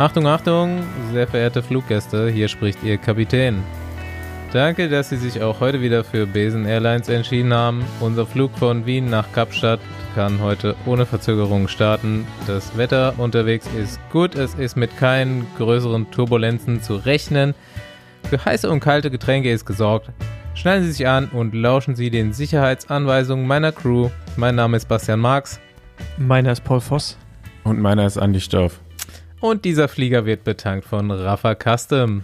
[0.00, 3.62] Achtung, Achtung, sehr verehrte Fluggäste, hier spricht Ihr Kapitän.
[4.50, 7.84] Danke, dass Sie sich auch heute wieder für Besen Airlines entschieden haben.
[8.00, 9.78] Unser Flug von Wien nach Kapstadt
[10.14, 12.26] kann heute ohne Verzögerung starten.
[12.46, 17.54] Das Wetter unterwegs ist gut, es ist mit keinen größeren Turbulenzen zu rechnen.
[18.30, 20.08] Für heiße und kalte Getränke ist gesorgt.
[20.54, 24.08] Schnallen Sie sich an und lauschen Sie den Sicherheitsanweisungen meiner Crew.
[24.36, 25.60] Mein Name ist Bastian Marx.
[26.16, 27.18] Meiner ist Paul Voss.
[27.64, 28.80] Und meiner ist Andi Stoff.
[29.40, 32.22] Und dieser Flieger wird betankt von Rafa Custom.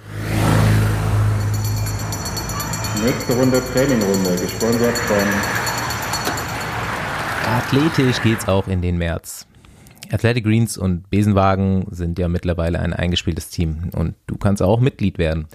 [3.02, 5.16] Nächste Runde Trainingrunde, gesponsert von
[7.47, 9.47] Athletisch geht's auch in den März.
[10.10, 15.16] Athletic Greens und Besenwagen sind ja mittlerweile ein eingespieltes Team und du kannst auch Mitglied
[15.19, 15.46] werden.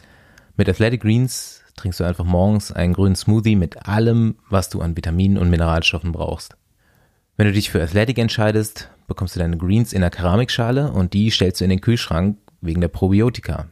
[0.58, 4.98] Mit Athletic Greens trinkst du einfach morgens einen grünen Smoothie mit allem, was du an
[4.98, 6.55] Vitaminen und Mineralstoffen brauchst.
[7.38, 11.30] Wenn du dich für Athletic entscheidest, bekommst du deine Greens in der Keramikschale und die
[11.30, 13.68] stellst du in den Kühlschrank wegen der Probiotika.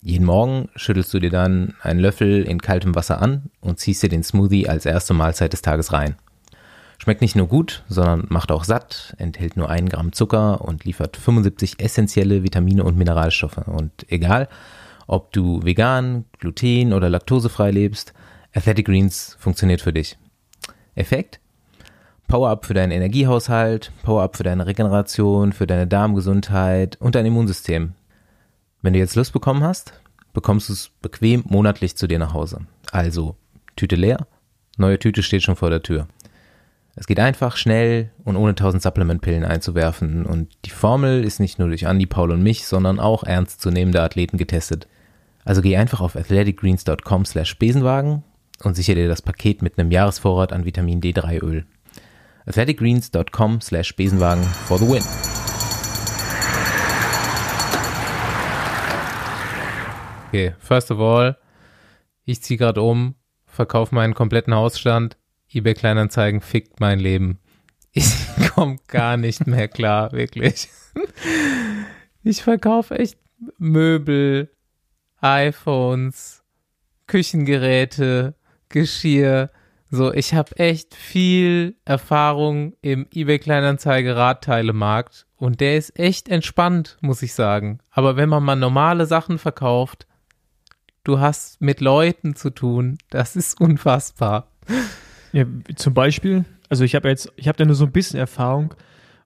[0.00, 4.08] Jeden Morgen schüttelst du dir dann einen Löffel in kaltem Wasser an und ziehst dir
[4.08, 6.16] den Smoothie als erste Mahlzeit des Tages rein.
[6.98, 11.16] Schmeckt nicht nur gut, sondern macht auch satt, enthält nur einen Gramm Zucker und liefert
[11.16, 13.58] 75 essentielle Vitamine und Mineralstoffe.
[13.66, 14.48] Und egal,
[15.08, 18.12] ob du vegan, gluten oder laktosefrei lebst,
[18.54, 20.16] Athletic Greens funktioniert für dich.
[20.94, 21.41] Effekt?
[22.32, 27.92] Power-Up für deinen Energiehaushalt, Power-Up für deine Regeneration, für deine Darmgesundheit und dein Immunsystem.
[28.80, 30.00] Wenn du jetzt Lust bekommen hast,
[30.32, 32.60] bekommst du es bequem monatlich zu dir nach Hause.
[32.90, 33.36] Also,
[33.76, 34.26] Tüte leer,
[34.78, 36.08] neue Tüte steht schon vor der Tür.
[36.96, 41.68] Es geht einfach, schnell und ohne tausend Supplementpillen einzuwerfen und die Formel ist nicht nur
[41.68, 44.88] durch Andy, Paul und mich, sondern auch ernstzunehmende Athleten getestet.
[45.44, 48.22] Also geh einfach auf athleticgreens.com slash Besenwagen
[48.62, 51.66] und sichere dir das Paket mit einem Jahresvorrat an Vitamin D3 Öl.
[52.46, 55.02] athleticgreens.com slash Besenwagen for the win.
[60.28, 61.36] Okay, first of all,
[62.24, 65.18] ich ziehe gerade um, verkaufe meinen kompletten Hausstand,
[65.52, 67.38] eBay Kleinanzeigen fickt mein Leben.
[67.94, 68.10] Ich
[68.54, 70.68] komme gar nicht mehr klar, wirklich.
[72.24, 73.18] Ich verkaufe echt
[73.58, 74.48] Möbel,
[75.20, 76.44] iPhones,
[77.06, 78.34] Küchengeräte,
[78.68, 79.50] Geschirr.
[79.94, 86.96] So, ich habe echt viel Erfahrung im eBay Kleinanzeige Radteilemarkt und der ist echt entspannt,
[87.02, 87.78] muss ich sagen.
[87.90, 90.06] Aber wenn man mal normale Sachen verkauft,
[91.04, 92.96] du hast mit Leuten zu tun.
[93.10, 94.48] Das ist unfassbar.
[95.32, 95.44] Ja,
[95.76, 98.72] zum Beispiel, also ich habe jetzt, ich habe da nur so ein bisschen Erfahrung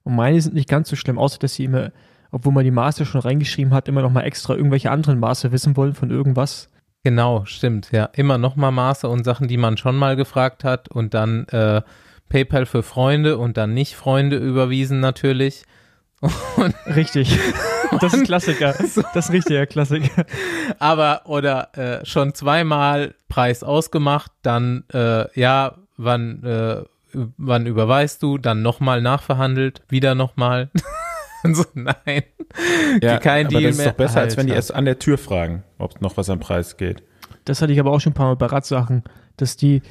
[0.03, 1.93] und meine sind nicht ganz so schlimm, außer dass sie immer,
[2.29, 5.77] obwohl man die Maße schon reingeschrieben hat, immer noch mal extra irgendwelche anderen Maße wissen
[5.77, 6.69] wollen von irgendwas.
[7.07, 8.09] Genau, stimmt, ja.
[8.11, 11.81] Immer noch mal Maße und Sachen, die man schon mal gefragt hat und dann äh,
[12.27, 15.63] PayPal für Freunde und dann nicht Freunde überwiesen natürlich.
[16.57, 17.39] Und Richtig.
[18.01, 18.73] Das ist Klassiker.
[19.13, 20.25] Das ist richtiger Klassiker.
[20.79, 26.83] Aber, oder äh, schon zweimal Preis ausgemacht, dann, äh, ja, wann, äh,
[27.37, 30.71] wann überweist du, dann nochmal nachverhandelt, wieder nochmal.
[31.55, 32.23] so, nein.
[33.01, 33.87] Ja, Kein aber Deal das ist mehr.
[33.87, 34.21] doch besser, Alter.
[34.21, 37.03] als wenn die erst an der Tür fragen, ob noch was am Preis geht.
[37.45, 39.03] Das hatte ich aber auch schon ein paar Mal bei Radsachen,
[39.37, 39.81] dass die,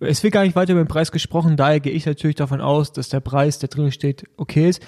[0.00, 2.92] es wird gar nicht weiter über den Preis gesprochen, daher gehe ich natürlich davon aus,
[2.92, 4.82] dass der Preis, der drin steht, okay ist.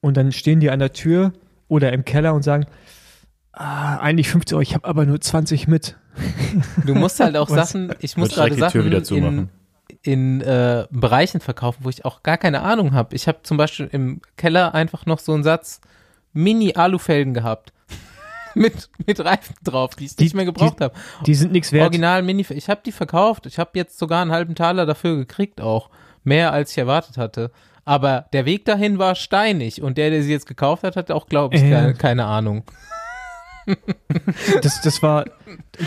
[0.00, 1.32] Und dann stehen die an der Tür
[1.68, 2.66] oder im Keller und sagen,
[3.52, 5.96] ah, eigentlich 50 Euro, ich habe aber nur 20 mit.
[6.84, 9.48] Du musst halt auch Sachen, ich muss gerade Sachen in,
[10.02, 13.14] in äh, Bereichen verkaufen, wo ich auch gar keine Ahnung habe.
[13.14, 15.80] Ich habe zum Beispiel im Keller einfach noch so einen Satz
[16.32, 17.72] Mini-Alufelgen gehabt.
[18.54, 20.94] mit, mit Reifen drauf, die ich die, nicht mehr gebraucht habe.
[21.26, 21.84] Die sind nichts wert.
[21.84, 23.46] Original Mini, ich habe die verkauft.
[23.46, 25.90] Ich habe jetzt sogar einen halben Taler dafür gekriegt auch.
[26.24, 27.50] Mehr als ich erwartet hatte.
[27.84, 31.26] Aber der Weg dahin war steinig und der, der sie jetzt gekauft hat, hat auch,
[31.26, 31.70] glaube ich, äh.
[31.70, 32.64] keine, keine Ahnung.
[34.62, 35.24] das, das war,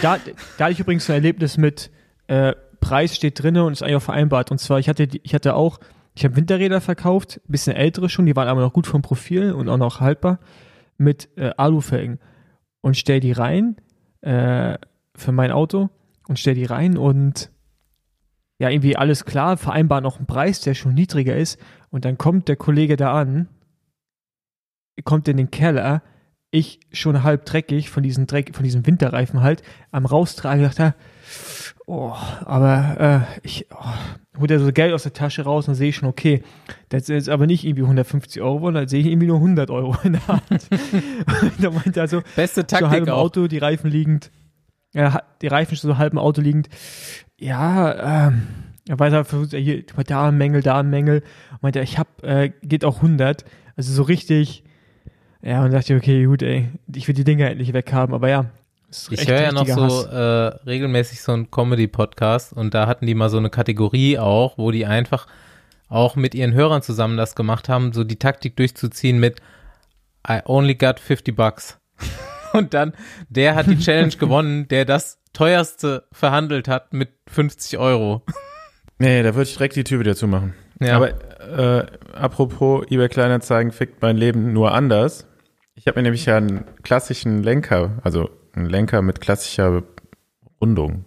[0.01, 0.17] da,
[0.57, 1.91] da hatte ich übrigens ein Erlebnis mit,
[2.27, 4.51] äh, Preis steht drin und ist eigentlich auch vereinbart.
[4.51, 5.79] Und zwar, ich hatte, ich hatte auch,
[6.13, 9.69] ich habe Winterräder verkauft, bisschen ältere schon, die waren aber noch gut vom Profil und
[9.69, 10.39] auch noch haltbar,
[10.97, 12.19] mit äh, Alufelgen.
[12.81, 13.77] Und stell die rein,
[14.21, 14.77] äh,
[15.15, 15.89] für mein Auto
[16.27, 17.51] und stell die rein und
[18.59, 21.59] ja, irgendwie alles klar, vereinbaren auch einen Preis, der schon niedriger ist.
[21.89, 23.47] Und dann kommt der Kollege da an,
[25.03, 26.03] kommt in den Keller,
[26.51, 30.93] ich schon halb dreckig von diesem Dreck, von diesem Winterreifen halt, am raustragen, dachte,
[31.85, 32.13] oh,
[32.45, 35.95] aber äh, ich oh, holt er so Geld aus der Tasche raus und sehe ich
[35.95, 36.43] schon, okay,
[36.89, 40.13] das ist aber nicht irgendwie 150 Euro, sondern sehe ich irgendwie nur 100 Euro in
[40.13, 40.41] der Hand.
[41.61, 43.13] da meinte er so, beste Taktik so halb im.
[43.13, 44.31] Auto, die Reifen liegend,
[44.93, 46.69] ja, die Reifen so halb im Auto liegend,
[47.39, 48.47] ja, ähm,
[48.87, 51.23] er weiter versucht, hier, da ein Mängel, da ein Mängel.
[51.51, 53.45] Und meinte, ich hab, äh, geht auch 100.
[53.75, 54.63] Also so richtig,
[55.43, 58.45] Ja, und dachte ich, okay, gut, ey, ich will die Dinger endlich weghaben, aber ja.
[59.09, 63.29] Ich höre ja noch so äh, regelmäßig so einen Comedy-Podcast und da hatten die mal
[63.29, 65.27] so eine Kategorie auch, wo die einfach
[65.87, 69.41] auch mit ihren Hörern zusammen das gemacht haben, so die Taktik durchzuziehen mit
[70.27, 71.79] I only got 50 bucks.
[72.53, 72.93] Und dann,
[73.29, 78.23] der hat die Challenge gewonnen, der das teuerste verhandelt hat mit 50 Euro.
[78.99, 80.53] Nee, da würde ich direkt die Tür wieder zumachen.
[80.79, 80.97] Ja.
[80.97, 81.09] Aber
[81.41, 85.27] äh, apropos eBay Kleinanzeigen fickt mein Leben nur anders.
[85.75, 89.83] Ich habe mir nämlich ja einen klassischen Lenker, also einen Lenker mit klassischer
[90.59, 91.05] Rundung.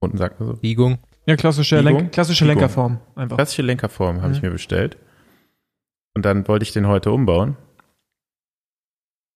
[0.00, 0.56] Unten sagt man so.
[0.56, 0.98] Biegung.
[1.26, 1.98] Ja, klassische, Biegung?
[1.98, 2.60] Lenk klassische Biegung.
[2.60, 3.36] Lenkerform einfach.
[3.36, 4.34] Klassische Lenkerform habe mhm.
[4.34, 4.98] ich mir bestellt.
[6.14, 7.56] Und dann wollte ich den heute umbauen.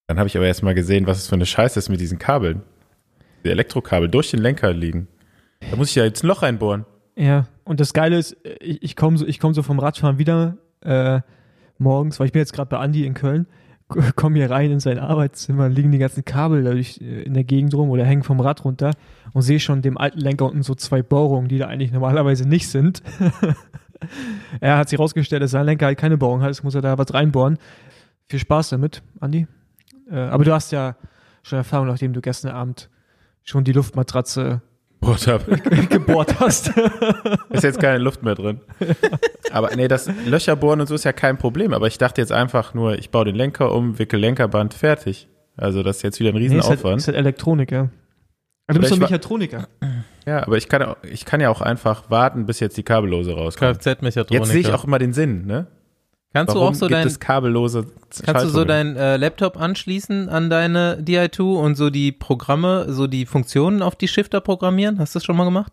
[0.06, 2.18] Dann habe ich aber erst mal gesehen, was es für eine Scheiße ist mit diesen
[2.18, 2.62] Kabeln.
[3.44, 5.08] Die Elektrokabel durch den Lenker liegen.
[5.70, 6.86] Da muss ich ja jetzt ein Loch reinbohren.
[7.16, 11.20] Ja, und das Geile ist, ich, ich komme so, komm so vom Radfahren wieder äh,
[11.78, 13.46] morgens, weil ich bin jetzt gerade bei Andi in Köln,
[14.16, 17.74] komme hier rein in sein Arbeitszimmer, liegen die ganzen Kabel dadurch äh, in der Gegend
[17.74, 18.92] rum oder hängen vom Rad runter
[19.32, 22.68] und sehe schon dem alten Lenker unten so zwei Bohrungen, die da eigentlich normalerweise nicht
[22.68, 23.02] sind.
[24.60, 26.98] er hat sich rausgestellt, dass sein Lenker halt keine Bohrung hat, jetzt muss er da
[26.98, 27.58] was reinbohren.
[28.28, 29.46] Viel Spaß damit, Andi.
[30.10, 30.96] Äh, aber du hast ja
[31.42, 32.90] schon Erfahrung, nachdem du gestern Abend
[33.42, 34.60] schon die Luftmatratze
[35.90, 36.72] gebohrt hast.
[37.50, 38.60] ist jetzt keine Luft mehr drin.
[39.52, 41.72] Aber nee, das Löcher bohren und so ist ja kein Problem.
[41.72, 45.28] Aber ich dachte jetzt einfach nur, ich baue den Lenker um, wickel Lenkerband, fertig.
[45.56, 46.70] Also das ist jetzt wieder ein Riesenaufwand.
[46.70, 47.88] Nee, ist, halt, ist halt Elektronik, ja.
[48.66, 49.68] Also du bist doch Mechatroniker.
[50.26, 53.80] Ja, aber ich kann, ich kann ja auch einfach warten, bis jetzt die Kabellose rauskommt.
[53.80, 54.44] Kfz-Mechatroniker.
[54.44, 55.66] Jetzt sehe ich auch immer den Sinn, ne?
[56.34, 57.86] Kannst Warum du auch so dein kabellose
[58.22, 63.06] Kannst du so deinen äh, Laptop anschließen an deine Di2 und so die Programme, so
[63.06, 64.98] die Funktionen auf die Shifter programmieren?
[64.98, 65.72] Hast du das schon mal gemacht?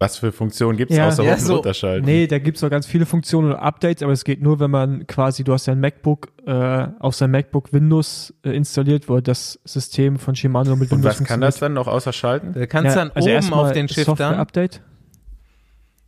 [0.00, 2.06] Was für Funktionen gibt es ja, außer ja, so, runterschalten?
[2.06, 4.70] Nee, da gibt es noch ganz viele Funktionen und Updates, aber es geht nur, wenn
[4.70, 9.60] man quasi, du hast dein MacBook, äh, auf sein MacBook Windows äh, installiert, wo das
[9.64, 12.54] System von Shimano mit und Windows Und was kann das dann noch außer schalten?
[12.54, 14.16] Da kannst ja, dann also oben auf den Shiftern.
[14.16, 14.80] Software-Update.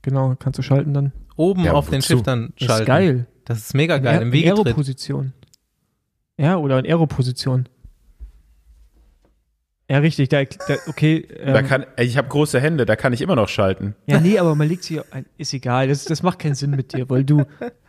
[0.00, 1.12] Genau, kannst du schalten dann.
[1.36, 2.82] Oben ja, auf den Shiftern schalten.
[2.82, 3.26] Ist geil.
[3.44, 4.22] Das ist mega geil.
[4.22, 5.32] In, Im in Aero-Position.
[6.38, 7.68] Ja, oder in Aero-Position.
[9.90, 10.30] Ja, richtig.
[10.30, 11.28] Da, da okay.
[11.38, 13.94] Ähm, da kann, ich habe große Hände, da kann ich immer noch schalten.
[14.06, 15.00] Ja, nee, aber man legt sie,
[15.36, 15.88] ist egal.
[15.88, 17.44] Das, das macht keinen Sinn mit dir, weil du.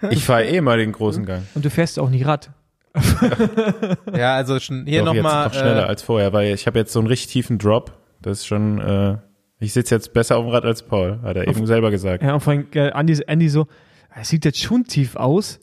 [0.10, 1.44] Ich fahre eh mal den großen Gang.
[1.56, 2.52] Und du fährst auch nicht Rad.
[4.14, 5.46] ja, also schon hier nochmal.
[5.46, 7.94] Noch schneller äh, als vorher, weil ich habe jetzt so einen richtig tiefen Drop.
[8.22, 8.82] Das ist schon.
[8.82, 9.18] Äh,
[9.60, 12.22] ich sitze jetzt besser auf dem Rad als Paul, hat er eben selber gesagt.
[12.22, 13.68] Ja, und vor allem äh, Andy, Andy so,
[14.15, 15.60] es sieht jetzt schon tief aus.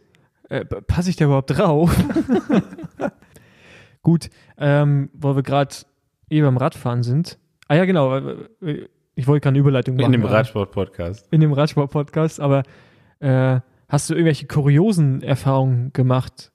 [0.48, 1.94] Äh, Passe ich da überhaupt drauf?
[4.02, 5.74] Gut, ähm, wo wir gerade
[6.30, 7.38] eh beim Radfahren sind.
[7.68, 8.18] Ah ja, genau.
[9.14, 10.06] Ich wollte keine Überleitung machen.
[10.06, 11.28] In dem Radsport-Podcast.
[11.30, 12.62] In dem Radsport-Podcast, aber
[13.20, 16.50] äh, hast du irgendwelche kuriosen Erfahrungen gemacht?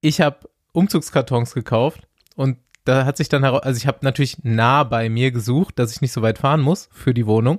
[0.00, 4.82] Ich habe Umzugskartons gekauft und da hat sich dann heraus, also ich habe natürlich nah
[4.84, 7.58] bei mir gesucht, dass ich nicht so weit fahren muss für die Wohnung.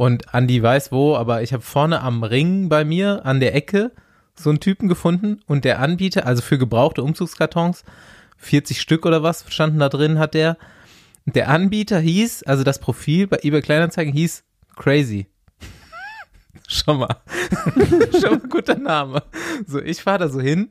[0.00, 3.92] Und Andi weiß wo, aber ich habe vorne am Ring bei mir an der Ecke
[4.34, 7.84] so einen Typen gefunden und der Anbieter, also für gebrauchte Umzugskartons,
[8.38, 10.56] 40 Stück oder was standen da drin, hat der.
[11.26, 14.42] Der Anbieter hieß, also das Profil bei eBay Kleinanzeigen hieß
[14.74, 15.26] Crazy.
[16.66, 17.20] Schau mal.
[18.22, 19.22] Schau mal, guter Name.
[19.66, 20.70] So, ich fahre da so hin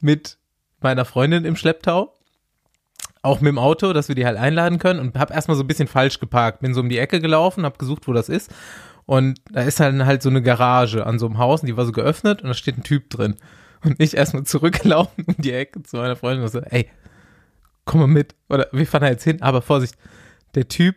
[0.00, 0.36] mit
[0.80, 2.12] meiner Freundin im Schlepptau
[3.26, 5.66] auch mit dem Auto, dass wir die halt einladen können und habe erstmal so ein
[5.66, 6.60] bisschen falsch geparkt.
[6.60, 8.50] Bin so um die Ecke gelaufen, habe gesucht, wo das ist.
[9.04, 11.86] Und da ist halt, halt so eine Garage an so einem Haus und die war
[11.86, 13.36] so geöffnet und da steht ein Typ drin.
[13.84, 16.88] Und ich erstmal zurückgelaufen um die Ecke zu meiner Freundin und so, ey,
[17.84, 18.34] komm mal mit.
[18.48, 19.96] Oder wir fahren da jetzt hin, aber Vorsicht,
[20.54, 20.96] der Typ,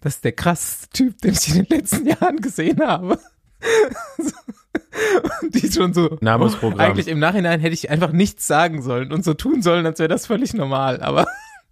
[0.00, 3.18] das ist der krasseste Typ, den ich in den letzten Jahren gesehen habe.
[5.42, 6.18] und die schon so.
[6.20, 6.80] Namensprogramm.
[6.80, 10.08] Eigentlich im Nachhinein hätte ich einfach nichts sagen sollen und so tun sollen, als wäre
[10.08, 11.00] das völlig normal.
[11.00, 11.26] Aber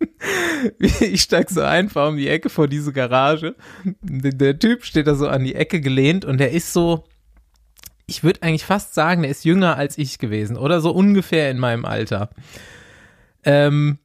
[0.79, 3.55] ich steig so einfach um die Ecke vor diese Garage.
[4.03, 7.05] Der, Typ steht da so an die Ecke gelehnt und der ist so,
[8.07, 11.59] ich würde eigentlich fast sagen, der ist jünger als ich gewesen oder so ungefähr in
[11.59, 12.31] meinem Alter.
[13.45, 13.99] Ähm,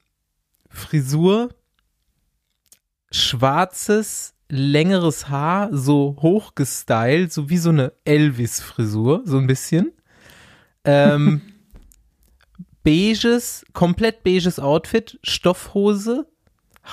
[0.70, 1.50] Frisur,
[3.12, 9.92] schwarzes, längeres Haar, so hochgestylt, so wie so eine Elvis-Frisur, so ein bisschen.
[10.84, 11.42] Ähm,
[12.86, 16.26] beiges, komplett beiges Outfit, Stoffhose,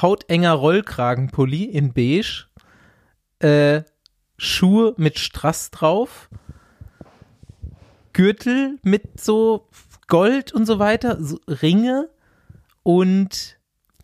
[0.01, 2.49] hautenger Rollkragenpulli in beige,
[3.39, 3.83] äh,
[4.39, 6.29] Schuhe mit Strass drauf,
[8.13, 9.69] Gürtel mit so
[10.09, 12.09] Gold und so weiter, so Ringe
[12.83, 13.59] und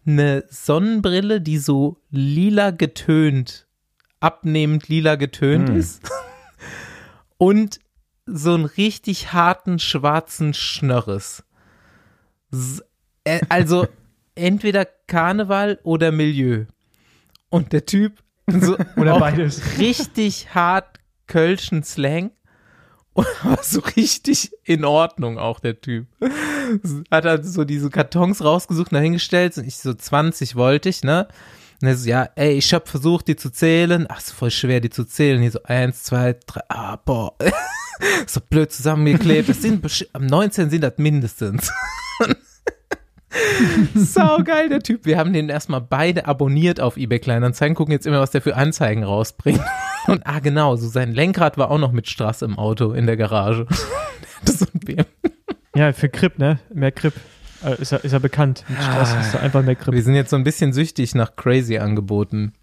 [0.06, 3.66] eine Sonnenbrille, die so lila getönt,
[4.20, 5.76] abnehmend lila getönt mm.
[5.76, 6.10] ist.
[7.38, 7.80] und
[8.26, 11.44] so einen richtig harten schwarzen Schnörres.
[13.24, 13.86] Äh, also
[14.34, 16.64] entweder Karneval oder Milieu.
[17.50, 19.78] Und der Typ so oder beides.
[19.78, 22.30] Richtig hart Kölschen Slang.
[23.18, 26.06] Und war so richtig in Ordnung auch der Typ.
[27.10, 31.26] Hat er so diese Kartons rausgesucht, dahingestellt und ich so 20 wollte ich, ne?
[31.82, 34.06] Und er so, ja, ey, ich hab versucht, die zu zählen.
[34.08, 35.40] Ach, ist voll schwer, die zu zählen.
[35.40, 37.34] Hier so eins, zwei, drei, ah, boah.
[38.26, 39.48] so blöd zusammengeklebt.
[39.48, 41.72] Das sind, am 19 sind das mindestens.
[43.94, 45.04] Sau geil, der Typ.
[45.04, 48.56] Wir haben den erstmal beide abonniert auf eBay Kleinanzeigen, gucken jetzt immer, was der für
[48.56, 49.60] Anzeigen rausbringt.
[50.06, 53.16] Und ah, genau, so sein Lenkrad war auch noch mit Straß im Auto in der
[53.16, 53.66] Garage.
[54.44, 55.04] das ist ein BM.
[55.74, 56.58] Ja, für Grip, ne?
[56.72, 57.14] Mehr Grip.
[57.64, 58.64] Äh, ist, er, ist er bekannt.
[58.68, 59.94] Mit Straß ah, ist er einfach mehr Grip.
[59.94, 62.54] Wir sind jetzt so ein bisschen süchtig nach Crazy Angeboten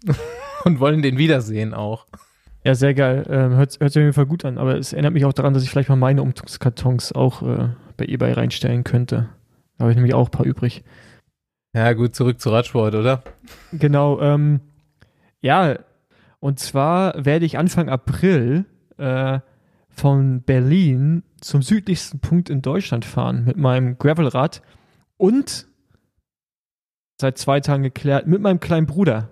[0.64, 2.06] und wollen den wiedersehen auch.
[2.64, 3.24] Ja, sehr geil.
[3.28, 5.54] Ähm, hört, hört sich auf jeden Fall gut an, aber es erinnert mich auch daran,
[5.54, 9.28] dass ich vielleicht mal meine Umzugskartons auch äh, bei eBay reinstellen könnte.
[9.76, 10.84] Da habe ich nämlich auch ein paar übrig.
[11.74, 13.22] Ja, gut, zurück zu Radsport, oder?
[13.72, 14.60] Genau, ähm,
[15.40, 15.78] ja,
[16.40, 18.64] und zwar werde ich Anfang April
[18.96, 19.40] äh,
[19.88, 24.62] von Berlin zum südlichsten Punkt in Deutschland fahren mit meinem Gravelrad
[25.16, 25.66] und
[27.20, 29.30] seit zwei Tagen geklärt mit meinem kleinen Bruder.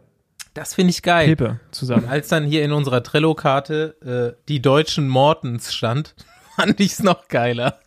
[0.55, 1.27] Das finde ich geil.
[1.27, 2.05] Pepe zusammen.
[2.05, 6.15] Und als dann hier in unserer Trello-Karte äh, die deutschen Mortens stand,
[6.57, 7.81] fand ich es noch geiler.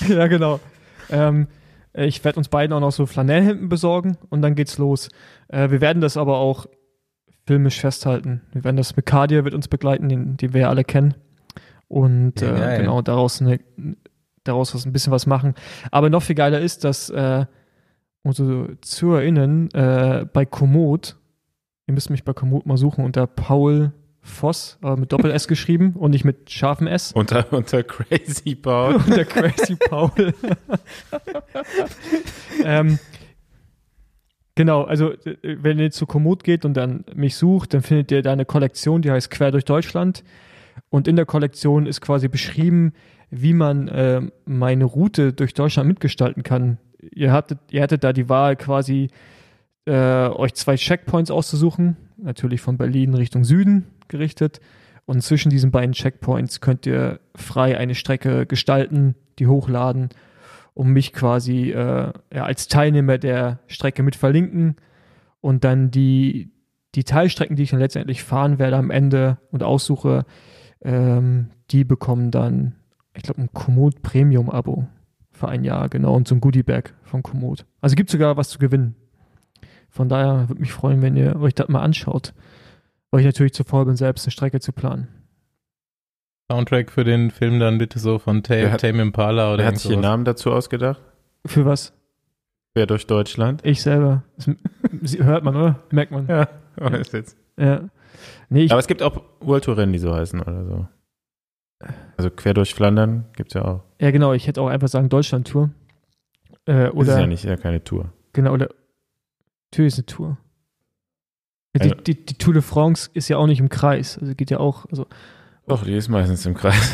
[0.08, 0.60] ja, genau.
[1.10, 1.48] Ähm,
[1.94, 5.08] ich werde uns beiden auch noch so Flanellhemden besorgen und dann geht's los.
[5.48, 6.66] Äh, wir werden das aber auch
[7.46, 8.42] filmisch festhalten.
[8.52, 11.14] Wir werden das mit Kadir wird uns begleiten, den, den wir ja alle kennen.
[11.88, 13.58] Und ja, äh, genau daraus, eine,
[14.44, 15.54] daraus was, ein bisschen was machen.
[15.90, 17.46] Aber noch viel geiler ist, dass äh,
[18.22, 21.16] unsere ZuhörerInnen äh, bei Komoot,
[21.86, 23.92] ihr müsst mich bei Komoot mal suchen, unter Paul
[24.28, 27.12] Voss, aber mit Doppel-S geschrieben und nicht mit scharfem S.
[27.14, 28.94] Unter, unter Crazy Paul.
[29.06, 30.10] unter Crazy Paul.
[32.64, 32.98] ähm,
[34.54, 38.32] genau, also wenn ihr zu Komoot geht und dann mich sucht, dann findet ihr da
[38.32, 40.24] eine Kollektion, die heißt Quer durch Deutschland.
[40.90, 42.92] Und in der Kollektion ist quasi beschrieben,
[43.30, 46.78] wie man äh, meine Route durch Deutschland mitgestalten kann.
[47.00, 49.08] Ihr hattet, ihr hattet da die Wahl quasi
[49.86, 54.60] äh, euch zwei Checkpoints auszusuchen, natürlich von Berlin Richtung Süden gerichtet.
[55.08, 60.10] Und zwischen diesen beiden Checkpoints könnt ihr frei eine Strecke gestalten, die hochladen,
[60.74, 64.76] um mich quasi äh, ja, als Teilnehmer der Strecke mit verlinken
[65.40, 66.52] und dann die,
[66.94, 70.26] die Teilstrecken, die ich dann letztendlich fahren werde am Ende und aussuche,
[70.82, 72.76] ähm, die bekommen dann,
[73.14, 74.88] ich glaube, ein Komoot Premium Abo
[75.30, 77.64] für ein Jahr, genau, und so ein Goodie Bag von Komoot.
[77.80, 78.94] Also gibt sogar was zu gewinnen.
[79.88, 82.34] Von daher würde mich freuen, wenn ihr euch das mal anschaut
[83.10, 85.08] weil ich natürlich zu faul bin, selbst eine Strecke zu planen.
[86.50, 89.78] Soundtrack für den Film dann bitte so von Tame, hat, Tame Impala oder Wer hat
[89.78, 91.02] sich den Namen dazu ausgedacht?
[91.44, 91.92] Für was?
[92.74, 93.64] Wer durch Deutschland?
[93.64, 94.24] Ich selber.
[94.36, 94.46] Das
[95.18, 95.80] hört man, oder?
[95.90, 96.26] Merkt man.
[96.26, 97.36] Ja, weiß jetzt.
[97.58, 97.88] Ja.
[98.48, 100.88] Nee, ich, Aber es gibt auch World Tour Rennen, die so heißen oder so.
[102.16, 103.84] Also quer durch Flandern gibt es ja auch.
[104.00, 104.32] Ja, genau.
[104.32, 105.70] Ich hätte auch einfach sagen Deutschland Tour.
[106.66, 108.12] Äh, oder, das ist ja nicht ja keine Tour.
[108.32, 108.68] Genau, oder
[109.70, 110.38] Natürlich ist eine Tour.
[111.78, 114.18] Die, die, die, Tour de France ist ja auch nicht im Kreis.
[114.18, 114.86] Also geht ja auch.
[114.90, 115.06] Also,
[115.66, 116.92] Doch, die ist meistens im Kreis.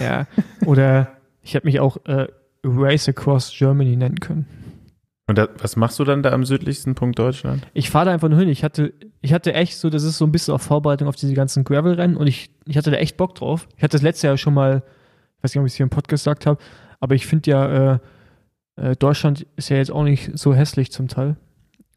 [0.00, 0.26] Ja.
[0.66, 1.08] Oder
[1.42, 2.26] ich hätte mich auch äh,
[2.64, 4.46] Race Across Germany nennen können.
[5.26, 7.64] Und da, was machst du dann da am südlichsten Punkt Deutschland?
[7.72, 8.48] Ich fahre da einfach nur hin.
[8.48, 11.34] Ich hatte, ich hatte echt so, das ist so ein bisschen auf Vorbereitung auf diese
[11.34, 13.68] ganzen Gravel-Rennen und ich, ich hatte da echt Bock drauf.
[13.76, 14.82] Ich hatte das letzte Jahr schon mal,
[15.38, 16.60] ich weiß nicht, ob ich es hier im Podcast gesagt habe,
[16.98, 17.98] aber ich finde ja, äh,
[18.74, 21.36] äh, Deutschland ist ja jetzt auch nicht so hässlich zum Teil.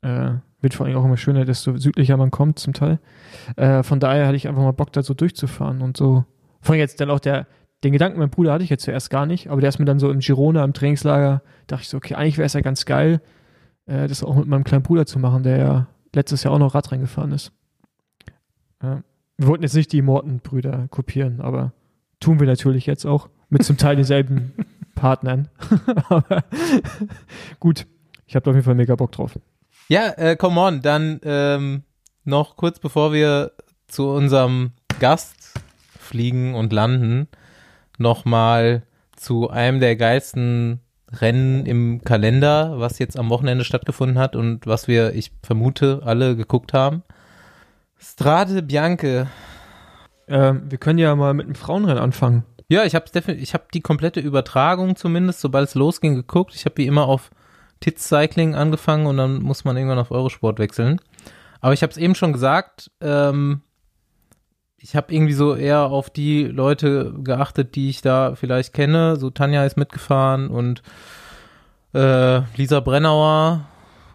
[0.04, 3.00] Äh, wird vor allem auch immer schöner, desto südlicher man kommt zum Teil.
[3.58, 6.24] Äh, von daher hatte ich einfach mal Bock, da so durchzufahren und so.
[6.62, 7.48] Vor allem jetzt dann auch der,
[7.84, 10.00] den Gedanken, mein Bruder hatte ich jetzt zuerst gar nicht, aber der ist mir dann
[10.00, 13.22] so im Girona, im Trainingslager, dachte ich so, okay, eigentlich wäre es ja ganz geil,
[13.86, 16.76] äh, das auch mit meinem kleinen Bruder zu machen, der ja letztes Jahr auch noch
[16.76, 17.52] Rad reingefahren ist.
[18.82, 19.04] Ja.
[19.38, 21.74] Wir wollten jetzt nicht die Morton-Brüder kopieren, aber
[22.22, 24.54] tun wir natürlich jetzt auch mit zum Teil denselben
[24.96, 25.50] Partnern.
[26.08, 26.46] aber
[27.60, 27.86] gut,
[28.26, 29.38] ich habe auf jeden Fall mega Bock drauf.
[29.94, 31.84] Ja, äh, come on, dann ähm,
[32.24, 33.52] noch kurz bevor wir
[33.86, 35.54] zu unserem Gast
[36.00, 37.28] fliegen und landen,
[38.00, 38.82] nochmal
[39.16, 40.80] zu einem der geilsten
[41.12, 46.36] Rennen im Kalender, was jetzt am Wochenende stattgefunden hat und was wir, ich vermute, alle
[46.36, 47.04] geguckt haben.
[48.00, 49.28] Strade Bianche.
[50.28, 52.46] Ähm, wir können ja mal mit dem Frauenrennen anfangen.
[52.68, 56.56] Ja, ich habe ich habe die komplette Übertragung zumindest, sobald es losging, geguckt.
[56.56, 57.30] Ich habe wie immer auf
[57.84, 61.02] Tits Cycling angefangen und dann muss man irgendwann auf Eurosport wechseln.
[61.60, 63.62] Aber ich habe es eben schon gesagt, ähm,
[64.78, 69.18] ich habe irgendwie so eher auf die Leute geachtet, die ich da vielleicht kenne.
[69.18, 70.82] So Tanja ist mitgefahren und
[71.94, 73.66] äh, Lisa Brennauer,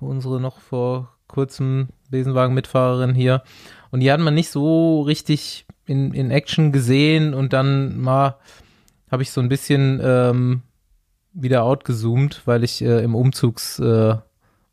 [0.01, 3.43] unsere noch vor kurzem Besenwagen-Mitfahrerin hier.
[3.91, 8.37] Und die hat man nicht so richtig in, in Action gesehen und dann mal
[9.11, 10.63] habe ich so ein bisschen ähm,
[11.41, 14.25] wieder outgezoomt, weil ich äh, im Umzugsunternehmen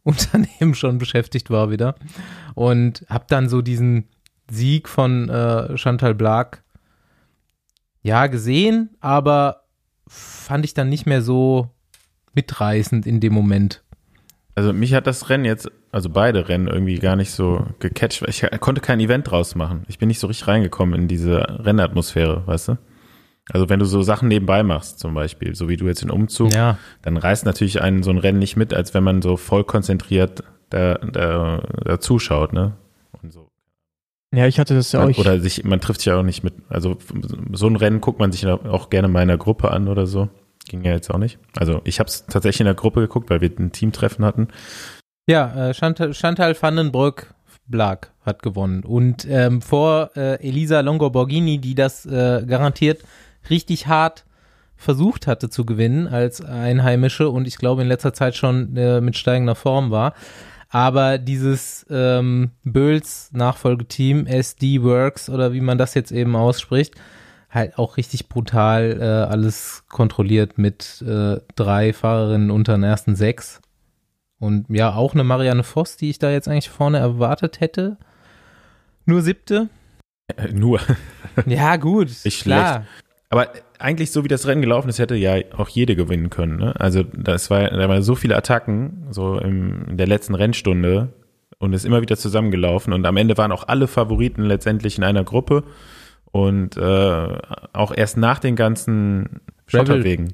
[0.03, 1.95] äh, schon beschäftigt war wieder
[2.53, 4.07] und habe dann so diesen
[4.49, 6.63] Sieg von äh, Chantal Blag
[8.01, 9.63] ja gesehen, aber
[10.07, 11.69] fand ich dann nicht mehr so
[12.33, 13.83] mitreißend in dem Moment.
[14.53, 18.23] Also mich hat das Rennen jetzt, also beide Rennen irgendwie gar nicht so gecatcht.
[18.27, 19.83] Ich konnte kein Event draus machen.
[19.87, 22.77] Ich bin nicht so richtig reingekommen in diese Rennatmosphäre, weißt du?
[23.51, 26.53] Also wenn du so Sachen nebenbei machst, zum Beispiel, so wie du jetzt den Umzug,
[26.53, 26.77] ja.
[27.03, 30.43] dann reißt natürlich einen so ein Rennen nicht mit, als wenn man so voll konzentriert
[30.69, 32.73] da, da, da zuschaut, ne?
[33.21, 33.49] Und so.
[34.33, 35.17] Ja, ich hatte das ja auch.
[35.17, 36.97] Oder sich, man trifft sich ja auch nicht mit, also
[37.53, 40.29] so ein Rennen guckt man sich auch gerne mal in der Gruppe an oder so.
[40.67, 41.37] Ging ja jetzt auch nicht.
[41.55, 44.47] Also ich habe es tatsächlich in der Gruppe geguckt, weil wir ein Teamtreffen hatten.
[45.29, 47.33] Ja, äh, Chantal, Chantal Vandenbrück
[47.67, 48.83] Blag hat gewonnen.
[48.83, 53.01] Und ähm, vor äh, Elisa Longo-Borghini, die das äh, garantiert
[53.49, 54.25] richtig hart
[54.75, 59.17] versucht hatte zu gewinnen als Einheimische und ich glaube in letzter Zeit schon äh, mit
[59.17, 60.13] steigender Form war.
[60.69, 66.95] Aber dieses ähm, Böls Nachfolgeteam, SD Works oder wie man das jetzt eben ausspricht,
[67.49, 73.61] halt auch richtig brutal äh, alles kontrolliert mit äh, drei Fahrerinnen unter den ersten sechs.
[74.37, 77.97] Und ja, auch eine Marianne Voss, die ich da jetzt eigentlich vorne erwartet hätte.
[79.05, 79.69] Nur siebte.
[80.35, 80.81] Äh, nur.
[81.45, 82.09] ja, gut.
[82.25, 82.85] Ist klar.
[83.35, 83.49] Aber
[83.79, 86.55] eigentlich so wie das Rennen gelaufen ist, hätte ja auch jede gewinnen können.
[86.55, 86.73] Ne?
[86.79, 91.09] Also das war, da waren so viele Attacken, so im, in der letzten Rennstunde
[91.57, 95.25] und ist immer wieder zusammengelaufen und am Ende waren auch alle Favoriten letztendlich in einer
[95.25, 95.65] Gruppe
[96.31, 97.37] und äh,
[97.73, 100.33] auch erst nach den ganzen Schotterwegen,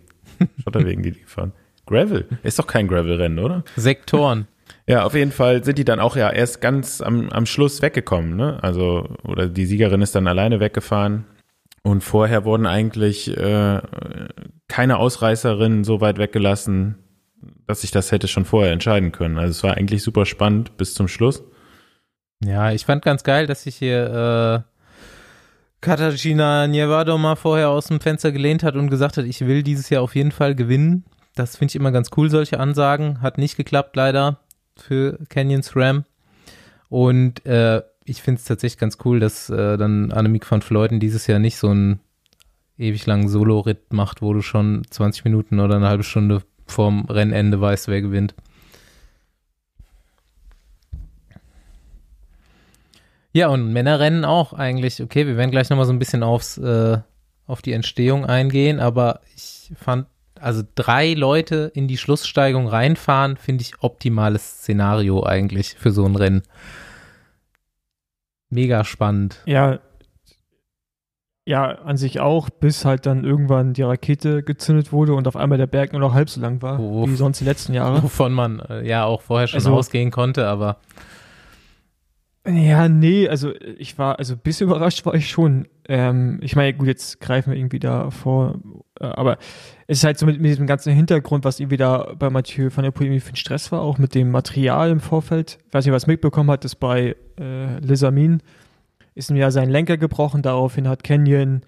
[0.64, 1.54] Schotterwegen, die die fahren.
[1.88, 3.64] Gravel ist doch kein Gravel-Rennen, oder?
[3.78, 4.48] Sektoren.
[4.86, 8.36] Ja, auf jeden Fall sind die dann auch ja erst ganz am, am Schluss weggekommen,
[8.36, 8.60] ne?
[8.62, 11.26] Also, oder die Siegerin ist dann alleine weggefahren.
[11.84, 13.82] Und vorher wurden eigentlich äh,
[14.68, 16.98] keine Ausreißerinnen so weit weggelassen,
[17.66, 19.38] dass ich das hätte schon vorher entscheiden können.
[19.38, 21.44] Also es war eigentlich super spannend bis zum Schluss.
[22.44, 24.72] Ja, ich fand ganz geil, dass sich hier äh,
[25.82, 29.90] Katarzyna Niewado mal vorher aus dem Fenster gelehnt hat und gesagt hat, ich will dieses
[29.90, 31.06] Jahr auf jeden Fall gewinnen.
[31.36, 33.22] Das finde ich immer ganz cool, solche Ansagen.
[33.22, 34.40] Hat nicht geklappt, leider,
[34.76, 36.06] für Canyons Ram.
[36.90, 41.28] Und äh, ich finde es tatsächlich ganz cool, dass äh, dann Annemiek van Fleuten dieses
[41.28, 42.02] Jahr nicht so einen
[42.78, 47.60] ewig langen Solo-Ritt macht, wo du schon 20 Minuten oder eine halbe Stunde vorm Rennende
[47.60, 48.36] weißt, wer gewinnt.
[53.34, 55.02] Ja, und Männerrennen auch eigentlich.
[55.02, 56.98] Okay, wir werden gleich nochmal so ein bisschen aufs, äh,
[57.48, 63.62] auf die Entstehung eingehen, aber ich fand, also drei Leute in die Schlusssteigung reinfahren, finde
[63.62, 66.44] ich optimales Szenario eigentlich für so ein Rennen.
[68.52, 69.42] Mega spannend.
[69.46, 69.80] Ja,
[71.46, 75.58] ja, an sich auch, bis halt dann irgendwann die Rakete gezündet wurde und auf einmal
[75.58, 78.04] der Berg nur noch halb so lang war, oh, wie sonst die letzten Jahre.
[78.04, 80.78] Wovon man äh, ja auch vorher schon also, ausgehen konnte, aber.
[82.48, 85.68] Ja, nee, also ich war, also ein bisschen überrascht war ich schon.
[85.88, 88.60] Ähm, ich meine, gut, jetzt greifen wir irgendwie da vor,
[89.00, 89.38] äh, aber
[89.92, 92.86] es ist halt so mit, mit, diesem ganzen Hintergrund, was irgendwie da bei Mathieu van
[92.86, 95.58] der irgendwie für ein Stress war, auch mit dem Material im Vorfeld.
[95.68, 98.42] Ich weiß nicht, was mitbekommen hat, dass bei äh, Lisamin
[99.16, 101.64] ist ihm ja sein Lenker gebrochen, daraufhin hat Canyon,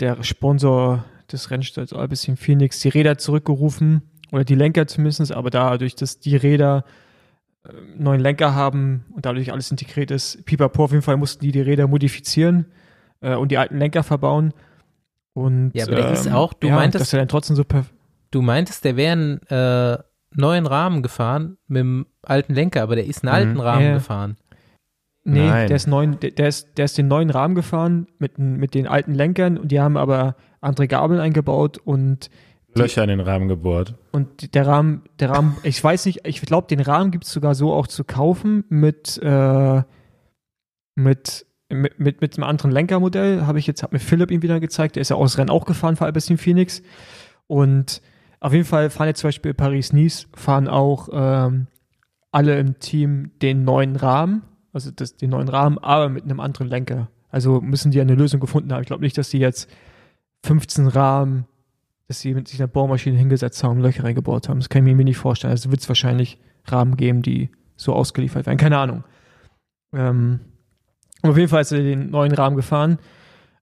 [0.00, 5.94] der Sponsor des Rennstalls Alpecin Phoenix, die Räder zurückgerufen, oder die Lenker zumindest, aber dadurch,
[5.94, 6.84] dass die Räder
[7.96, 10.44] neuen Lenker haben und dadurch alles integriert ist.
[10.44, 12.66] Pipapo auf jeden Fall mussten die die Räder modifizieren
[13.22, 14.52] äh, und die alten Lenker verbauen.
[15.34, 17.64] Und, ja, aber der ähm, ist auch, du ja, meintest, dass er dann trotzdem so
[18.30, 19.98] Du meintest, der wäre einen äh,
[20.34, 23.60] neuen Rahmen gefahren mit dem alten Lenker, aber der ist einen alten mhm.
[23.60, 23.94] Rahmen ja.
[23.94, 24.36] gefahren.
[25.24, 25.68] Nee, Nein.
[25.68, 28.86] der ist, neuen, der, der, ist, der ist den neuen Rahmen gefahren mit, mit den
[28.86, 32.30] alten Lenkern und die haben aber andere Gabeln eingebaut und
[32.76, 33.94] Löcher in den Rahmen gebohrt.
[34.12, 37.54] Und der Rahmen, der Rahmen, ich weiß nicht, ich glaube, den Rahmen gibt es sogar
[37.54, 39.82] so auch zu kaufen mit, äh,
[40.96, 43.46] mit, mit, mit, mit einem anderen Lenkermodell.
[43.46, 45.64] Habe ich jetzt, hat mir Philipp ihn wieder gezeigt, der ist ja aus Rennen auch
[45.64, 46.82] gefahren für Alpecin Phoenix.
[47.46, 48.02] Und
[48.40, 51.66] auf jeden Fall fahren jetzt zum Beispiel Paris-Nice, fahren auch ähm,
[52.30, 56.68] alle im Team den neuen Rahmen, also das, den neuen Rahmen, aber mit einem anderen
[56.68, 57.08] Lenker.
[57.30, 58.82] Also müssen die eine Lösung gefunden haben.
[58.82, 59.70] Ich glaube nicht, dass die jetzt
[60.42, 61.46] 15 Rahmen
[62.06, 64.60] dass sie mit sich einer Bohrmaschine hingesetzt haben und Löcher reingebohrt haben.
[64.60, 65.52] Das kann ich mir nicht vorstellen.
[65.52, 68.58] Also wird es wahrscheinlich Rahmen geben, die so ausgeliefert werden.
[68.58, 69.04] Keine Ahnung.
[69.92, 70.40] Ähm,
[71.30, 72.98] auf jeden Fall ist er den neuen Rahmen gefahren.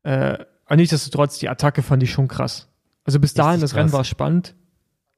[0.02, 2.68] Äh, aber nichtsdestotrotz, die Attacke fand ich schon krass.
[3.04, 3.78] Also bis dahin, das krass.
[3.80, 4.54] Rennen war spannend.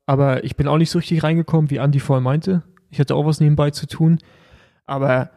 [0.07, 2.63] aber ich bin auch nicht so richtig reingekommen, wie Andy vorhin meinte.
[2.91, 4.19] Ich hatte auch was nebenbei zu tun.
[4.87, 5.31] Aber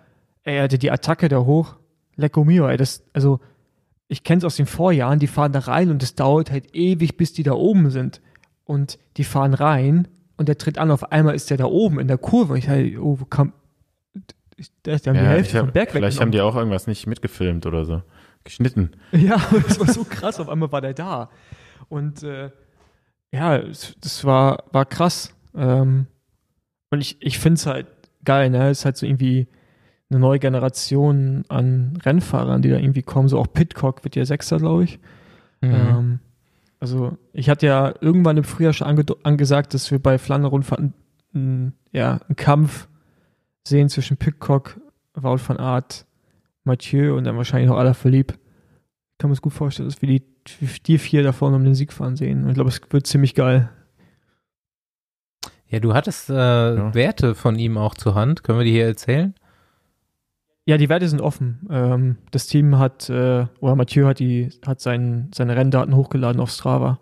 [0.43, 1.75] er hatte die Attacke da hoch.
[2.15, 3.39] Lecco mio, ey, das, also,
[4.07, 7.17] ich kenne es aus den Vorjahren, die fahren da rein und es dauert halt ewig,
[7.17, 8.21] bis die da oben sind.
[8.63, 12.07] Und die fahren rein und der tritt an, auf einmal ist der da oben in
[12.07, 12.53] der Kurve.
[12.53, 13.53] Und ich halt, oh, wo kam,
[14.57, 17.65] die haben ja, die Hälfte hab, vom Berg Vielleicht haben die auch irgendwas nicht mitgefilmt
[17.65, 18.01] oder so.
[18.43, 18.91] Geschnitten.
[19.11, 20.39] Ja, das war so krass.
[20.39, 21.29] Auf einmal war der da.
[21.89, 22.49] Und äh,
[23.31, 25.35] ja, das war, war krass.
[25.55, 26.07] Ähm,
[26.89, 27.87] und ich, ich finde es halt
[28.23, 28.69] geil, ne?
[28.69, 29.47] Es ist halt so irgendwie
[30.09, 33.27] eine neue Generation an Rennfahrern, die da irgendwie kommen.
[33.27, 34.99] So auch Pitcock wird ja Sechster, glaube ich.
[35.61, 35.73] Mhm.
[35.73, 36.19] Ähm,
[36.79, 40.93] also ich hatte ja irgendwann im Frühjahr schon ange angesagt, dass wir bei Flandern-Rundfahrten
[41.91, 42.87] ja, einen Kampf
[43.67, 44.79] sehen zwischen Pitcock,
[45.13, 46.05] Wout van Aert,
[46.63, 48.31] Mathieu und dann wahrscheinlich noch aller verliebt.
[48.33, 50.23] Ich kann mir das gut vorstellen, dass wir die,
[50.85, 52.43] die vier da vorne um den Sieg fahren sehen.
[52.43, 53.69] Und ich glaube, es wird ziemlich geil.
[55.69, 56.93] Ja, du hattest äh, ja.
[56.93, 58.43] Werte von ihm auch zur Hand.
[58.43, 59.33] Können wir die hier erzählen?
[60.65, 61.67] Ja, die Werte sind offen.
[61.69, 66.51] Ähm, das Team hat, äh, oder Mathieu hat, die, hat sein, seine Renndaten hochgeladen auf
[66.51, 66.99] Strava.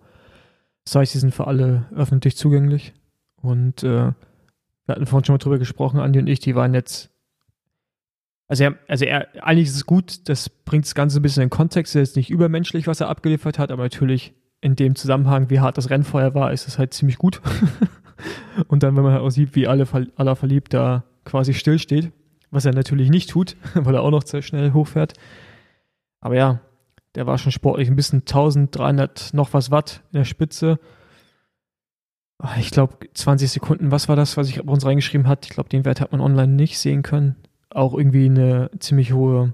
[0.84, 2.94] Das heißt, die sind für alle öffentlich zugänglich.
[3.42, 4.12] Und äh,
[4.86, 7.12] wir hatten vorhin schon mal drüber gesprochen, Andi und ich, die waren jetzt.
[8.48, 11.50] Also, er, also er, eigentlich ist es gut, das bringt das Ganze ein bisschen in
[11.50, 11.96] Kontext.
[11.96, 15.78] Er ist nicht übermenschlich, was er abgeliefert hat, aber natürlich in dem Zusammenhang, wie hart
[15.78, 17.42] das Rennfeuer war, ist es halt ziemlich gut.
[18.68, 22.12] und dann, wenn man halt auch sieht, wie alle aller verliebt da quasi stillsteht,
[22.52, 25.14] was er natürlich nicht tut, weil er auch noch sehr schnell hochfährt.
[26.20, 26.62] Aber ja,
[27.16, 30.80] der war schon sportlich ein bisschen 1300 noch was Watt in der Spitze.
[32.38, 35.46] Ah, ich glaube, 20 Sekunden, was war das, was ich bei uns reingeschrieben hat?
[35.46, 37.36] Ich glaube, den Wert hat man online nicht sehen können.
[37.70, 39.54] Auch irgendwie eine ziemlich hohe,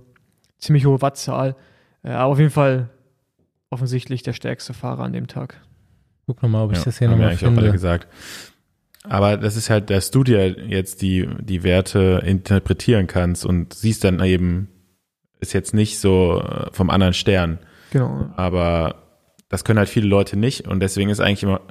[0.58, 1.56] ziemlich hohe Wattzahl.
[2.04, 2.90] Aber auf jeden Fall
[3.70, 5.62] offensichtlich der stärkste Fahrer an dem Tag.
[6.26, 7.60] Guck nochmal, ob ich ja, das hier nochmal finde.
[7.60, 8.08] Auch alle gesagt.
[9.04, 14.04] Aber das ist halt, dass du dir jetzt die, die Werte interpretieren kannst und siehst
[14.04, 14.70] dann eben,
[15.40, 17.60] ist jetzt nicht so äh, vom anderen Stern.
[17.92, 18.30] Genau.
[18.36, 18.96] Aber
[19.50, 21.62] das können halt viele Leute nicht und deswegen ist eigentlich immer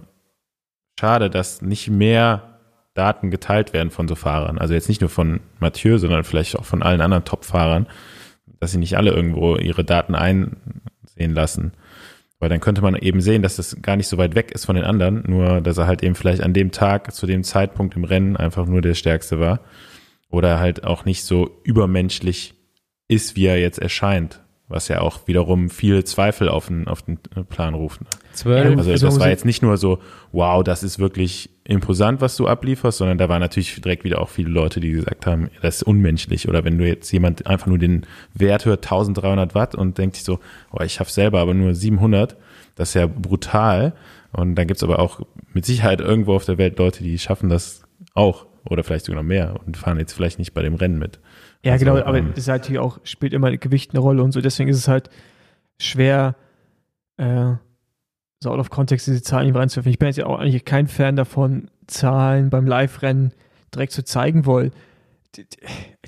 [1.00, 2.58] schade, dass nicht mehr
[2.94, 4.58] Daten geteilt werden von so Fahrern.
[4.58, 7.86] Also jetzt nicht nur von Mathieu, sondern vielleicht auch von allen anderen Top-Fahrern,
[8.58, 11.72] dass sie nicht alle irgendwo ihre Daten einsehen lassen.
[12.38, 14.76] Weil dann könnte man eben sehen, dass das gar nicht so weit weg ist von
[14.76, 18.04] den anderen, nur dass er halt eben vielleicht an dem Tag, zu dem Zeitpunkt im
[18.04, 19.60] Rennen einfach nur der Stärkste war.
[20.28, 22.54] Oder halt auch nicht so übermenschlich
[23.08, 27.18] ist, wie er jetzt erscheint was ja auch wiederum viele Zweifel auf den, auf den
[27.48, 28.00] Plan ruft.
[28.00, 28.06] Ne?
[28.32, 28.78] Zwölf.
[28.78, 29.98] Also das war jetzt nicht nur so,
[30.30, 34.28] wow, das ist wirklich imposant, was du ablieferst, sondern da waren natürlich direkt wieder auch
[34.28, 36.48] viele Leute, die gesagt haben, das ist unmenschlich.
[36.48, 40.24] Oder wenn du jetzt jemand einfach nur den Wert hört, 1300 Watt und denkt sich
[40.24, 40.38] so,
[40.70, 42.36] oh, ich schaffe selber aber nur 700,
[42.76, 43.92] das ist ja brutal.
[44.32, 45.20] Und dann gibt's aber auch
[45.52, 47.82] mit Sicherheit irgendwo auf der Welt Leute, die schaffen das
[48.14, 51.18] auch oder vielleicht sogar noch mehr und fahren jetzt vielleicht nicht bei dem Rennen mit.
[51.62, 54.22] Ja, also, genau, aber ähm, es ist halt hier auch, spielt immer Gewicht eine Rolle
[54.22, 55.10] und so, deswegen ist es halt
[55.78, 56.36] schwer,
[57.18, 57.52] äh,
[58.42, 59.92] so out of context diese Zahlen reinzuwerfen.
[59.92, 63.32] Ich bin jetzt ja auch eigentlich kein Fan davon, Zahlen beim Live-Rennen
[63.74, 64.72] direkt zu zeigen wollen.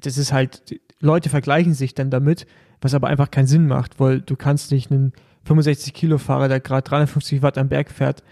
[0.00, 2.46] Das ist halt, Leute vergleichen sich dann damit,
[2.80, 5.12] was aber einfach keinen Sinn macht, weil du kannst nicht einen
[5.44, 8.22] 65 Kilo Fahrer, der gerade 350 Watt am Berg fährt,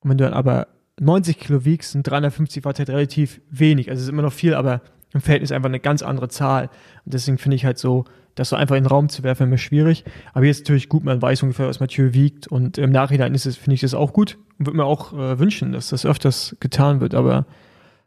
[0.00, 0.68] und wenn du dann aber
[1.00, 3.90] 90 Kilo wiegst, sind 350 Watt halt relativ wenig.
[3.90, 4.80] Also es ist immer noch viel, aber
[5.12, 6.70] im Verhältnis einfach eine ganz andere Zahl.
[7.04, 9.58] Und deswegen finde ich halt so, das so einfach in den Raum zu werfen, immer
[9.58, 10.04] schwierig.
[10.32, 12.46] Aber jetzt natürlich gut, man weiß ungefähr, was Mathieu wiegt.
[12.46, 14.38] Und im Nachhinein ist finde ich das auch gut.
[14.58, 17.14] Und würde mir auch äh, wünschen, dass das öfters getan wird.
[17.14, 17.46] Aber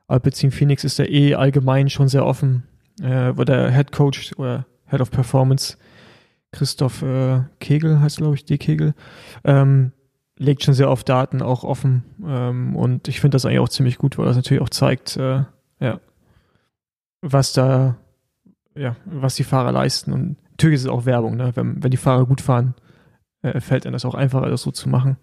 [0.08, 2.64] Alpecin Phoenix ist da eh allgemein schon sehr offen,
[3.02, 5.78] äh, wo der Head Coach oder Head of Performance,
[6.52, 8.58] Christoph äh, Kegel heißt, glaube ich, D.
[8.58, 8.94] Kegel,
[9.46, 9.94] ähm,
[10.38, 12.04] legt schon sehr auf Daten auch offen.
[12.26, 15.44] Ähm, und ich finde das eigentlich auch ziemlich gut, weil das natürlich auch zeigt, äh,
[15.80, 16.00] ja,
[17.22, 17.98] was da,
[18.76, 20.12] ja, was die Fahrer leisten.
[20.12, 21.52] Und natürlich ist es auch Werbung, ne?
[21.56, 22.76] Wenn, wenn die Fahrer gut fahren,
[23.42, 25.18] äh, fällt einem das auch einfacher, das so zu machen.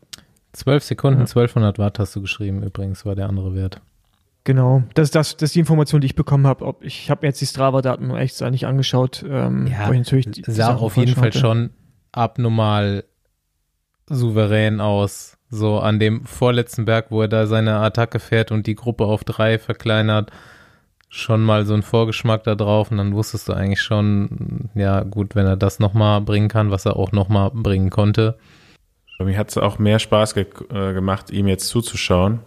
[0.52, 1.26] 12 Sekunden, ja.
[1.26, 3.80] 1200 Watt hast du geschrieben, übrigens war der andere Wert.
[4.44, 6.74] Genau, das, das, das ist die Information, die ich bekommen habe.
[6.80, 9.22] Ich habe mir jetzt die Strava-Daten echt so nicht angeschaut.
[9.28, 11.38] Ähm, ja, ich natürlich die, sah auf jeden Fall hatte.
[11.38, 11.70] schon
[12.12, 13.04] abnormal
[14.06, 15.36] souverän aus.
[15.50, 19.24] So an dem vorletzten Berg, wo er da seine Attacke fährt und die Gruppe auf
[19.24, 20.30] drei verkleinert
[21.08, 25.34] schon mal so ein Vorgeschmack da drauf und dann wusstest du eigentlich schon, ja gut,
[25.34, 28.38] wenn er das nochmal bringen kann, was er auch nochmal bringen konnte.
[29.18, 32.40] Mir hat es auch mehr Spaß ge äh, gemacht, ihm jetzt zuzuschauen,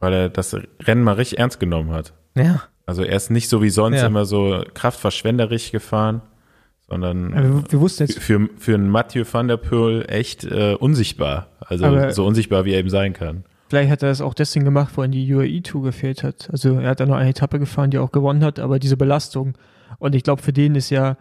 [0.00, 2.14] weil er das Rennen mal richtig ernst genommen hat.
[2.34, 2.62] Ja.
[2.86, 4.06] Also er ist nicht so wie sonst ja.
[4.06, 6.22] immer so kraftverschwenderisch gefahren,
[6.88, 11.48] sondern wir, wir wussten jetzt für, für einen Mathieu van der Poel echt äh, unsichtbar.
[11.60, 13.44] Also so unsichtbar, wie er eben sein kann.
[13.68, 16.48] Vielleicht hat er das auch deswegen gemacht, wo er in die UAE-Tour gefehlt hat.
[16.50, 18.96] Also er hat dann noch eine Etappe gefahren, die er auch gewonnen hat, aber diese
[18.96, 19.58] Belastung.
[19.98, 21.16] Und ich glaube, für den ist ja,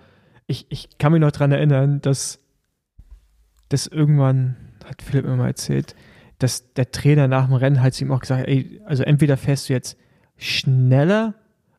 [0.45, 2.39] ich, ich kann mich noch dran erinnern, dass
[3.69, 5.95] das irgendwann, hat Philipp mir mal erzählt,
[6.37, 9.37] dass der Trainer nach dem Rennen halt zu ihm auch gesagt hat, ey, also entweder
[9.37, 9.97] fährst du jetzt
[10.37, 11.33] schneller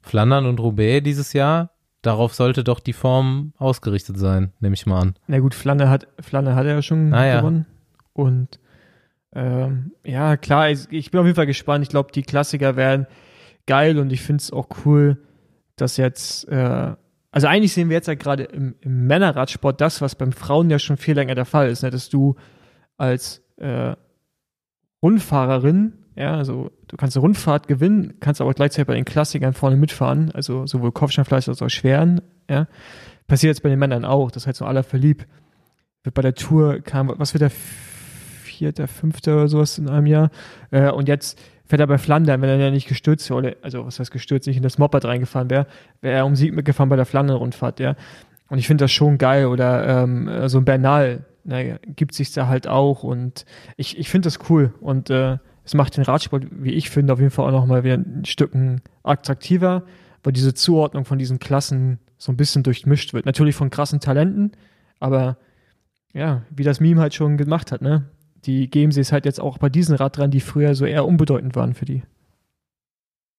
[0.00, 4.98] Flandern und Roubaix dieses Jahr, darauf sollte doch die Form ausgerichtet sein, nehme ich mal
[4.98, 5.14] an.
[5.26, 7.40] Na gut, Flanne hat, Flanne hat er ja schon Ah, ja.
[7.40, 7.66] gewonnen.
[8.14, 8.58] Und
[9.34, 11.82] ähm, ja, klar, ich, ich bin auf jeden Fall gespannt.
[11.84, 13.06] Ich glaube, die Klassiker werden
[13.66, 15.18] geil und ich finde es auch cool,
[15.80, 16.94] dass jetzt, äh,
[17.30, 20.78] also eigentlich sehen wir jetzt ja gerade im, im Männerradsport das, was beim Frauen ja
[20.78, 21.90] schon viel länger der Fall ist, ne?
[21.90, 22.36] dass du
[22.96, 23.94] als äh,
[25.02, 29.76] Rundfahrerin, ja, also du kannst eine Rundfahrt gewinnen, kannst aber gleichzeitig bei den Klassikern vorne
[29.76, 32.66] mitfahren, also sowohl Kopfsteinfleisch als auch schweren, ja.
[33.26, 35.28] Passiert jetzt bei den Männern auch, das heißt so aller verliebt.
[36.02, 40.30] Bei der Tour kam, was wird der vierter, fünfter oder sowas in einem Jahr?
[40.72, 41.40] Äh, und jetzt
[41.70, 44.56] fährt er bei Flandern, wenn er ja nicht gestürzt wäre, also was heißt gestürzt, nicht
[44.56, 45.66] in das Moped reingefahren wäre,
[46.00, 47.94] wäre er um Sieg mitgefahren bei der Flandern-Rundfahrt, ja.
[48.48, 49.46] Und ich finde das schon geil.
[49.46, 53.04] Oder ähm, so ein Bernal ne, gibt sich da halt auch.
[53.04, 54.74] Und ich, ich finde das cool.
[54.80, 57.94] Und äh, es macht den Radsport, wie ich finde, auf jeden Fall auch nochmal wieder
[57.94, 59.84] ein Stücken attraktiver,
[60.24, 63.24] weil diese Zuordnung von diesen Klassen so ein bisschen durchmischt wird.
[63.24, 64.50] Natürlich von krassen Talenten,
[64.98, 65.36] aber
[66.12, 68.06] ja, wie das Meme halt schon gemacht hat, ne?
[68.46, 71.54] Die geben sie es halt jetzt auch bei diesen Radrennen, die früher so eher unbedeutend
[71.56, 72.02] waren für die.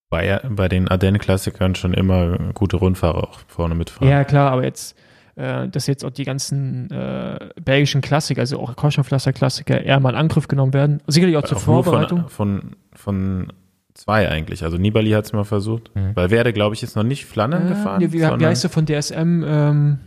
[0.09, 4.09] bei, bei den Ardennen-Klassikern schon immer gute Rundfahrer auch vorne mitfahren.
[4.09, 4.97] Ja, klar, aber jetzt,
[5.35, 10.15] äh, dass jetzt auch die ganzen äh, belgischen Klassiker, also auch Koschenpflaster-Klassiker, eher mal in
[10.17, 11.01] Angriff genommen werden.
[11.07, 12.27] Sicherlich auch zur Auch nur Vorbereitung.
[12.27, 12.59] Von,
[12.93, 13.53] von, von
[13.93, 14.63] zwei eigentlich.
[14.63, 15.95] Also Nibali hat es mal versucht.
[15.95, 16.11] Mhm.
[16.15, 17.99] Weil Werde, glaube ich, ist noch nicht Flandern Äh, gefahren.
[18.01, 19.99] nee, wie, wie heißt du von DSM ähm,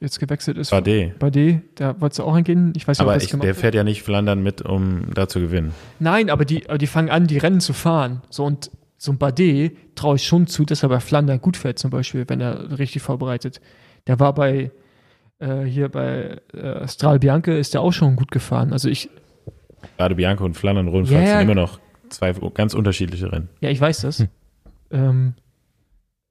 [0.00, 0.70] jetzt gewechselt ist?
[0.70, 1.18] Bardet.
[1.18, 2.72] Bei D, da wolltest du auch hingehen?
[2.76, 3.60] Ich weiß nicht, ob Aber das ich, gemacht der wird.
[3.60, 5.74] fährt ja nicht Flandern mit, um da zu gewinnen.
[5.98, 8.22] Nein, aber die, aber die fangen an, die Rennen zu fahren.
[8.30, 11.78] So und so ein Bardet traue ich schon zu, dass er bei Flandern gut fährt,
[11.78, 13.60] zum Beispiel, wenn er richtig vorbereitet.
[14.06, 14.70] Der war bei
[15.38, 18.72] äh, hier bei äh, Stral Bianche ist der auch schon gut gefahren.
[18.72, 19.08] Also ich,
[19.96, 21.38] Gerade Bianco und Flandern Rundfahrt ja.
[21.38, 23.48] sind immer noch zwei ganz unterschiedliche Rennen.
[23.60, 24.18] ja, ich weiß das.
[24.20, 24.28] Hm.
[24.90, 25.34] Ähm,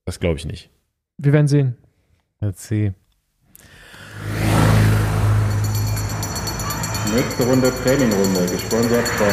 [0.05, 0.69] Das glaube ich nicht.
[1.17, 1.77] wir werden sehen.
[2.41, 2.91] Let's see.
[7.15, 9.27] Nächste Runde Trainingrunde, gesponsert von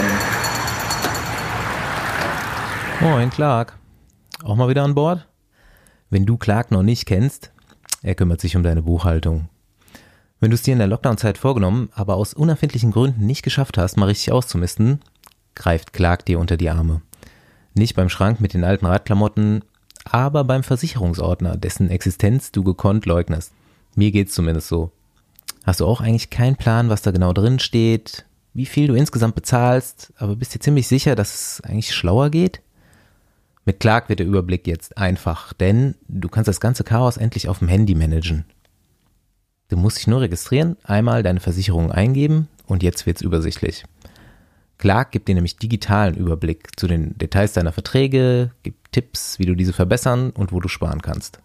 [3.01, 3.77] Moin, Clark.
[4.45, 5.27] Auch mal wieder an Bord?
[6.09, 7.51] Wenn du Clark noch nicht kennst,
[8.03, 9.49] er kümmert sich um deine Buchhaltung.
[10.39, 13.97] Wenn du es dir in der Lockdown-Zeit vorgenommen, aber aus unerfindlichen Gründen nicht geschafft hast,
[13.97, 15.01] mal richtig auszumisten,
[15.57, 17.03] greift Clark dir unter die Arme.
[17.75, 19.65] Nicht beim Schrank mit den alten Radklamotten,
[20.05, 23.53] aber beim Versicherungsordner, dessen Existenz du gekonnt leugnest.
[23.97, 24.93] Mir geht's zumindest so.
[25.65, 29.35] Hast du auch eigentlich keinen Plan, was da genau drin steht, wie viel du insgesamt
[29.35, 32.61] bezahlst, aber bist dir ziemlich sicher, dass es eigentlich schlauer geht?
[33.65, 37.59] Mit Clark wird der Überblick jetzt einfach, denn du kannst das ganze Chaos endlich auf
[37.61, 38.45] dem Handy managen.
[39.69, 43.85] Du musst dich nur registrieren, einmal deine Versicherung eingeben und jetzt wird's übersichtlich.
[44.77, 49.55] Clark gibt dir nämlich digitalen Überblick zu den Details deiner Verträge, gibt Tipps, wie du
[49.55, 51.41] diese verbessern und wo du sparen kannst.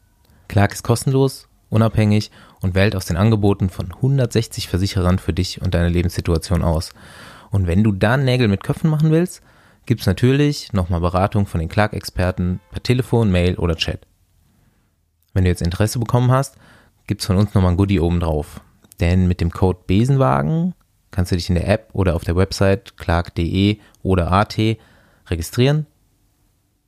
[0.49, 5.73] Clark ist kostenlos, unabhängig und wählt aus den Angeboten von 160 Versicherern für dich und
[5.73, 6.91] deine Lebenssituation aus.
[7.51, 9.41] Und wenn du dann Nägel mit Köpfen machen willst,
[9.85, 14.05] gibt's natürlich nochmal Beratung von den Clark-Experten per Telefon, Mail oder Chat.
[15.33, 16.57] Wenn du jetzt Interesse bekommen hast,
[17.07, 18.61] gibt's von uns nochmal ein Goodie oben drauf.
[18.99, 20.73] Denn mit dem Code Besenwagen
[21.11, 24.57] kannst du dich in der App oder auf der Website clark.de oder AT
[25.27, 25.85] registrieren,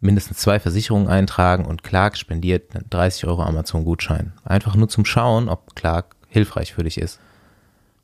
[0.01, 4.33] mindestens zwei Versicherungen eintragen und Clark spendiert einen 30 Euro Amazon-Gutschein.
[4.43, 7.19] Einfach nur zum Schauen, ob Clark hilfreich für dich ist.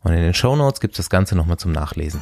[0.03, 2.21] Und in den Show Notes gibt es das Ganze nochmal zum Nachlesen.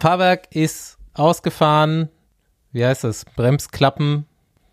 [0.00, 2.10] Fahrwerk ist ausgefahren.
[2.72, 3.24] Wie heißt das?
[3.24, 4.26] Bremsklappen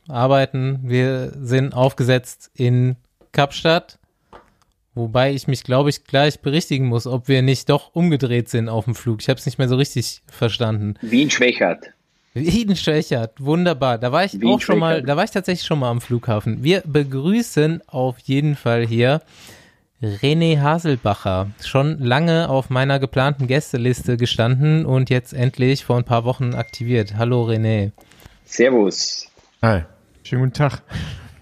[0.10, 0.80] arbeiten.
[0.84, 2.98] Wir sind aufgesetzt in
[3.32, 4.00] Kapstadt.
[4.94, 8.86] Wobei ich mich, glaube ich, gleich berichtigen muss, ob wir nicht doch umgedreht sind auf
[8.86, 9.22] dem Flug.
[9.22, 10.96] Ich habe es nicht mehr so richtig verstanden.
[11.02, 11.92] Wien-Schwächert.
[12.34, 13.98] Wien-Schwächert, wunderbar.
[13.98, 16.64] Da war ich Wien auch schon mal, da war ich tatsächlich schon mal am Flughafen.
[16.64, 19.22] Wir begrüßen auf jeden Fall hier
[20.02, 21.52] René Haselbacher.
[21.64, 27.16] Schon lange auf meiner geplanten Gästeliste gestanden und jetzt endlich vor ein paar Wochen aktiviert.
[27.18, 27.92] Hallo René.
[28.46, 29.28] Servus.
[29.62, 29.84] Hi.
[30.24, 30.82] Schönen guten Tag.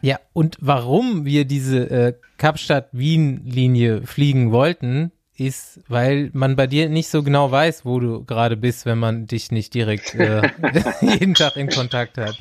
[0.01, 7.09] Ja, und warum wir diese äh, Kapstadt-Wien-Linie fliegen wollten, ist, weil man bei dir nicht
[7.09, 10.41] so genau weiß, wo du gerade bist, wenn man dich nicht direkt äh,
[11.01, 12.38] jeden Tag in Kontakt hat.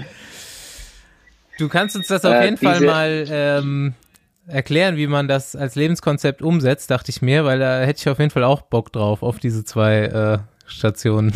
[1.59, 3.95] Du kannst uns das auf äh, jeden Fall mal ähm,
[4.47, 8.19] erklären, wie man das als Lebenskonzept umsetzt, dachte ich mir, weil da hätte ich auf
[8.19, 11.33] jeden Fall auch Bock drauf, auf diese zwei äh, Stationen.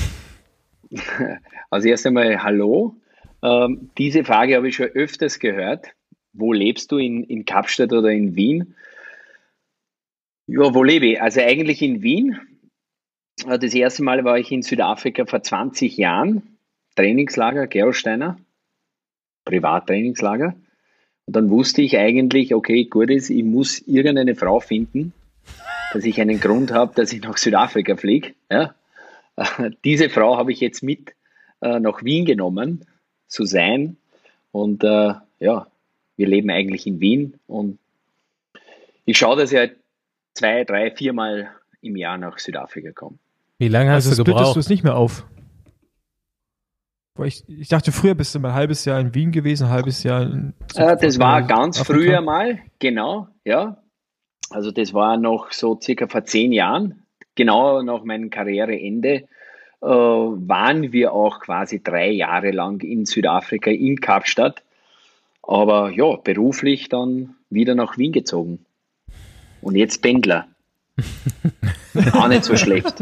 [1.71, 2.95] Also erst einmal Hallo.
[3.43, 5.87] Ähm, diese Frage habe ich schon öfters gehört.
[6.33, 8.75] Wo lebst du, in, in Kapstadt oder in Wien?
[10.47, 11.23] Ja, wo lebe ich?
[11.23, 12.39] Also eigentlich in Wien.
[13.47, 16.59] Äh, das erste Mal war ich in Südafrika vor 20 Jahren.
[16.97, 18.39] Trainingslager, Gerolsteiner.
[19.45, 20.55] Privattrainingslager.
[21.27, 25.13] Und dann wusste ich eigentlich, okay, gut ist, ich muss irgendeine Frau finden,
[25.93, 28.35] dass ich einen Grund habe, dass ich nach Südafrika fliege.
[28.51, 28.75] Ja.
[29.85, 31.15] Diese Frau habe ich jetzt mit
[31.61, 32.85] äh, nach Wien genommen,
[33.29, 33.97] zu sein.
[34.51, 35.67] Und äh, ja,
[36.23, 37.81] wir leben eigentlich in Wien und
[39.05, 39.77] ich schaue, dass ich halt
[40.35, 43.19] zwei, drei, viermal im Jahr nach Südafrika komme.
[43.59, 44.55] Wie lange hast also du gebraucht?
[44.55, 45.27] du es nicht mehr auf?
[47.25, 50.05] Ich, ich, dachte, früher bist du mal ein halbes Jahr in Wien gewesen, ein halbes
[50.05, 52.01] Jahr in äh, Das war ganz Afrika.
[52.01, 53.83] früher mal, genau, ja.
[54.51, 57.03] Also das war noch so circa vor zehn Jahren,
[57.35, 59.25] genau nach meinem Karriereende,
[59.83, 64.63] äh, waren wir auch quasi drei Jahre lang in Südafrika, in Kapstadt.
[65.43, 68.65] Aber ja, beruflich dann wieder nach Wien gezogen.
[69.61, 70.47] Und jetzt Pendler.
[72.13, 73.01] Auch nicht so schlecht.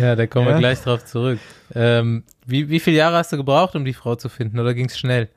[0.00, 0.54] Ja, da kommen ja.
[0.54, 1.38] wir gleich drauf zurück.
[1.74, 4.86] Ähm, wie, wie viele Jahre hast du gebraucht, um die Frau zu finden, oder ging
[4.86, 5.28] es schnell?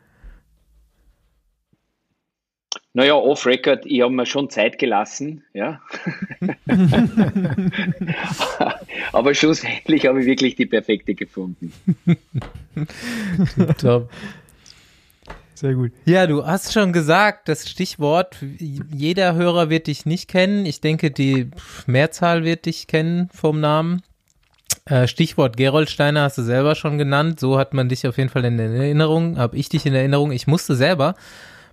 [2.93, 5.81] Naja, off-Record, ich habe mir schon Zeit gelassen, ja.
[9.13, 11.71] Aber schlussendlich habe ich wirklich die perfekte gefunden.
[13.79, 14.10] Top.
[15.62, 15.91] Sehr gut.
[16.06, 20.65] Ja, du hast schon gesagt, das Stichwort, jeder Hörer wird dich nicht kennen.
[20.65, 21.52] Ich denke, die
[21.86, 24.02] Mehrzahl wird dich kennen vom Namen.
[24.86, 27.39] Äh, Stichwort Geroldsteiner hast du selber schon genannt.
[27.39, 30.32] So hat man dich auf jeden Fall in Erinnerung, habe ich dich in Erinnerung.
[30.32, 31.13] Ich musste selber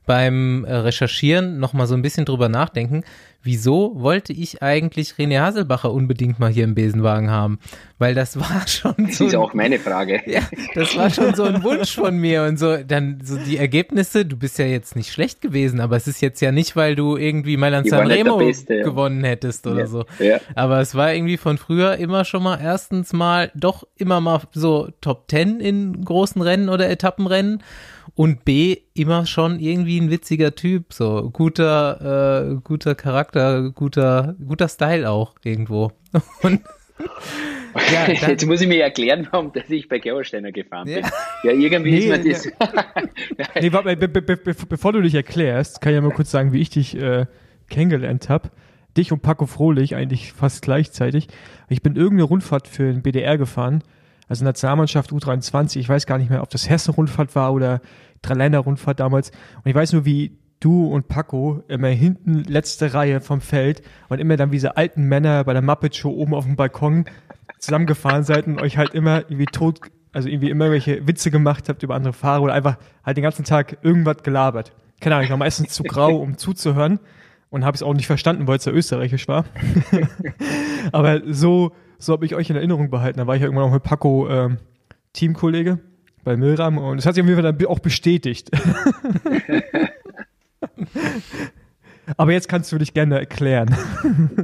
[0.05, 3.05] beim äh, Recherchieren nochmal so ein bisschen drüber nachdenken,
[3.43, 7.59] wieso wollte ich eigentlich René Haselbacher unbedingt mal hier im Besenwagen haben?
[7.99, 9.25] Weil das war schon so.
[9.25, 10.21] Das ist auch meine Frage.
[10.29, 10.43] Ja,
[10.75, 12.77] das war schon so ein Wunsch von mir und so.
[12.77, 16.41] Dann so die Ergebnisse, du bist ja jetzt nicht schlecht gewesen, aber es ist jetzt
[16.41, 19.87] ja nicht, weil du irgendwie Mailand Sanremo Beste, gewonnen hättest oder ja.
[19.87, 20.05] so.
[20.19, 20.39] Ja.
[20.55, 24.89] Aber es war irgendwie von früher immer schon mal erstens mal doch immer mal so
[25.01, 27.63] Top Ten in großen Rennen oder Etappenrennen
[28.15, 34.69] und B immer schon irgendwie ein witziger Typ, so guter, äh, guter Charakter, guter, guter
[34.69, 35.93] Style auch irgendwo.
[36.43, 36.61] Und
[37.93, 41.05] ja, dann, Jetzt muss ich mir erklären, warum dass ich bei Gerolsteiner gefahren bin.
[41.05, 41.11] Ja,
[41.45, 42.45] ja irgendwie nee, ist mir das.
[42.45, 43.53] Ja.
[43.61, 46.53] nee, warte, be be be bevor du dich erklärst, kann ich ja mal kurz sagen,
[46.53, 47.27] wie ich dich äh,
[47.69, 48.51] kennengelernt habe.
[48.97, 51.29] Dich und Paco Frohlich eigentlich fast gleichzeitig.
[51.69, 53.85] Ich bin irgendeine Rundfahrt für den BDR gefahren
[54.29, 57.81] also Nationalmannschaft U23, ich weiß gar nicht mehr, ob das Hessen-Rundfahrt war oder
[58.23, 59.31] Dreiländer-Rundfahrt damals.
[59.31, 64.21] Und ich weiß nur, wie du und Paco immer hinten letzte Reihe vom Feld und
[64.21, 67.05] immer dann wie diese alten Männer bei der Muppet Show oben auf dem Balkon
[67.59, 69.81] zusammengefahren seid und euch halt immer irgendwie tot,
[70.13, 73.45] also irgendwie immer welche Witze gemacht habt über andere Fahrer oder einfach halt den ganzen
[73.45, 74.73] Tag irgendwas gelabert.
[75.01, 76.99] Keine Ahnung, ich war meistens zu grau, um zuzuhören.
[77.51, 79.45] und habe es auch nicht verstanden, weil es ja österreichisch war.
[80.93, 83.19] Aber so, so habe ich euch in Erinnerung behalten.
[83.19, 84.59] Da war ich ja irgendwann auch mit Paco ähm,
[85.13, 85.81] Teamkollege
[86.25, 88.51] bei Milram und es hat sich auf jeden Fall dann auch bestätigt.
[92.17, 93.77] Aber jetzt kannst du dich gerne erklären.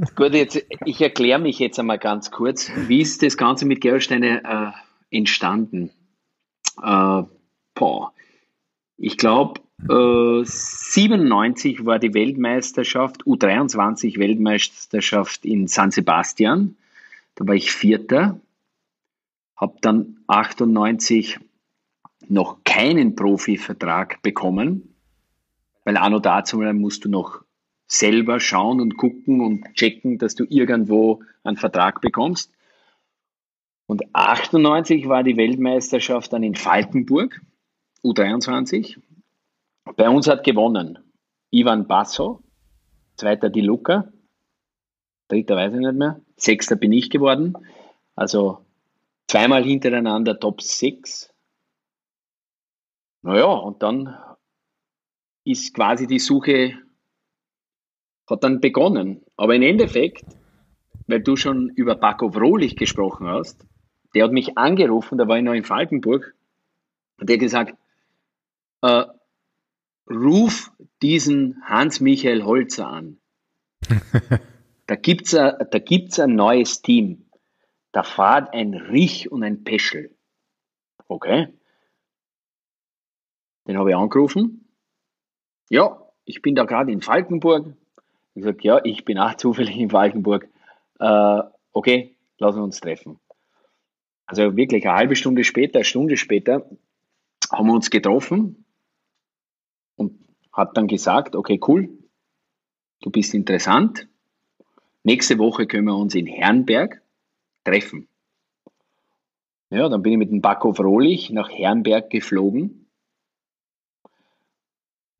[0.15, 2.69] Gut, jetzt, ich erkläre mich jetzt einmal ganz kurz.
[2.87, 5.89] Wie ist das Ganze mit Gerolsteine äh, entstanden?
[6.81, 7.23] Äh,
[7.73, 8.13] boah.
[8.97, 16.77] Ich glaube, äh, 97 war die Weltmeisterschaft, U23 Weltmeisterschaft in San Sebastian.
[17.35, 18.39] Da war ich Vierter.
[19.55, 21.39] Habe dann 98
[22.27, 24.95] noch keinen Profivertrag bekommen,
[25.83, 27.43] weil noch dazu musst du noch
[27.87, 32.51] selber schauen und gucken und checken, dass du irgendwo einen Vertrag bekommst.
[33.85, 37.39] Und 98 war die Weltmeisterschaft dann in Falkenburg,
[38.03, 38.97] U23.
[39.95, 40.97] Bei uns hat gewonnen
[41.51, 42.41] Ivan Basso,
[43.15, 44.11] zweiter Di Luca,
[45.27, 47.55] dritter weiß ich nicht mehr, sechster bin ich geworden.
[48.15, 48.65] Also
[49.27, 51.33] zweimal hintereinander Top 6.
[53.21, 54.17] Naja, und dann
[55.43, 56.73] ist quasi die Suche,
[58.29, 59.23] hat dann begonnen.
[59.35, 60.25] Aber im Endeffekt,
[61.07, 63.65] weil du schon über Paco Vrolich gesprochen hast,
[64.13, 66.35] der hat mich angerufen, da war ich noch in Falkenburg,
[67.17, 67.77] und der gesagt,
[68.81, 69.05] äh,
[70.09, 70.71] ruf
[71.01, 73.17] diesen Hans-Michael Holzer an.
[74.87, 77.29] da gibt es da gibt's ein neues Team.
[77.91, 80.15] Da fahrt ein Rich und ein Peschel.
[81.07, 81.47] Okay.
[83.67, 84.67] Den habe ich angerufen.
[85.69, 87.73] Ja, ich bin da gerade in Falkenburg.
[88.33, 90.47] Ich sage, ja, ich bin auch zufällig in Falkenburg.
[90.99, 93.19] Äh, okay, lassen wir uns treffen.
[94.25, 96.69] Also wirklich eine halbe Stunde später, eine Stunde später
[97.51, 98.65] haben wir uns getroffen
[99.95, 100.19] und
[100.51, 101.89] hat dann gesagt, okay, cool,
[103.01, 104.07] du bist interessant.
[105.05, 106.99] Nächste Woche können wir uns in Herrenberg
[107.63, 108.07] treffen.
[109.69, 112.87] Ja, dann bin ich mit dem Baco Frohlich nach Herrenberg geflogen,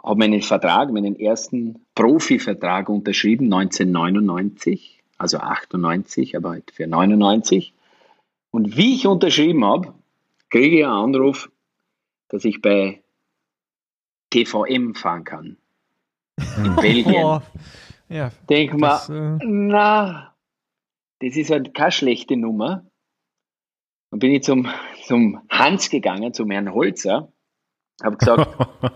[0.01, 7.73] habe meinen Vertrag, meinen ersten Profivertrag unterschrieben, 1999, also 98, aber halt für 99.
[8.49, 9.93] Und wie ich unterschrieben habe,
[10.49, 11.51] kriege ich einen Anruf,
[12.29, 13.03] dass ich bei
[14.31, 15.57] TVM fahren kann.
[16.57, 17.41] In Belgien.
[18.09, 19.45] Ja, Denk mal, äh...
[19.45, 20.35] na,
[21.19, 22.85] das ist halt keine schlechte Nummer.
[24.11, 24.67] Dann bin ich zum,
[25.05, 27.31] zum Hans gegangen, zum Herrn Holzer,
[28.03, 28.57] habe gesagt,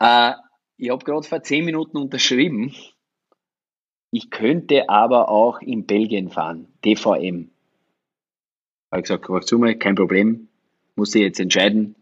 [0.00, 0.32] äh,
[0.76, 2.74] ich habe gerade vor zehn Minuten unterschrieben,
[4.10, 7.50] ich könnte aber auch in Belgien fahren, TVM.
[8.90, 10.48] Habe ich gesagt, zu mal, kein Problem,
[10.94, 11.96] muss ich jetzt entscheiden.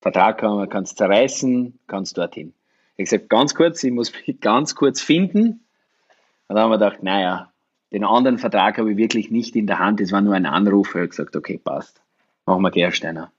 [0.00, 2.54] Vertrag kann man kannst zerreißen, kannst dorthin.
[2.96, 5.64] Ich habe gesagt, ganz kurz, ich muss mich ganz kurz finden.
[6.48, 7.52] Und dann haben wir gedacht, naja,
[7.92, 10.00] den anderen Vertrag habe ich wirklich nicht in der Hand.
[10.00, 10.88] Es war nur ein Anruf.
[10.90, 12.02] Ich habe gesagt, okay, passt.
[12.46, 13.32] Machen wir Gersteiner.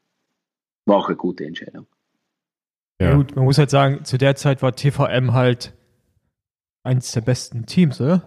[0.86, 1.88] War auch eine gute Entscheidung.
[3.00, 3.10] Ja.
[3.10, 3.16] ja.
[3.16, 5.74] gut, man muss halt sagen, zu der Zeit war TVM halt
[6.84, 8.24] eins der besten Teams, oder?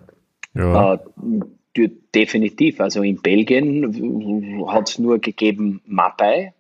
[0.54, 0.94] Ja.
[0.94, 2.80] Äh, definitiv.
[2.80, 6.54] Also in Belgien hat es nur gegeben Mapai,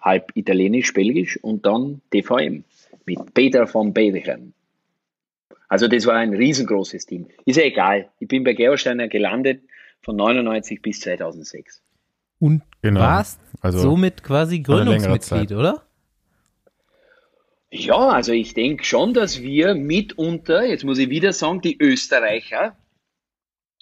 [0.00, 2.64] halb italienisch, belgisch und dann TVM
[3.06, 4.52] mit Peter von Bedichem.
[5.68, 7.26] Also das war ein riesengroßes Team.
[7.44, 8.10] Ist ja egal.
[8.20, 9.62] Ich bin bei Gerolsteiner gelandet
[10.02, 11.82] von 99 bis 2006.
[12.38, 13.00] Und genau.
[13.00, 15.82] warst also somit quasi Gründungsmitglied, oder?
[17.70, 22.76] Ja, also ich denke schon, dass wir mitunter, jetzt muss ich wieder sagen, die Österreicher,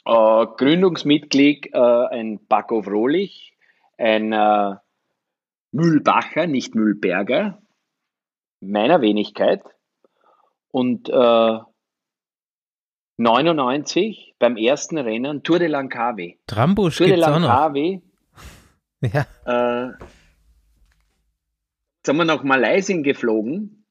[0.07, 3.55] äh, Gründungsmitglied äh, ein Paco Frohlich,
[3.99, 4.77] ein äh,
[5.73, 7.61] Mühlbacher, nicht Mühlberger,
[8.67, 9.63] meiner Wenigkeit
[10.71, 11.59] und äh,
[13.17, 16.39] 99 beim ersten Rennen Tour de Langkawi.
[16.47, 18.03] Trambusch Tour de Langkawi.
[19.13, 19.27] Ja.
[19.45, 19.93] Äh,
[22.07, 23.85] sind wir nach Malaysia geflogen.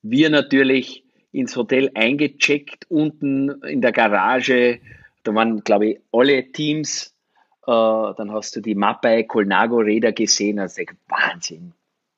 [0.00, 4.80] Wir natürlich ins Hotel eingecheckt, unten in der Garage.
[5.24, 7.14] Da waren, glaube ich, alle Teams.
[7.66, 10.58] Äh, dann hast du die Mappe Colnago-Räder gesehen.
[10.58, 11.74] Also Wahnsinn.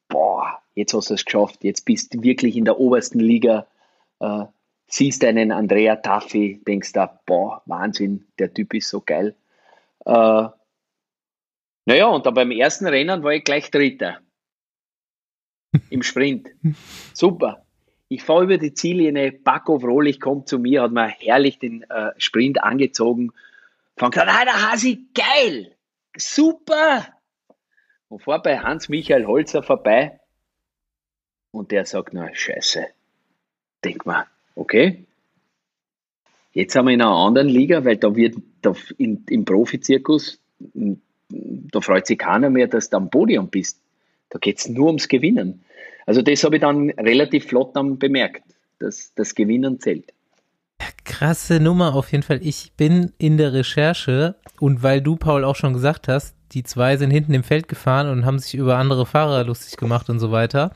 [0.09, 1.65] Boah, jetzt hast du es geschafft.
[1.65, 3.67] Jetzt bist du wirklich in der obersten Liga.
[4.21, 4.45] Äh,
[4.87, 9.37] siehst einen Andrea Taffi, denkst da, boah, Wahnsinn, der Typ ist so geil.
[10.05, 10.49] Äh,
[11.87, 14.21] naja, und dann beim ersten Rennen war ich gleich Dritter.
[15.91, 16.49] Im Sprint.
[17.15, 17.65] Super.
[18.09, 22.11] Ich fahre über die Ziellinie, Paco Frohlich kommt zu mir, hat mir herrlich den äh,
[22.19, 23.33] Sprint angezogen.
[23.97, 25.77] Fand gesagt, ah, der Hasi, geil!
[26.17, 27.07] Super!
[28.09, 30.20] Und fahr bei Hans-Michael Holzer vorbei
[31.53, 32.87] und der sagt, na, scheiße,
[33.83, 34.27] Denk mal,
[34.57, 35.05] okay,
[36.53, 41.81] jetzt haben wir in einer anderen Liga, weil da wird da in, im Profizirkus, da
[41.81, 43.81] freut sich keiner mehr, dass du am Podium bist.
[44.29, 45.65] Da geht es nur ums Gewinnen.
[46.07, 48.43] Also das habe ich dann relativ flott dann bemerkt,
[48.79, 50.13] dass das Gewinnen zählt.
[51.05, 52.41] Krasse Nummer auf jeden Fall.
[52.43, 56.97] Ich bin in der Recherche und weil du, Paul, auch schon gesagt hast, die zwei
[56.97, 60.33] sind hinten im Feld gefahren und haben sich über andere Fahrer lustig gemacht und so
[60.33, 60.73] weiter.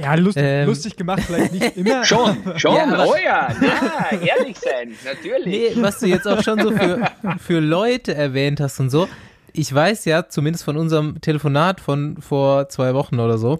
[0.00, 2.04] Ja, lustig, ähm, lustig gemacht, vielleicht nicht immer.
[2.04, 5.74] schon, schon, ja, oh ja, ja, ehrlich sein, natürlich.
[5.74, 9.08] Nee, was du jetzt auch schon so für, für Leute erwähnt hast und so.
[9.52, 13.58] Ich weiß ja, zumindest von unserem Telefonat von vor zwei Wochen oder so,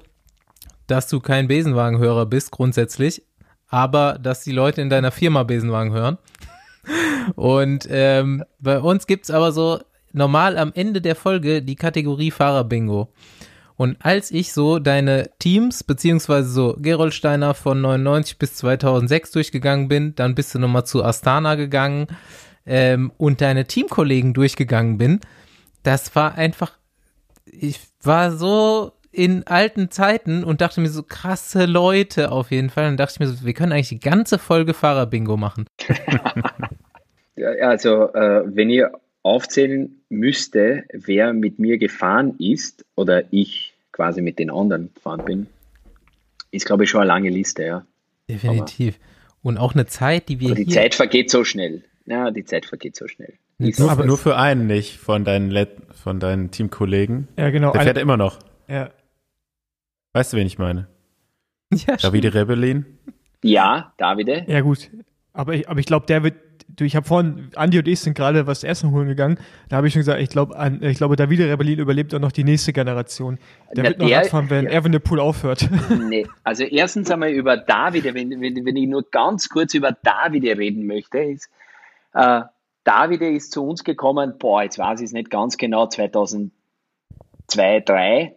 [0.87, 3.23] dass du kein Besenwagenhörer bist, grundsätzlich,
[3.69, 6.19] aber dass die Leute in deiner Firma Besenwagen hören.
[7.35, 9.81] Und ähm, bei uns gibt's aber so
[10.13, 13.09] normal am Ende der Folge die Kategorie Fahrer-Bingo.
[13.77, 20.15] Und als ich so deine Teams, beziehungsweise so Gerolsteiner von 99 bis 2006 durchgegangen bin,
[20.15, 22.07] dann bist du nochmal zu Astana gegangen
[22.65, 25.21] ähm, und deine Teamkollegen durchgegangen bin,
[25.83, 26.73] das war einfach,
[27.45, 32.89] ich war so in alten Zeiten und dachte mir so krasse Leute auf jeden Fall.
[32.89, 35.67] Und dachte ich mir so, wir können eigentlich die ganze Folge Fahrer-Bingo machen.
[37.37, 38.93] ja, also, äh, wenn ihr
[39.27, 45.47] aufzählen müsste, wer mit mir gefahren ist oder ich quasi mit den anderen gefahren bin,
[46.53, 47.87] ist, glaube ich, schon eine lange Liste, ja.
[48.29, 48.97] Definitiv.
[48.97, 50.55] Aber, Und auch eine Zeit, die wir.
[50.55, 51.83] die Zeit vergeht so schnell.
[52.07, 53.35] Ja, die Zeit vergeht so schnell.
[53.59, 57.27] Nur, aber nur für einen nicht von deinen, Let von deinen Teamkollegen.
[57.37, 57.73] Ja, genau.
[57.73, 58.39] Der fährt immer noch.
[58.69, 58.91] Ja.
[60.13, 60.87] Weißt du, wen ich meine?
[61.73, 62.87] Ja, Davide Rebellin?
[63.43, 64.45] Ja, Davide.
[64.47, 64.89] Ja, gut.
[65.33, 66.37] Aber ich, aber ich glaube, der wird
[66.69, 69.39] du, ich habe vorhin, Andi und ich sind gerade was Essen holen gegangen.
[69.69, 72.45] Da habe ich schon gesagt, ich glaube, ich glaube, Davide Rebellin überlebt auch noch die
[72.45, 73.39] nächste Generation.
[73.75, 74.71] Der Na, wird noch der, Radfahren, wenn ja.
[74.71, 75.69] Erwin Pool aufhört.
[76.09, 80.57] Nee, also erstens einmal über Davide, wenn, wenn, wenn ich nur ganz kurz über Davide
[80.57, 81.51] reden möchte, ist,
[82.15, 82.43] äh,
[82.85, 86.53] Davide ist zu uns gekommen, boah, jetzt weiß ich es nicht ganz genau, 2002,
[87.49, 88.37] 2003.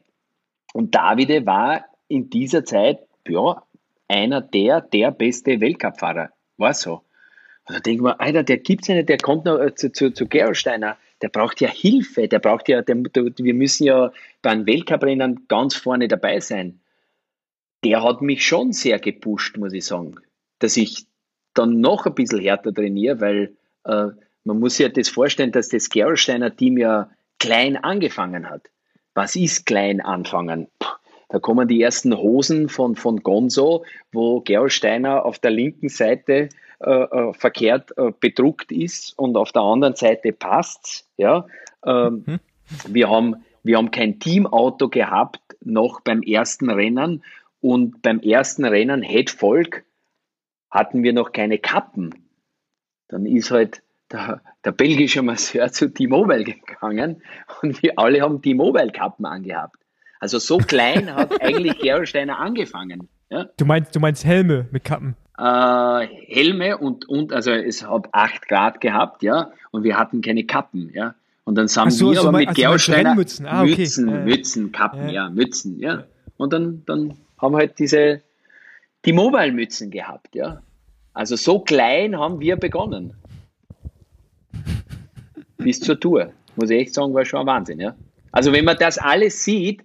[0.74, 3.64] Und Davide war in dieser Zeit, ja,
[4.08, 6.32] einer der, der beste Weltcup-Fahrer.
[6.58, 7.04] War so.
[7.70, 10.12] Da denke ich mir, Alter, der gibt's ja nicht, der kommt noch äh, zu, zu,
[10.12, 14.12] zu Gerolsteiner, der braucht ja Hilfe, der braucht ja, der, wir müssen ja
[14.42, 16.80] beim Weltcuprennen ganz vorne dabei sein.
[17.84, 20.16] Der hat mich schon sehr gepusht, muss ich sagen,
[20.58, 21.06] dass ich
[21.54, 24.08] dann noch ein bisschen härter trainiere, weil äh,
[24.44, 28.70] man muss sich ja das vorstellen, dass das Gerolsteiner Team ja klein angefangen hat.
[29.14, 30.68] Was ist klein anfangen?
[31.30, 36.50] Da kommen die ersten Hosen von, von Gonzo, wo Gerolsteiner auf der linken Seite
[36.82, 41.08] äh, äh, verkehrt äh, bedruckt ist und auf der anderen Seite passt.
[41.18, 41.46] Ja?
[41.86, 42.40] Ähm, mhm.
[42.88, 47.24] wir, haben, wir haben kein Teamauto gehabt noch beim ersten Rennen
[47.60, 49.84] und beim ersten Rennen Het Volk
[50.72, 52.16] hatten wir noch keine Kappen.
[53.10, 57.22] Dann ist halt der, der belgische Masseur zu T-Mobile gegangen
[57.62, 59.76] und wir alle haben T-Mobile-Kappen angehabt.
[60.20, 63.10] Also so klein hat eigentlich Gerolsteiner angefangen.
[63.30, 63.46] Ja?
[63.58, 65.16] Du meinst, du meinst Helme mit Kappen?
[65.40, 70.44] äh, Helme und, und, also es hat 8 Grad gehabt, ja, und wir hatten keine
[70.44, 71.16] Kappen, ja.
[71.46, 73.78] Und dann haben so, wir so aber mit also Geosteiner Mützen, ah, okay.
[73.78, 76.04] Mützen, ja, Mützen, Kappen, ja, ja Mützen, ja.
[76.38, 78.22] Und dann, dann haben wir halt diese,
[79.06, 80.62] die Mobile-Mützen gehabt, ja.
[81.14, 83.14] Also so klein haben wir begonnen.
[85.58, 86.34] Bis zur Tour.
[86.56, 87.96] Muss ich echt sagen, war schon ein Wahnsinn, ja.
[88.32, 89.82] Also wenn man das alles sieht,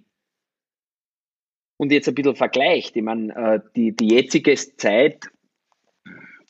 [1.77, 5.29] und jetzt ein bisschen vergleicht, ich meine, äh, die, die jetzige Zeit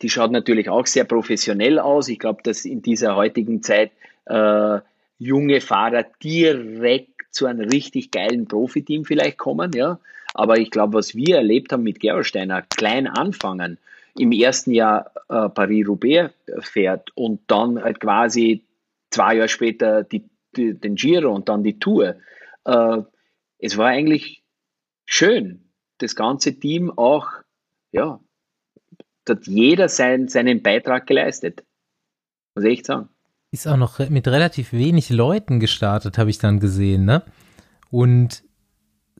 [0.04, 2.08] die schaut natürlich auch sehr professionell aus.
[2.08, 3.92] Ich glaube, dass in dieser heutigen Zeit
[4.26, 4.80] äh,
[5.18, 9.98] junge Fahrer direkt zu einem richtig geilen Profiteam vielleicht kommen, ja.
[10.34, 13.78] Aber ich glaube, was wir erlebt haben mit Gerolsteiner, klein anfangen,
[14.14, 18.62] im ersten Jahr äh, Paris-Roubaix fährt und dann halt quasi
[19.10, 22.16] zwei Jahre später die, die, den Giro und dann die Tour.
[22.66, 22.98] Äh,
[23.58, 24.42] es war eigentlich
[25.04, 27.28] schön, das ganze Team auch
[27.92, 28.20] ja,
[29.28, 31.64] hat jeder sein, seinen Beitrag geleistet.
[32.54, 33.08] Muss ich echt sagen.
[33.52, 37.22] Ist auch noch mit relativ wenig Leuten gestartet, habe ich dann gesehen, ne?
[37.90, 38.42] Und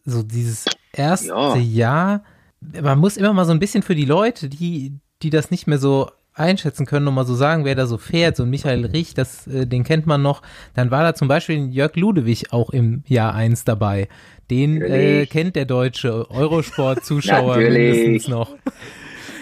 [0.04, 1.56] so dieses erste ja.
[1.56, 2.24] Jahr,
[2.60, 5.78] man muss immer mal so ein bisschen für die Leute, die, die das nicht mehr
[5.78, 9.14] so einschätzen können und mal so sagen, wer da so fährt, so ein Michael Rich,
[9.14, 10.42] das, äh, den kennt man noch,
[10.74, 14.08] dann war da zum Beispiel Jörg Ludewig auch im Jahr 1 dabei.
[14.50, 18.54] Den äh, kennt der deutsche Eurosport-Zuschauer mindestens noch.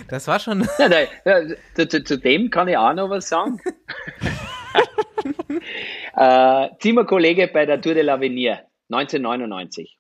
[0.09, 0.69] Das war schon.
[0.79, 1.41] Ja, nein, ja,
[1.75, 3.59] zu, zu, dem kann ich auch noch was sagen.
[6.17, 9.99] äh, Zimmerkollege bei der Tour de l'Avenir 1999.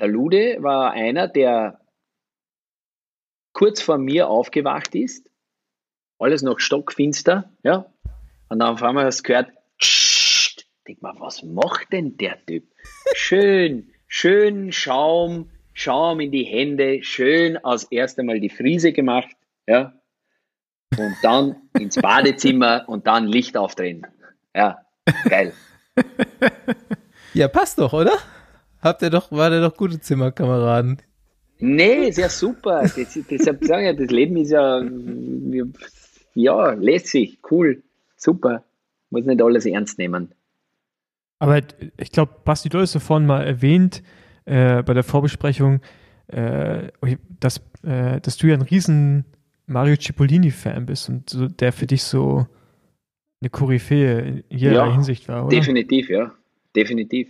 [0.00, 1.80] Der Lude war einer, der
[3.52, 5.27] kurz vor mir aufgewacht ist,
[6.18, 7.86] alles noch stockfinster, ja,
[8.48, 10.56] und dann auf einmal das gehört, Tsch,
[10.86, 12.64] denk mal, was macht denn der Typ?
[13.14, 19.92] Schön, schön Schaum, Schaum in die Hände, schön als erst einmal die Friese gemacht, ja,
[20.96, 24.06] und dann ins Badezimmer und dann Licht aufdrehen.
[24.54, 24.78] Ja,
[25.28, 25.52] geil.
[27.34, 28.16] Ja, passt doch, oder?
[28.80, 31.02] Habt ihr doch, war der doch gute Zimmerkameraden?
[31.58, 32.82] Nee, ist ja super.
[32.82, 32.94] Das,
[33.30, 34.80] deshalb sagen ja, das Leben ist ja,
[36.38, 37.82] ja, lässig, cool,
[38.16, 38.64] super.
[39.10, 40.32] Muss nicht alles ernst nehmen.
[41.40, 41.60] Aber
[41.96, 44.02] ich glaube, Basti, du hast davon mal erwähnt,
[44.44, 45.80] äh, bei der Vorbesprechung,
[46.28, 46.88] äh,
[47.40, 49.24] dass, äh, dass du ja ein riesen
[49.66, 52.46] Mario Cipollini-Fan bist und so, der für dich so
[53.40, 55.56] eine Koryphäe in jeder ja, Hinsicht war, oder?
[55.56, 56.32] Definitiv, ja.
[56.74, 57.28] Definitiv.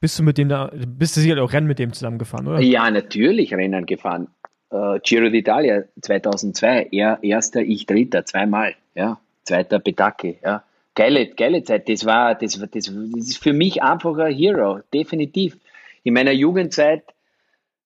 [0.00, 2.60] Bist du mit dem da, bist du sicher auch Rennen mit dem zusammengefahren, oder?
[2.60, 4.28] Ja, natürlich Rennen gefahren.
[4.74, 9.20] Uh, Giro d'Italia 2002, er erster, ich dritter, zweimal, ja.
[9.44, 10.64] Zweiter Betacchi, ja.
[10.96, 11.88] Geile, geile Zeit.
[11.88, 15.56] Das war, das, das, das ist für mich einfach ein Hero, definitiv.
[16.02, 17.04] In meiner Jugendzeit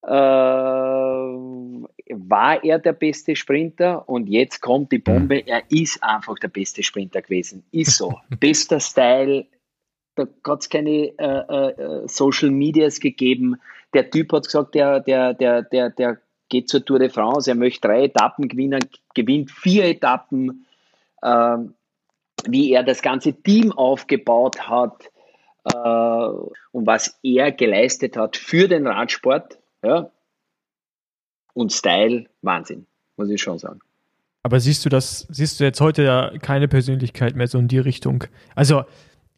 [0.02, 5.46] äh, war er der beste Sprinter und jetzt kommt die Bombe.
[5.46, 7.64] Er ist einfach der beste Sprinter gewesen.
[7.70, 8.18] Ist so.
[8.40, 9.44] Bester Style.
[10.14, 13.56] Da hat es keine äh, äh, Social Medias gegeben.
[13.92, 16.18] Der Typ hat gesagt, der, der, der, der, der
[16.48, 17.50] geht zur Tour de France.
[17.50, 18.80] Er möchte drei Etappen gewinnen,
[19.14, 20.66] gewinnt vier Etappen.
[21.22, 21.74] Ähm,
[22.46, 25.10] wie er das ganze Team aufgebaut hat
[25.64, 26.28] äh,
[26.72, 29.58] und was er geleistet hat für den Radsport.
[29.82, 30.10] Ja,
[31.54, 32.86] und Style, Wahnsinn,
[33.16, 33.80] muss ich schon sagen.
[34.42, 37.78] Aber siehst du das, siehst du jetzt heute ja keine Persönlichkeit mehr so in die
[37.78, 38.24] Richtung?
[38.54, 38.84] Also,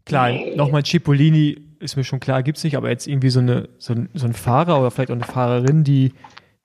[0.04, 0.54] klar, nee.
[0.54, 3.94] nochmal Cipollini ist mir schon klar, gibt es nicht, aber jetzt irgendwie so, eine, so,
[3.94, 6.12] ein, so ein Fahrer oder vielleicht auch eine Fahrerin, die,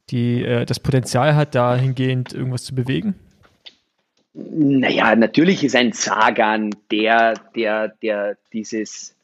[0.10, 3.16] die äh, das Potenzial hat, dahingehend irgendwas zu bewegen?
[4.34, 9.16] Naja, natürlich ist ein Sagan der, der, der dieses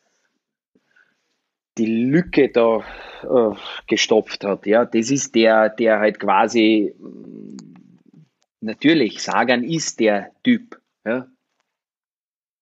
[1.78, 2.84] die Lücke da
[3.24, 3.56] äh,
[3.88, 4.66] gestopft hat.
[4.66, 6.94] Ja, das ist der, der halt quasi
[8.62, 10.80] natürlich Sagan ist der Typ.
[11.06, 11.28] Ja.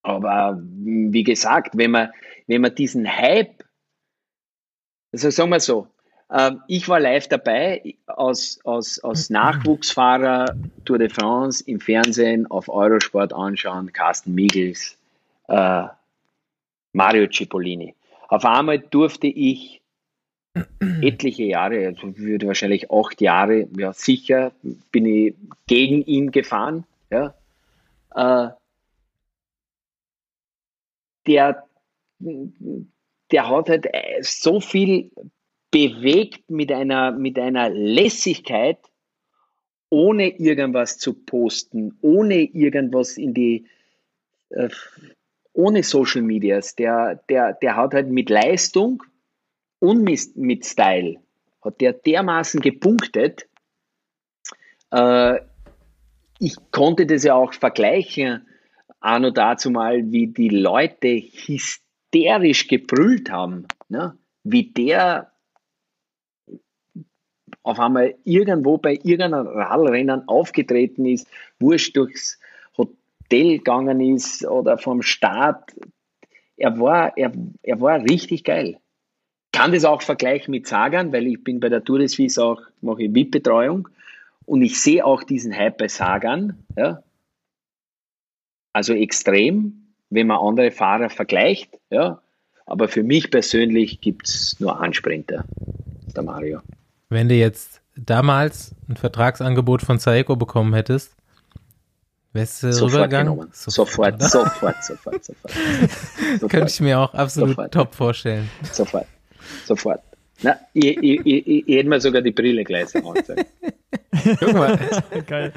[0.01, 2.11] Aber wie gesagt, wenn man,
[2.47, 3.63] wenn man diesen Hype,
[5.11, 5.87] also sagen wir so,
[6.67, 10.55] ich war live dabei als, als, als Nachwuchsfahrer
[10.85, 14.95] Tour de France im Fernsehen auf Eurosport anschauen, Carsten Miegels,
[15.47, 15.85] äh,
[16.93, 17.95] Mario Cipollini.
[18.27, 19.81] Auf einmal durfte ich
[21.01, 24.51] etliche Jahre, also würde wahrscheinlich acht Jahre, ja sicher,
[24.91, 26.85] bin ich gegen ihn gefahren.
[27.09, 27.33] Ja.
[28.13, 28.51] Äh,
[31.25, 31.63] der,
[32.19, 33.87] der hat halt
[34.21, 35.11] so viel
[35.71, 38.79] bewegt mit einer, mit einer Lässigkeit,
[39.89, 43.65] ohne irgendwas zu posten, ohne irgendwas in die
[44.49, 44.69] äh,
[45.53, 49.03] ohne Social Medias, der, der, der hat halt mit Leistung
[49.79, 51.17] und mit, mit Style,
[51.61, 53.47] hat der dermaßen gepunktet.
[54.91, 55.39] Äh,
[56.39, 58.47] ich konnte das ja auch vergleichen,
[59.01, 64.17] Arno dazu mal, wie die Leute hysterisch gebrüllt haben, ne?
[64.43, 65.31] wie der
[67.69, 71.27] auf einmal irgendwo bei irgendeinem Radrennen aufgetreten ist,
[71.59, 72.39] wurscht durchs
[72.75, 75.71] Hotel gegangen ist oder vom Start.
[76.57, 78.79] Er war, er, er war richtig geil.
[79.51, 82.61] Kann das auch vergleichen mit Sagan, weil ich bin bei der Tour de Suisse auch,
[82.81, 83.87] mache ich VIP-Betreuung
[84.45, 86.65] und ich sehe auch diesen Hype bei Sagan.
[86.75, 87.03] Ja.
[88.73, 91.79] Also extrem, wenn man andere Fahrer vergleicht.
[91.91, 92.19] Ja.
[92.65, 95.45] Aber für mich persönlich gibt es nur einen Sprinter,
[96.15, 96.61] der Mario.
[97.09, 101.15] Wenn du jetzt damals ein Vertragsangebot von Saeco bekommen hättest,
[102.31, 103.33] Wärst du sofort rübergegangen?
[103.33, 103.49] Genommen.
[103.53, 105.53] Sofort, sofort, sofort, sofort, sofort.
[106.51, 107.73] Könnte ich mir auch absolut sofort.
[107.73, 108.49] top vorstellen.
[108.71, 109.07] Sofort,
[109.65, 110.01] sofort.
[110.43, 113.47] Na, ich, ich, ich, ich hätte mir sogar die Brille gleich angezeigt.
[114.39, 114.79] Guck mal.
[115.25, 115.53] Geil.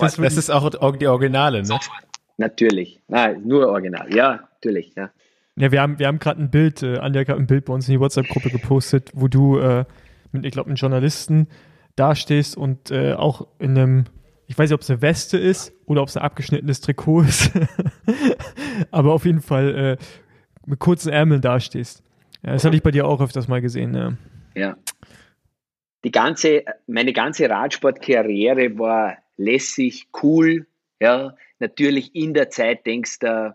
[0.00, 1.66] Das, das, ist auch die Originale, ne?
[1.66, 2.02] Sofort.
[2.38, 3.00] Natürlich.
[3.08, 4.12] Nein, nur Original.
[4.14, 5.10] Ja, natürlich, ja.
[5.56, 7.86] Ja, wir haben, wir haben gerade ein Bild, äh, Anja hat ein Bild bei uns
[7.88, 9.84] in die WhatsApp-Gruppe gepostet, wo du äh,
[10.32, 11.48] mit, ich glaube, einem Journalisten
[11.96, 14.04] dastehst und äh, auch in einem
[14.48, 17.52] ich weiß nicht, ob es eine Weste ist oder ob es ein abgeschnittenes Trikot ist.
[18.90, 20.04] Aber auf jeden Fall äh,
[20.64, 22.02] mit kurzen Ärmeln dastehst.
[22.42, 23.94] Ja, das hatte ich bei dir auch öfters mal gesehen.
[23.94, 24.16] Ja.
[24.54, 24.76] ja.
[26.02, 30.66] Die ganze, meine ganze Radsportkarriere war lässig, cool.
[30.98, 33.52] Ja, natürlich in der Zeit denkst du,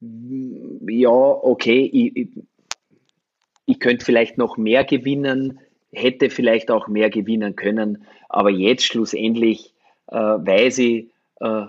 [0.00, 2.28] ja, okay, ich, ich,
[3.66, 5.58] ich könnte vielleicht noch mehr gewinnen.
[5.92, 9.74] Hätte vielleicht auch mehr gewinnen können, aber jetzt schlussendlich
[10.08, 11.06] äh, weiß ich,
[11.40, 11.66] äh,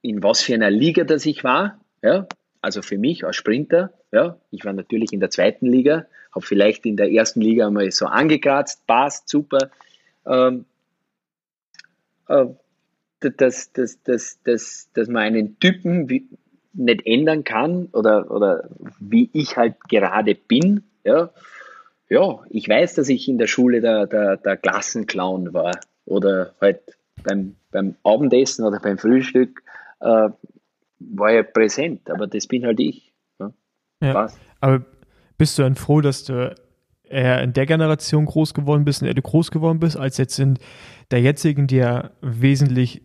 [0.00, 1.80] in was für einer Liga das ich war.
[2.02, 2.26] Ja?
[2.60, 6.86] Also für mich als Sprinter, ja, ich war natürlich in der zweiten Liga, habe vielleicht
[6.86, 9.70] in der ersten Liga einmal so angekratzt, passt, super.
[10.26, 10.64] Ähm,
[12.28, 12.46] äh,
[13.20, 16.28] dass, dass, dass, dass, dass man einen Typen wie,
[16.72, 18.68] nicht ändern kann oder, oder
[18.98, 21.30] wie ich halt gerade bin, ja,
[22.12, 25.72] ja, ich weiß, dass ich in der Schule der, der, der Klassenclown war
[26.04, 26.80] oder halt
[27.24, 29.62] beim, beim Abendessen oder beim Frühstück
[30.00, 30.28] äh,
[30.98, 33.14] war ja präsent, aber das bin halt ich.
[33.40, 33.52] Ja,
[34.02, 34.84] ja aber
[35.38, 36.54] bist du dann froh, dass du
[37.04, 40.38] eher in der Generation groß geworden bist, in der du groß geworden bist, als jetzt
[40.38, 40.58] in
[41.10, 43.00] der jetzigen, die ja wesentlich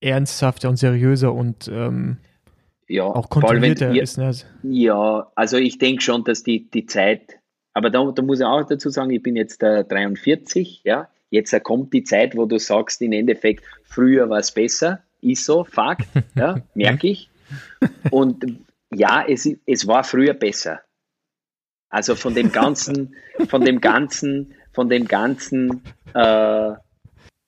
[0.00, 2.16] ernsthafter und seriöser und ähm,
[2.88, 4.16] ja, auch kontrollierter ist.
[4.16, 4.32] Ne?
[4.62, 7.39] Ja, also ich denke schon, dass die, die Zeit,
[7.72, 11.52] aber da, da muss ich auch dazu sagen, ich bin jetzt äh, 43, ja, jetzt
[11.52, 15.64] äh, kommt die Zeit, wo du sagst, im Endeffekt, früher war es besser, ist so,
[15.64, 17.30] Fakt, ja, merke ich.
[18.10, 18.44] Und
[18.92, 20.80] ja, es, es war früher besser.
[21.88, 23.16] Also von dem ganzen,
[23.48, 25.82] von dem ganzen, von dem ganzen,
[26.14, 26.72] äh,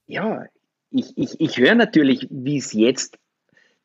[0.07, 0.47] ja,
[0.91, 3.19] ich, ich, ich höre natürlich, wie es jetzt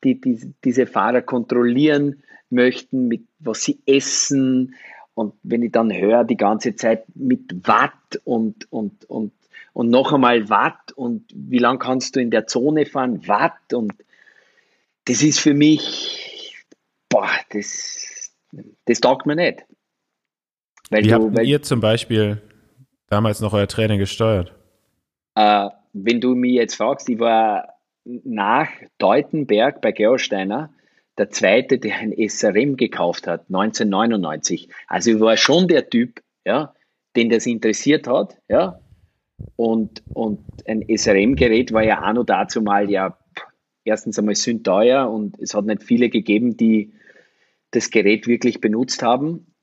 [0.04, 4.74] die, die, diese Fahrer kontrollieren möchten, mit was sie essen.
[5.18, 9.32] Und wenn ich dann höre, die ganze Zeit mit Watt und, und, und,
[9.72, 13.94] und noch einmal Watt und wie lang kannst du in der Zone fahren, Watt und
[15.06, 16.64] das ist für mich,
[17.08, 18.32] boah, das,
[18.84, 19.64] das taugt mir nicht.
[20.88, 22.40] Weil wie du, habt weil, ihr zum Beispiel
[23.08, 24.54] damals noch euer Training gesteuert?
[25.34, 30.72] Äh, wenn du mich jetzt fragst, ich war nach Deutenberg bei Gerolsteiner
[31.18, 34.68] der zweite, der ein SRM gekauft hat, 1999.
[34.86, 36.74] Also ich war schon der Typ, ja,
[37.16, 38.80] den das interessiert hat, ja.
[39.56, 43.18] Und, und ein SRM-Gerät war ja auch noch dazu mal ja
[43.84, 46.92] erstens einmal sündteuer und es hat nicht viele gegeben, die
[47.70, 49.54] das Gerät wirklich benutzt haben.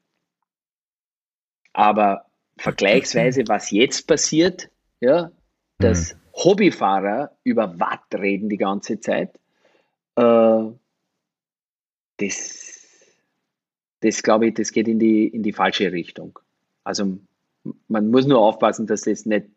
[1.73, 2.25] Aber
[2.57, 4.69] vergleichsweise, was jetzt passiert,
[5.01, 5.31] ja,
[5.77, 6.19] dass mhm.
[6.35, 9.37] Hobbyfahrer über Watt reden die ganze Zeit,
[10.15, 10.63] äh,
[12.17, 13.07] das,
[14.01, 16.39] das glaube ich, das geht in die, in die falsche Richtung.
[16.83, 17.19] Also
[17.87, 19.47] man muss nur aufpassen, dass das nicht,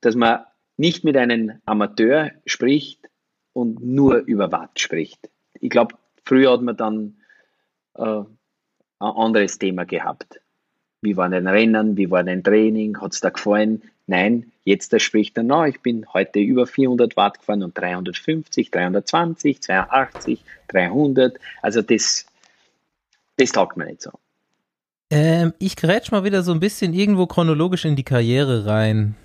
[0.00, 0.44] dass man
[0.76, 3.08] nicht mit einem Amateur spricht
[3.52, 5.30] und nur über Watt spricht.
[5.60, 7.16] Ich glaube, früher hat man dann
[7.94, 8.26] äh, ein
[8.98, 10.40] anderes Thema gehabt.
[11.02, 13.82] Wie waren den Rennen, wie war dein Training, hat es da gefallen?
[14.06, 19.60] Nein, jetzt spricht er, no, ich bin heute über 400 Watt gefahren und 350, 320,
[19.60, 21.38] 280, 300.
[21.60, 22.26] Also das,
[23.36, 24.12] das taugt mir nicht so.
[25.10, 29.16] Ähm, ich grätsch mal wieder so ein bisschen irgendwo chronologisch in die Karriere rein,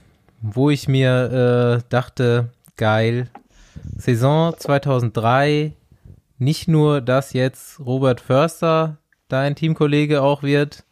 [0.42, 3.30] wo ich mir äh, dachte, geil,
[3.98, 5.74] Saison 2003,
[6.40, 8.98] nicht nur, dass jetzt Robert Förster
[9.28, 10.84] dein Teamkollege auch wird,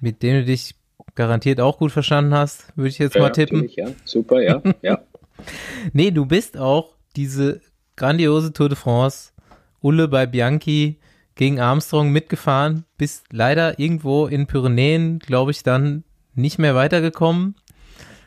[0.00, 0.74] mit dem du dich
[1.14, 3.68] garantiert auch gut verstanden hast, würde ich jetzt ja, mal tippen.
[3.74, 5.00] Ja, super, ja, ja.
[5.92, 7.60] nee, du bist auch diese
[7.96, 9.32] grandiose Tour de France,
[9.80, 10.98] Ulle bei Bianchi
[11.34, 17.56] gegen Armstrong mitgefahren, bist leider irgendwo in Pyrenäen, glaube ich, dann nicht mehr weitergekommen.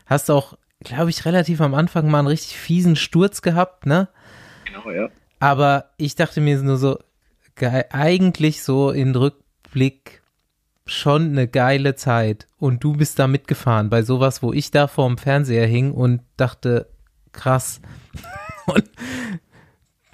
[0.05, 4.09] Hast auch, glaube ich, relativ am Anfang mal einen richtig fiesen Sturz gehabt, ne?
[4.65, 5.09] Genau, ja.
[5.39, 6.99] Aber ich dachte mir nur so,
[7.91, 10.18] eigentlich so in Rückblick
[10.89, 12.47] schon eine geile Zeit.
[12.59, 16.87] Und du bist da mitgefahren bei sowas, wo ich da vorm Fernseher hing und dachte,
[17.31, 17.81] krass.
[18.65, 18.89] und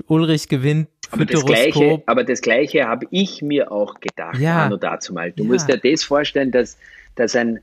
[0.07, 0.89] Ulrich gewinnt.
[1.11, 4.65] Aber das, Gleiche, aber das Gleiche habe ich mir auch gedacht, ja.
[4.65, 5.31] Anno dazu mal.
[5.31, 5.49] Du ja.
[5.49, 6.77] musst dir das vorstellen, dass,
[7.15, 7.59] dass ein,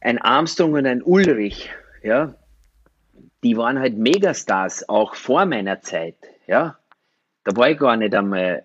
[0.00, 1.70] ein Armstrong und ein Ulrich,
[2.02, 2.34] ja,
[3.42, 6.16] die waren halt Megastars, auch vor meiner Zeit,
[6.46, 6.78] ja.
[7.44, 8.62] Da war ich gar nicht einmal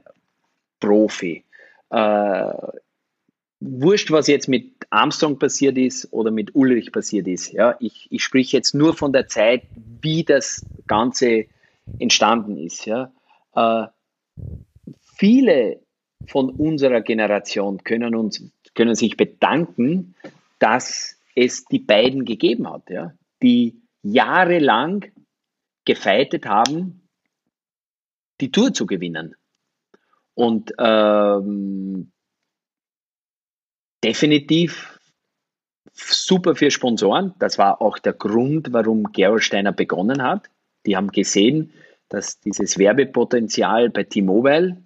[0.80, 1.44] Profi.
[1.90, 2.54] Äh,
[3.60, 7.52] wurscht, was jetzt mit Armstrong passiert ist oder mit Ulrich passiert ist.
[7.52, 9.64] Ja, ich, ich sprich jetzt nur von der Zeit,
[10.02, 11.46] wie das Ganze
[12.00, 12.86] entstanden ist.
[12.86, 13.12] Ja,
[13.56, 13.88] äh,
[15.18, 15.82] viele
[16.28, 18.44] von unserer Generation können uns
[18.76, 20.14] können sich bedanken,
[20.60, 25.06] dass es die beiden gegeben hat, ja, die jahrelang
[25.84, 27.08] gefeitet haben,
[28.40, 29.36] die Tour zu gewinnen.
[30.36, 32.12] Und ähm,
[34.04, 35.00] definitiv
[35.94, 37.34] super für Sponsoren.
[37.40, 40.50] Das war auch der Grund, warum Gerolsteiner begonnen hat.
[40.86, 41.74] Die haben gesehen,
[42.10, 44.78] dass dieses Werbepotenzial bei T-Mobile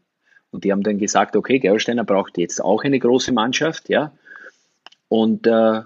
[0.51, 4.14] und die haben dann gesagt, okay, Gerolsteiner braucht jetzt auch eine große Mannschaft, ja.
[5.07, 5.82] Und äh,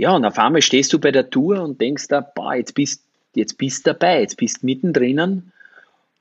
[0.00, 3.04] ja, und auf einmal stehst du bei der Tour und denkst da, boah, jetzt bist
[3.34, 5.52] jetzt bist dabei, jetzt bist mittendrin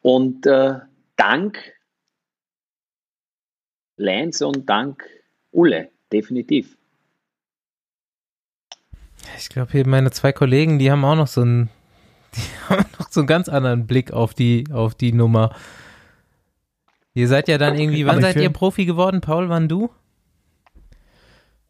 [0.01, 0.75] und äh,
[1.15, 1.73] dank
[3.97, 5.03] Lance und dank
[5.51, 6.77] Ulle, definitiv.
[9.37, 11.69] Ich glaube, hier meine zwei Kollegen, die haben auch noch so einen,
[12.35, 15.55] die haben noch so einen ganz anderen Blick auf die, auf die Nummer.
[17.13, 19.89] Ihr seid ja dann irgendwie, wann seid ihr Profi geworden, Paul, wann du?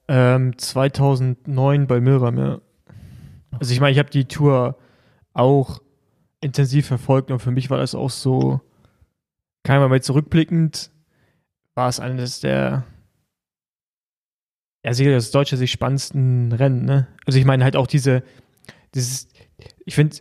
[0.09, 2.61] Ähm, 2009 bei Milram, ja.
[3.59, 4.77] Also ich meine, ich habe die Tour
[5.33, 5.81] auch
[6.41, 8.61] intensiv verfolgt und für mich war das auch so,
[9.63, 10.91] kann man mal zurückblickend,
[11.75, 12.83] war es eines der,
[14.87, 17.07] ja, sicher aus deutscher Sicht spannendsten Rennen, ne?
[17.25, 18.23] Also ich meine halt auch diese,
[18.95, 19.27] dieses,
[19.83, 20.15] ich finde,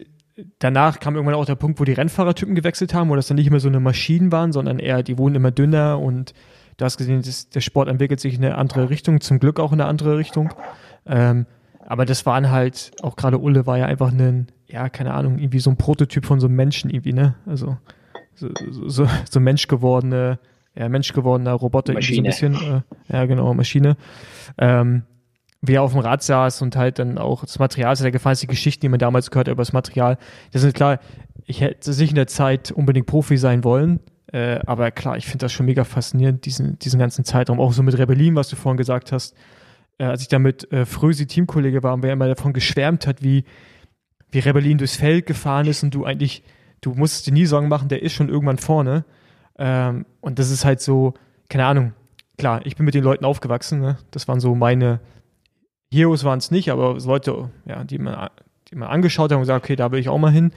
[0.59, 3.49] danach kam irgendwann auch der Punkt, wo die Rennfahrertypen gewechselt haben, wo das dann nicht
[3.49, 6.35] mehr so eine Maschinen waren, sondern eher, die wurden immer dünner und
[6.79, 9.71] du hast gesehen, das, der Sport entwickelt sich in eine andere Richtung, zum Glück auch
[9.71, 10.53] in eine andere Richtung.
[11.07, 11.47] Ähm,
[11.87, 15.61] aber das waren halt, auch gerade Ulle war ja einfach ein, ja, keine Ahnung, irgendwie
[15.61, 17.37] so ein Prototyp von so einem Menschen irgendwie, ne?
[17.47, 17.77] Also
[18.35, 18.49] so,
[18.89, 20.41] so, so menschgewordene,
[20.77, 22.33] ja, menschgewordener Roboter, Maschine.
[22.33, 23.97] so ein bisschen, äh, ja, genau, Maschine.
[24.59, 25.03] Ähm,
[25.62, 28.35] wie er auf dem Rad saß und halt dann auch das Material, also der gefallen
[28.35, 30.18] ist die Geschichten, die man damals gehört hat über das Material.
[30.53, 31.01] Das ist klar,
[31.45, 34.01] ich hätte sich in der Zeit unbedingt Profi sein wollen,
[34.33, 37.83] äh, aber klar, ich finde das schon mega faszinierend, diesen, diesen ganzen Zeitraum, auch so
[37.83, 39.35] mit Rebellin, was du vorhin gesagt hast.
[39.99, 43.22] Äh, als ich da mit äh, Frösi Teamkollege war und wer immer davon geschwärmt hat,
[43.22, 43.45] wie,
[44.31, 46.43] wie Rebellin durchs Feld gefahren ist und du eigentlich,
[46.81, 49.05] du musst dir nie Sorgen machen, der ist schon irgendwann vorne.
[49.59, 51.15] Ähm, und das ist halt so,
[51.49, 51.93] keine Ahnung,
[52.39, 53.99] klar, ich bin mit den Leuten aufgewachsen, ne?
[54.11, 55.01] das waren so meine,
[55.93, 58.29] Heroes waren es nicht, aber Leute, ja, die man,
[58.69, 60.53] die man angeschaut haben und gesagt, okay, da will ich auch mal hin.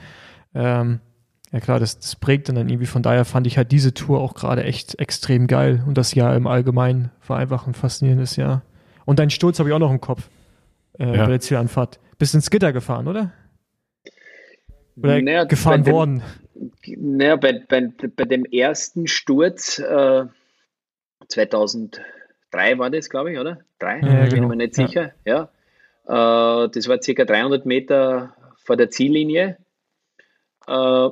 [0.54, 1.00] Ähm,
[1.52, 2.86] ja klar, das, das prägt dann irgendwie.
[2.86, 5.82] Von daher fand ich halt diese Tour auch gerade echt extrem geil.
[5.86, 8.62] Und das Jahr im Allgemeinen war einfach ein faszinierendes Jahr.
[9.04, 10.28] Und deinen Sturz habe ich auch noch im Kopf.
[10.98, 11.24] Äh, ja.
[11.24, 11.98] Bei der Zielanfahrt.
[12.18, 13.32] Bist ins Gitter gefahren, oder?
[14.96, 16.22] Oder naja, gefahren worden?
[16.96, 20.26] Naja, bei, bei, bei dem ersten Sturz äh,
[21.28, 22.00] 2000
[22.50, 23.60] drei war das, glaube ich, oder?
[23.78, 24.48] Drei, ja, bin genau.
[24.48, 25.12] mir nicht sicher.
[25.24, 25.50] Ja.
[26.06, 26.64] ja.
[26.64, 29.56] Äh, das war circa 300 Meter vor der Ziellinie.
[30.66, 31.08] Äh,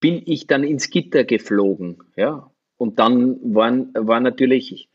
[0.00, 1.98] bin ich dann ins Gitter geflogen.
[2.16, 2.50] Ja.
[2.76, 4.88] Und dann waren, war natürlich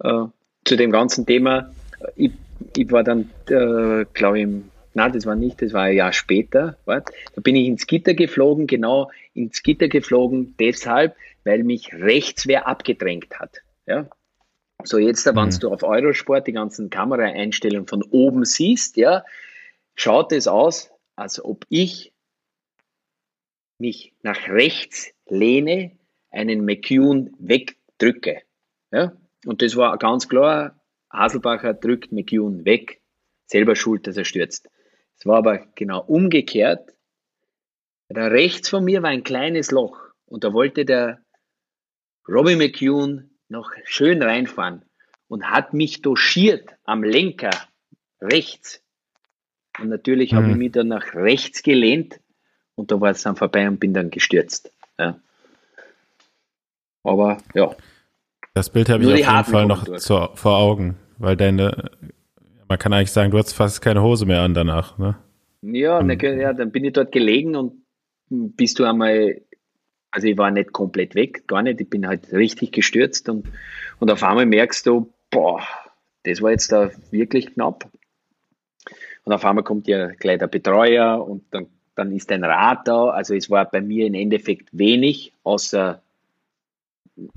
[0.00, 0.26] äh,
[0.64, 1.72] zu dem ganzen Thema,
[2.16, 2.32] ich,
[2.76, 4.48] ich war dann, äh, glaube ich,
[4.94, 6.76] Nein, das war nicht, das war ein Jahr später.
[6.84, 7.10] Wart.
[7.34, 12.66] Da bin ich ins Gitter geflogen, genau ins Gitter geflogen, deshalb, weil mich rechts wer
[12.66, 13.62] abgedrängt hat.
[13.86, 14.08] Ja?
[14.84, 15.36] So, jetzt, mhm.
[15.36, 19.24] wenn du auf Eurosport die ganzen Kameraeinstellungen von oben siehst, ja,
[19.94, 22.12] schaut es aus, als ob ich
[23.78, 25.92] mich nach rechts lehne,
[26.30, 28.42] einen McCune wegdrücke.
[28.90, 29.12] Ja?
[29.46, 30.80] Und das war ganz klar,
[31.10, 33.00] Haselbacher drückt McCune weg,
[33.46, 34.70] selber schuld, dass er stürzt.
[35.22, 36.94] Es war aber genau umgekehrt.
[38.08, 39.96] Da rechts von mir war ein kleines Loch
[40.26, 41.20] und da wollte der
[42.26, 44.84] Robbie McCune noch schön reinfahren
[45.28, 47.52] und hat mich doschiert am Lenker
[48.20, 48.82] rechts.
[49.78, 50.36] Und natürlich mhm.
[50.38, 52.18] habe ich mich dann nach rechts gelehnt
[52.74, 54.72] und da war es dann vorbei und bin dann gestürzt.
[54.98, 55.20] Ja.
[57.04, 57.76] Aber ja.
[58.54, 61.92] Das Bild habe ich auf jeden Fall noch zu, vor Augen, weil deine,
[62.72, 65.16] man kann eigentlich sagen, du hast fast keine Hose mehr an danach, ne?
[65.60, 67.84] Ja, um, ne, ja, dann bin ich dort gelegen und
[68.28, 69.42] bist du einmal
[70.12, 71.80] also ich war nicht komplett weg, gar nicht.
[71.80, 73.46] Ich bin halt richtig gestürzt und,
[73.98, 75.62] und auf einmal merkst du, boah,
[76.24, 77.88] das war jetzt da wirklich knapp.
[79.24, 83.08] Und auf einmal kommt ja gleich der Betreuer und dann, dann ist ein Rad da.
[83.08, 86.02] Also es war bei mir im Endeffekt wenig, außer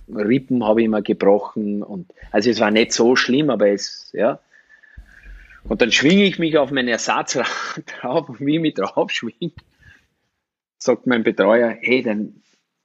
[0.10, 1.82] Rippen habe ich immer gebrochen.
[1.82, 4.40] Und, also es war nicht so schlimm, aber es, ja.
[5.68, 7.48] Und dann schwinge ich mich auf mein Ersatzrad
[8.02, 9.54] drauf und wie ich mich drauf schwinge,
[10.78, 12.42] sagt mein Betreuer, hey, dann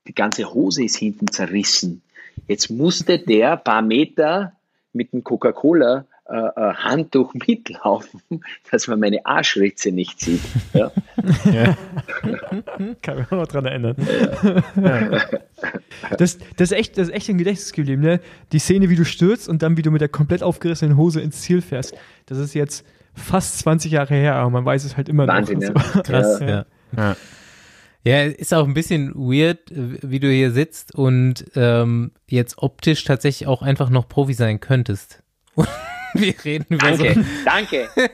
[0.06, 2.02] die ganze Hose ist hinten zerrissen.
[2.48, 4.56] Jetzt musste der paar Meter
[4.92, 8.22] mit dem Coca-Cola äh, äh, Handtuch mitlaufen,
[8.70, 10.40] dass man meine Arschritze nicht sieht.
[10.72, 10.92] Ja.
[11.52, 11.76] ja.
[13.02, 13.96] Kann mich auch noch dran erinnern.
[14.80, 15.20] Ja.
[16.16, 18.20] Das, das, ist echt, das ist echt ein Gedächtnis geblieben, ne?
[18.52, 21.40] Die Szene, wie du stürzt und dann, wie du mit der komplett aufgerissenen Hose ins
[21.40, 21.94] Ziel fährst.
[22.26, 25.94] Das ist jetzt fast 20 Jahre her, aber man weiß es halt immer Wahnsinn, noch.
[25.94, 26.02] Ja.
[26.04, 26.64] Krass, ja.
[26.96, 27.16] ja.
[28.02, 33.46] Ja, ist auch ein bisschen weird, wie du hier sitzt und ähm, jetzt optisch tatsächlich
[33.46, 35.22] auch einfach noch Profi sein könntest.
[36.20, 37.20] wir reden über Danke, so.
[37.44, 37.88] danke.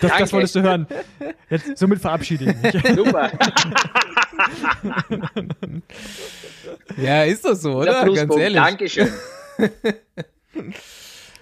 [0.00, 0.18] Das, danke.
[0.20, 0.86] das wolltest du hören.
[1.50, 2.96] Jetzt, somit verabschiede ich mich.
[2.96, 3.30] Super.
[6.96, 8.10] ja, ist doch so, oder?
[8.10, 8.56] Ganz ehrlich.
[8.56, 9.08] Dankeschön.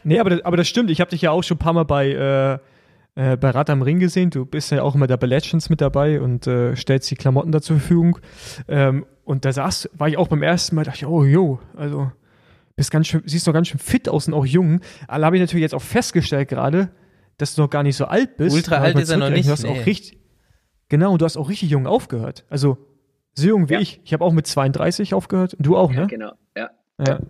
[0.02, 0.90] Nee, aber das, aber das stimmt.
[0.90, 3.82] Ich habe dich ja auch schon ein paar Mal bei, äh, äh, bei Rad am
[3.82, 4.30] Ring gesehen.
[4.30, 7.52] Du bist ja auch immer da bei Legends mit dabei und äh, stellst die Klamotten
[7.52, 8.18] da zur Verfügung.
[8.66, 12.10] Ähm, und da saß, war ich auch beim ersten Mal, dachte ich, oh jo, also
[12.80, 14.80] bist ganz schön, siehst doch ganz schön fit aus und auch jung.
[15.06, 16.88] Aber habe ich natürlich jetzt auch festgestellt gerade,
[17.36, 18.56] dass du noch gar nicht so alt bist.
[18.56, 19.46] Ultra alt ist er noch nicht.
[19.46, 19.68] Du hast nee.
[19.68, 20.18] auch richtig,
[20.88, 22.46] genau, du hast auch richtig jung aufgehört.
[22.48, 22.78] Also
[23.34, 23.80] so jung wie ja.
[23.80, 24.00] ich.
[24.02, 25.58] Ich habe auch mit 32 aufgehört.
[25.58, 26.06] Du auch, ja, ne?
[26.06, 26.70] Genau, ja.
[27.06, 27.20] ja.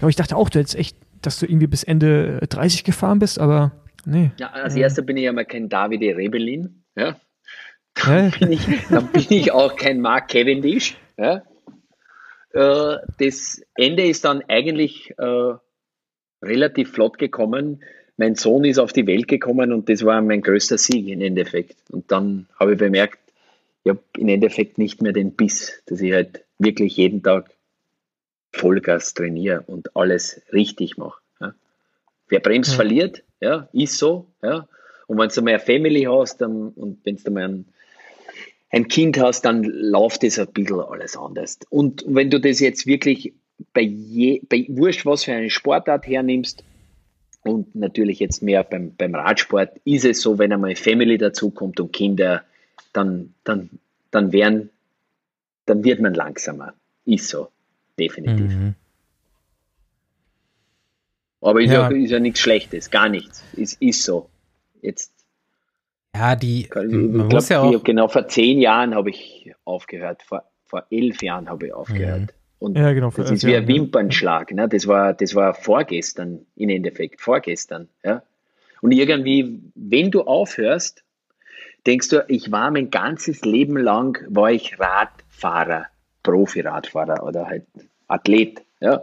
[0.00, 3.38] Aber ich dachte auch, du hättest echt, dass du irgendwie bis Ende 30 gefahren bist,
[3.38, 3.72] aber
[4.06, 4.30] nee.
[4.38, 4.82] Ja, als ja.
[4.82, 7.16] erster bin ich ja mal kein Davide Rebellin, ja.
[7.92, 11.42] Dann, bin ich, dann bin ich auch kein Mark Cavendish, ja.
[12.52, 15.54] Äh, das Ende ist dann eigentlich äh,
[16.42, 17.82] relativ flott gekommen.
[18.16, 21.76] Mein Sohn ist auf die Welt gekommen und das war mein größter Sieg im Endeffekt.
[21.90, 23.18] Und dann habe ich bemerkt,
[23.84, 27.50] ich habe im Endeffekt nicht mehr den Biss, dass ich halt wirklich jeden Tag
[28.52, 31.20] Vollgas trainiere und alles richtig mache.
[31.40, 31.54] Ja.
[32.28, 32.76] Wer bremst, ja.
[32.76, 34.26] verliert, ja, ist so.
[34.42, 34.66] Ja.
[35.06, 37.66] Und wenn du mal eine Family hast dann, und wenn du mal ein,
[38.76, 41.58] ein Kind hast, dann läuft das ein bisschen alles anders.
[41.70, 43.32] Und wenn du das jetzt wirklich
[43.72, 46.62] bei, je, bei wurscht, was für eine Sportart hernimmst,
[47.42, 51.92] und natürlich jetzt mehr beim, beim Radsport, ist es so, wenn einmal Family dazukommt und
[51.92, 52.42] Kinder,
[52.92, 53.70] dann, dann,
[54.10, 54.70] dann werden,
[55.64, 56.74] dann wird man langsamer.
[57.04, 57.48] Ist so,
[57.98, 58.52] definitiv.
[58.52, 58.74] Mhm.
[61.40, 61.88] Aber ist ja.
[61.88, 63.44] ja, ist ja nichts Schlechtes, gar nichts.
[63.52, 64.28] Ist, ist so.
[64.82, 65.12] Jetzt.
[66.18, 66.62] Ja, die.
[66.62, 70.22] Ich, man glaub, ja auch genau vor zehn Jahren habe ich aufgehört.
[70.22, 72.20] Vor, vor elf Jahren habe ich aufgehört.
[72.20, 72.28] Mhm.
[72.58, 74.50] Und ja, genau, das ist wie ein Wimpernschlag.
[74.52, 74.68] Ne?
[74.68, 77.88] Das, war, das war vorgestern, im Endeffekt, vorgestern.
[78.02, 78.22] Ja?
[78.80, 81.04] Und irgendwie, wenn du aufhörst,
[81.86, 85.86] denkst du, ich war mein ganzes Leben lang, war ich Radfahrer,
[86.22, 87.66] Profi-Radfahrer oder halt
[88.08, 88.62] Athlet.
[88.80, 89.02] Ja?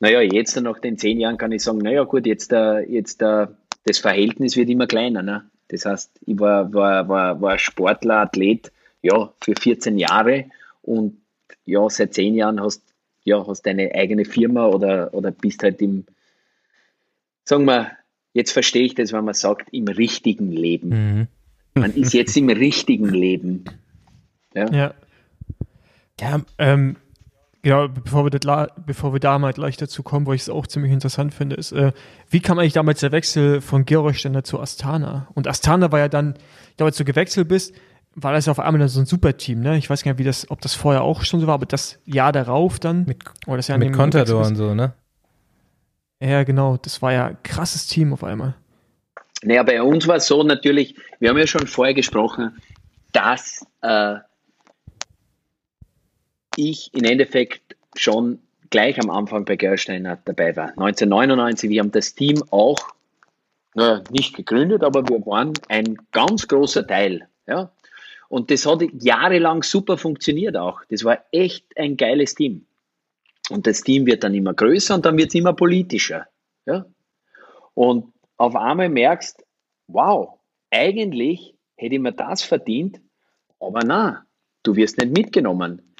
[0.00, 3.46] Naja, jetzt nach den zehn Jahren kann ich sagen, naja gut, jetzt, äh, jetzt äh,
[3.84, 5.22] das Verhältnis wird immer kleiner.
[5.22, 5.48] Ne?
[5.74, 8.72] Das heißt, ich war, war, war, war Sportler, Athlet,
[9.02, 10.46] ja, für 14 Jahre
[10.82, 11.20] und
[11.66, 12.82] ja, seit zehn Jahren hast
[13.24, 16.04] ja, hast deine eigene Firma oder, oder bist halt im,
[17.44, 17.92] sagen wir,
[18.34, 20.88] jetzt verstehe ich das, wenn man sagt, im richtigen Leben.
[20.88, 21.28] Mhm.
[21.74, 23.64] Man ist jetzt im richtigen Leben.
[24.54, 24.70] Ja.
[24.70, 24.94] Ja,
[26.20, 26.96] ja ähm,
[27.64, 30.66] ja bevor wir, das, bevor wir da mal gleich dazu kommen, wo ich es auch
[30.66, 31.92] ziemlich interessant finde, ist, äh,
[32.30, 35.28] wie kam eigentlich damals der Wechsel von Gerolsteiner zu Astana?
[35.34, 36.34] Und Astana war ja dann,
[36.76, 37.74] damals du gewechselt bist,
[38.14, 39.76] war das auf einmal so ein super Team, ne?
[39.76, 41.98] Ich weiß gar nicht, wie das, ob das vorher auch schon so war, aber das
[42.04, 43.04] Jahr darauf dann.
[43.06, 44.92] Mit, oder das Jahr mit Contador und so, ne?
[46.20, 46.76] Ja, genau.
[46.76, 48.54] Das war ja ein krasses Team auf einmal.
[49.42, 52.56] Naja, bei uns war es so natürlich, wir haben ja schon vorher gesprochen,
[53.12, 54.16] dass äh,
[56.56, 58.40] ich im Endeffekt schon
[58.70, 60.68] gleich am Anfang bei Gersteiner dabei war.
[60.70, 62.94] 1999, wir haben das Team auch
[63.74, 67.28] naja, nicht gegründet, aber wir waren ein ganz großer Teil.
[67.46, 67.72] Ja?
[68.28, 70.82] Und das hat jahrelang super funktioniert auch.
[70.88, 72.66] Das war echt ein geiles Team.
[73.50, 76.26] Und das Team wird dann immer größer und dann wird es immer politischer.
[76.66, 76.86] Ja?
[77.74, 79.44] Und auf einmal merkst,
[79.86, 80.38] wow,
[80.70, 83.00] eigentlich hätte ich mir das verdient,
[83.60, 84.24] aber na,
[84.62, 85.93] du wirst nicht mitgenommen.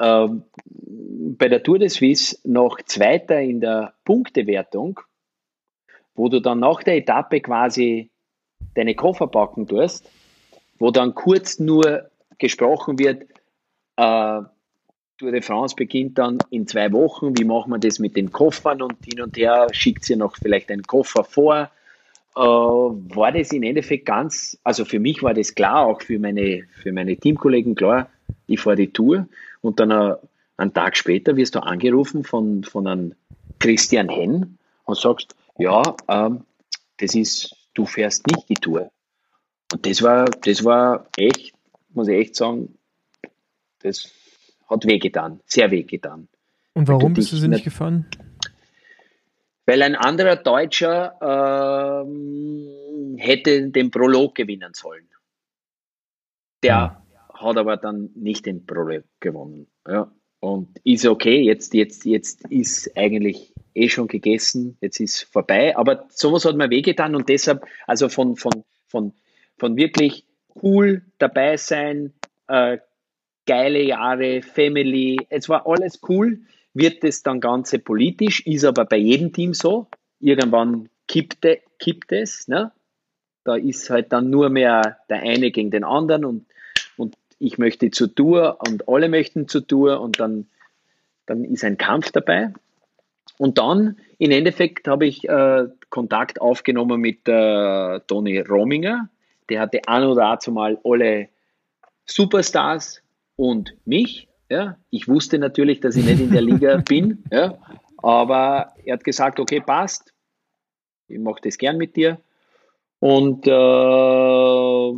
[0.00, 0.44] Ähm,
[1.38, 5.00] bei der Tour de Suisse noch Zweiter in der Punktewertung,
[6.14, 8.10] wo du dann nach der Etappe quasi
[8.74, 10.08] deine Koffer packen tust,
[10.78, 13.24] wo dann kurz nur gesprochen wird,
[13.96, 14.40] äh,
[15.18, 18.80] Tour de France beginnt dann in zwei Wochen, wie machen wir das mit den Koffern?
[18.80, 21.70] Und hin und her, schickt sie noch vielleicht einen Koffer vor,
[22.36, 26.64] äh, war das im Endeffekt ganz, also für mich war das klar, auch für meine,
[26.82, 28.08] für meine Teamkollegen klar,
[28.46, 29.28] ich fahre die Tour
[29.60, 30.16] und dann äh,
[30.56, 33.14] einen Tag später wirst du angerufen von, von einem
[33.58, 36.44] Christian Henn und sagst, ja, ähm,
[36.98, 38.90] das ist, du fährst nicht die Tour.
[39.72, 41.54] Und das war, das war echt,
[41.90, 42.76] muss ich echt sagen,
[43.80, 44.10] das
[44.68, 46.28] hat wehgetan, sehr wehgetan.
[46.74, 48.06] Und warum bist du sie nicht gefahren?
[49.66, 55.08] Weil ein anderer Deutscher ähm, hätte den Prolog gewinnen sollen.
[56.62, 56.99] Der ja.
[57.40, 59.66] Hat aber dann nicht den Prolog gewonnen.
[59.86, 60.12] Ja.
[60.40, 65.76] Und ist okay, jetzt, jetzt, jetzt ist eigentlich eh schon gegessen, jetzt ist vorbei.
[65.76, 69.12] Aber sowas hat mir wehgetan und deshalb, also von, von, von,
[69.58, 70.26] von wirklich
[70.62, 72.14] cool dabei sein,
[72.48, 72.78] äh,
[73.46, 76.40] geile Jahre, Family, es war alles cool
[76.74, 79.88] wird es dann Ganze politisch, ist aber bei jedem Team so.
[80.20, 81.46] Irgendwann kippt,
[81.78, 82.48] kippt es.
[82.48, 82.72] Ne?
[83.44, 86.46] Da ist halt dann nur mehr der eine gegen den anderen und
[87.40, 90.46] ich möchte zur Tour und alle möchten zur Tour und dann,
[91.26, 92.52] dann ist ein Kampf dabei.
[93.38, 99.08] Und dann, im Endeffekt, habe ich äh, Kontakt aufgenommen mit äh, Toni Rominger.
[99.48, 101.30] Der hatte an oder dazu mal alle
[102.04, 103.02] Superstars
[103.36, 104.28] und mich.
[104.50, 104.76] Ja.
[104.90, 107.56] Ich wusste natürlich, dass ich nicht in der Liga bin, ja.
[107.98, 110.12] aber er hat gesagt, okay, passt,
[111.08, 112.20] ich mache das gern mit dir.
[112.98, 114.92] Und äh,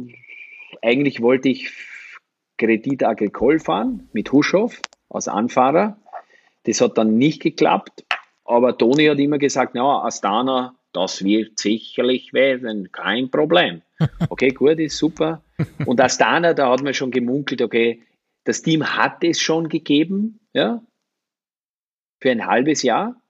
[0.82, 1.70] eigentlich wollte ich
[2.62, 5.96] Kredit Agricole fahren mit Huschow als Anfahrer.
[6.62, 8.04] Das hat dann nicht geklappt,
[8.44, 13.82] aber Toni hat immer gesagt, na, Astana, das wird sicherlich werden, kein Problem.
[14.28, 15.42] Okay, gut, ist super.
[15.86, 18.02] Und Astana, da hat man schon gemunkelt, okay,
[18.44, 20.82] das Team hat es schon gegeben, ja,
[22.20, 23.20] für ein halbes Jahr.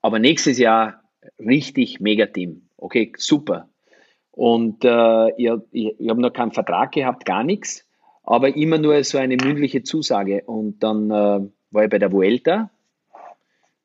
[0.00, 1.04] Aber nächstes Jahr
[1.38, 2.68] richtig mega Team.
[2.76, 3.68] Okay, super.
[4.34, 7.86] Und äh, ich, ich, ich habe noch keinen Vertrag gehabt, gar nichts,
[8.24, 10.42] aber immer nur so eine mündliche Zusage.
[10.44, 12.70] Und dann äh, war ich bei der Vuelta,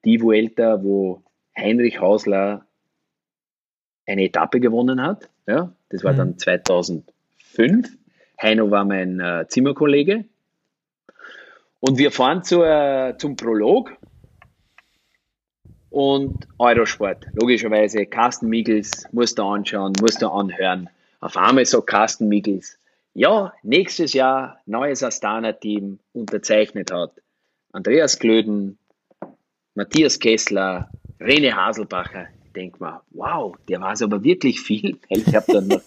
[0.06, 1.22] die Vuelta, wo
[1.56, 2.66] Heinrich Hausler
[4.08, 5.30] eine Etappe gewonnen hat.
[5.46, 6.18] Ja, das war mhm.
[6.18, 7.98] dann 2005.
[8.42, 10.26] Heino war mein äh, Zimmerkollege.
[11.80, 13.96] Und wir fahren zur, zum Prolog
[15.90, 17.26] und Eurosport.
[17.34, 20.90] Logischerweise, Carsten Miegels, musst du anschauen, musst du anhören.
[21.20, 22.78] Auf einmal so Carsten Miegels,
[23.14, 27.12] ja, nächstes Jahr neues Astana-Team unterzeichnet hat.
[27.72, 28.78] Andreas Klöden,
[29.76, 32.28] Matthias Kessler, Rene Haselbacher.
[32.46, 35.82] Ich denke mal, wow, der weiß aber wirklich viel, ich habe dann noch,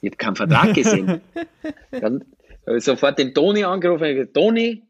[0.00, 1.20] ich hab keinen Vertrag gesehen.
[1.90, 2.24] Dann
[2.66, 4.82] habe ich sofort den Toni angerufen Toni,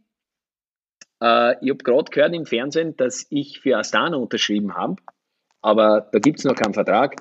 [1.21, 4.97] äh, ich habe gerade gehört im Fernsehen, dass ich für Astana unterschrieben habe,
[5.63, 7.17] aber da gibt es noch keinen Vertrag.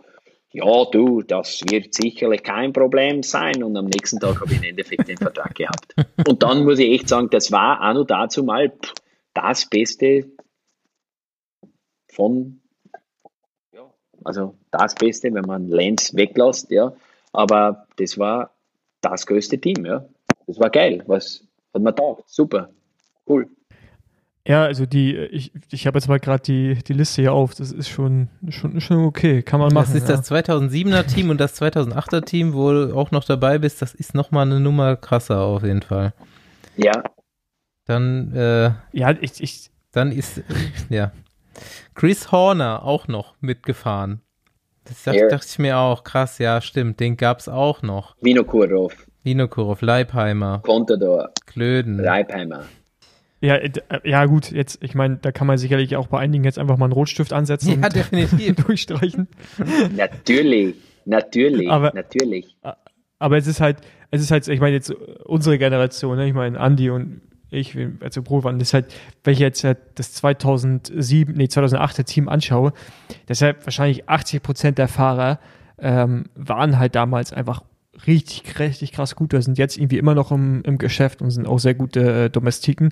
[0.52, 3.62] Ja, du, das wird sicherlich kein Problem sein.
[3.62, 5.94] Und am nächsten Tag habe ich im Endeffekt den Vertrag gehabt.
[6.26, 8.72] Und dann muss ich echt sagen, das war auch noch dazu mal
[9.34, 10.32] das Beste
[12.10, 12.62] von,
[14.24, 16.96] also das Beste, wenn man Lenz weglässt, ja.
[17.34, 18.56] Aber das war
[19.02, 20.08] das größte Team, ja.
[20.48, 21.04] Das war geil.
[21.08, 22.30] Was hat man taugt?
[22.30, 22.70] Super.
[23.28, 23.50] Cool.
[24.48, 27.72] Ja, also die, ich, ich habe jetzt mal gerade die, die Liste hier auf, das
[27.72, 29.88] ist schon, schon, schon okay, kann man machen.
[29.92, 30.18] Das ist ja.
[30.18, 34.14] das 2007er Team und das 2008er Team, wo du auch noch dabei bist, das ist
[34.14, 36.14] nochmal eine Nummer krasser auf jeden Fall.
[36.78, 37.04] Ja.
[37.86, 40.44] Dann, äh, ja, ich, ich, dann ist,
[40.90, 41.12] ja,
[41.96, 44.22] Chris Horner auch noch mitgefahren.
[44.84, 48.16] Das dachte, dachte ich mir auch, krass, ja, stimmt, den gab's auch noch.
[48.22, 48.94] Vinokurov.
[49.24, 50.62] Vinokurov, Leipheimer.
[50.64, 51.32] Contador.
[51.48, 51.98] Klöden.
[51.98, 52.66] Leipheimer.
[53.42, 53.72] Ja, äh,
[54.04, 56.86] ja gut, jetzt, ich meine, da kann man sicherlich auch bei einigen jetzt einfach mal
[56.86, 58.56] einen Rotstift ansetzen ja, und definitiv.
[58.56, 59.28] durchstreichen.
[59.96, 60.76] Natürlich,
[61.06, 62.56] natürlich, aber, natürlich.
[63.20, 63.78] Aber es ist halt,
[64.12, 64.92] es ist halt, ich meine jetzt
[65.26, 66.28] unsere Generation, ne?
[66.28, 67.22] ich meine Andi und
[67.52, 72.04] ich, also Pro waren, das ist halt, wenn ich jetzt halt das 2007, nee, 2008er
[72.04, 72.74] Team anschaue,
[73.30, 75.40] deshalb wahrscheinlich 80 Prozent der Fahrer
[75.78, 77.64] ähm, waren halt damals einfach
[78.08, 79.34] richtig, richtig krass gut.
[79.34, 82.30] Da sind jetzt irgendwie immer noch im, im Geschäft und sind auch sehr gute äh,
[82.30, 82.90] Domestiken.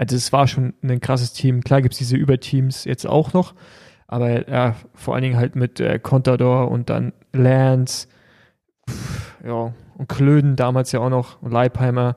[0.00, 1.62] Also es war schon ein krasses Team.
[1.62, 3.54] Klar gibt es diese Überteams jetzt auch noch,
[4.06, 8.08] aber ja, vor allen Dingen halt mit äh, Contador und dann Lance,
[8.88, 12.16] pff, ja, und Klöden damals ja auch noch, und Leipheimer.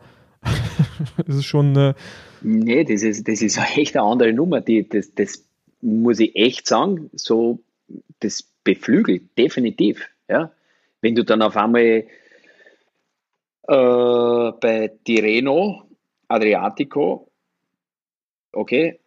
[1.28, 1.96] das ist schon eine.
[2.42, 4.62] Nee, das ist, das ist echt eine andere Nummer.
[4.62, 5.43] Die, das, das
[5.82, 7.60] muss ich echt sagen, so,
[8.22, 10.08] das beflügelt, definitiv.
[10.30, 10.54] Ja.
[11.01, 12.05] Wenn du dann auf einmal äh,
[13.68, 15.84] bei Tireno,
[16.30, 17.30] Adriatico,
[18.54, 19.00] okay,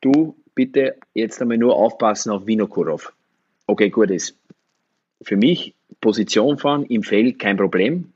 [0.00, 3.12] du bitte jetzt einmal nur aufpassen auf Vinokurov.
[3.66, 4.36] Okay, gut ist.
[5.22, 8.12] Für mich Position fahren im Feld kein Problem.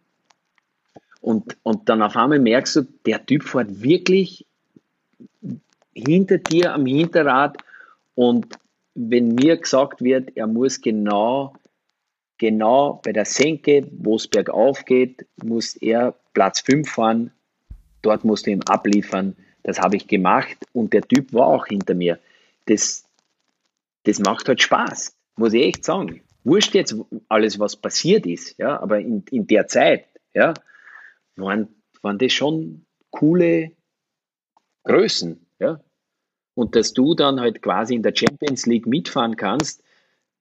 [1.20, 4.46] Und, und dann auf einmal merkst du, der Typ fährt wirklich
[5.94, 7.58] hinter dir am Hinterrad
[8.14, 8.58] und
[8.94, 11.54] wenn mir gesagt wird, er muss genau,
[12.36, 17.30] genau bei der Senke, wo es bergauf geht, muss er Platz 5 fahren,
[18.02, 19.36] dort musst du ihm abliefern.
[19.62, 22.18] Das habe ich gemacht und der Typ war auch hinter mir.
[22.66, 23.04] Das,
[24.04, 26.22] das macht halt Spaß, muss ich echt sagen.
[26.44, 26.94] Wurscht jetzt
[27.28, 30.54] alles, was passiert ist, ja, aber in, in der Zeit, ja,
[31.36, 31.68] waren,
[32.02, 33.72] waren das schon coole
[34.84, 35.80] Größen, ja.
[36.54, 39.82] Und dass du dann halt quasi in der Champions League mitfahren kannst,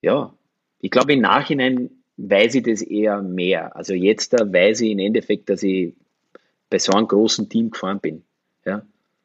[0.02, 0.34] ja,
[0.80, 3.76] ich glaube im Nachhinein weiß ich das eher mehr.
[3.76, 5.94] Also jetzt da weiß ich im Endeffekt, dass ich
[6.70, 8.24] bei so einem großen Team gefahren bin.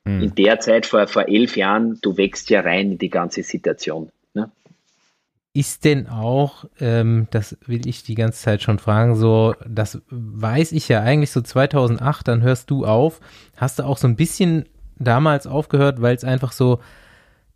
[0.04, 0.22] Hm.
[0.22, 4.10] In der Zeit, vor, vor elf Jahren, du wächst ja rein in die ganze Situation.
[4.34, 4.50] Ne?
[5.54, 10.72] Ist denn auch, ähm, das will ich die ganze Zeit schon fragen, so, das weiß
[10.72, 13.20] ich ja eigentlich so 2008, dann hörst du auf.
[13.56, 14.66] Hast du auch so ein bisschen
[14.98, 16.80] damals aufgehört, weil es einfach so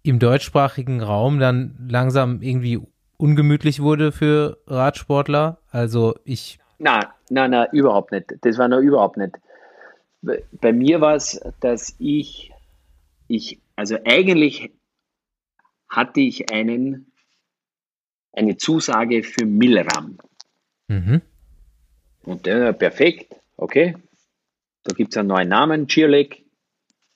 [0.02, 2.81] im deutschsprachigen Raum dann langsam irgendwie
[3.16, 5.59] ungemütlich wurde für Radsportler.
[5.70, 6.59] Also ich.
[6.78, 8.35] Nein, nein, nein, überhaupt nicht.
[8.43, 9.36] Das war noch überhaupt nicht.
[10.53, 12.53] Bei mir war es, dass ich,
[13.28, 14.70] ich, also eigentlich
[15.89, 17.12] hatte ich einen,
[18.32, 20.19] eine Zusage für Milram.
[20.89, 21.23] Mhm.
[22.23, 23.97] Und der perfekt, okay.
[24.82, 26.44] Da gibt es einen neuen Namen, Cheerleg,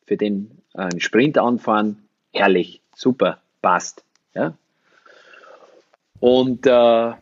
[0.07, 2.09] für den äh, Sprint anfahren.
[2.33, 4.05] Herrlich, super, passt.
[4.35, 4.57] Ja?
[6.21, 7.13] Und äh,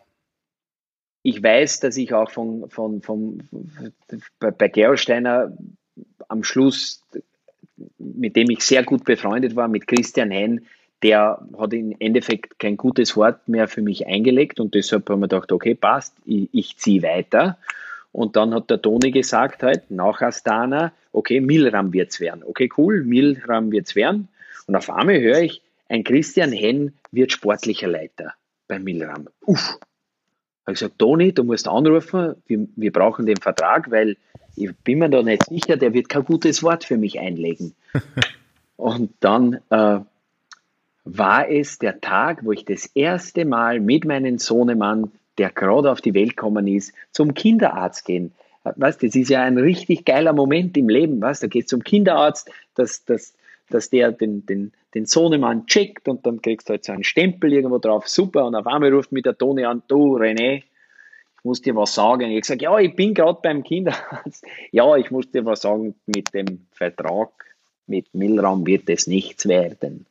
[1.22, 3.42] ich weiß, dass ich auch von, von, von,
[4.38, 5.56] bei, bei Gerolsteiner
[6.28, 7.02] am Schluss,
[7.98, 10.66] mit dem ich sehr gut befreundet war, mit Christian Henn,
[11.02, 15.28] der hat im Endeffekt kein gutes Wort mehr für mich eingelegt und deshalb haben wir
[15.28, 17.58] gedacht, okay, passt, ich, ich ziehe weiter.
[18.10, 22.42] Und dann hat der Toni gesagt halt, nach Astana, okay, Milram wird's werden.
[22.42, 24.28] Okay, cool, Milram wird's werden.
[24.66, 28.34] Und auf einmal höre ich, ein Christian Henn wird sportlicher Leiter
[28.66, 29.28] bei Milram.
[29.46, 29.78] Uff.
[30.68, 34.18] Habe ich gesagt, Toni, du musst anrufen, wir, wir brauchen den Vertrag, weil
[34.54, 37.74] ich bin mir da nicht sicher, der wird kein gutes Wort für mich einlegen.
[38.76, 40.00] Und dann äh,
[41.04, 46.02] war es der Tag, wo ich das erste Mal mit meinem Sohnemann, der gerade auf
[46.02, 48.34] die Welt gekommen ist, zum Kinderarzt gehen.
[48.62, 51.18] Weißt, das ist ja ein richtig geiler Moment im Leben.
[51.18, 53.32] Weißt, da geht es zum Kinderarzt, dass, dass,
[53.70, 57.52] dass der den, den, den Sohnemann checkt und dann kriegst du halt so einen Stempel
[57.52, 58.08] irgendwo drauf.
[58.08, 58.46] Super.
[58.46, 60.62] Und auf einmal ruft mich der Toni an, du René,
[61.38, 62.30] ich muss dir was sagen.
[62.30, 64.44] Ich sage, ja, ich bin gerade beim Kinderarzt.
[64.72, 67.30] Ja, ich muss dir was sagen, mit dem Vertrag
[67.86, 70.06] mit Milram wird es nichts werden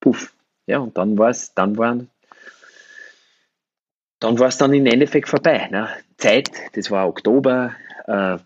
[0.00, 0.32] puff.
[0.66, 2.08] Ja, und dann war es, dann waren,
[4.18, 5.68] dann war es dann im Endeffekt vorbei.
[5.70, 5.88] Ne?
[6.16, 7.74] Zeit, das war Oktober,
[8.06, 8.38] äh,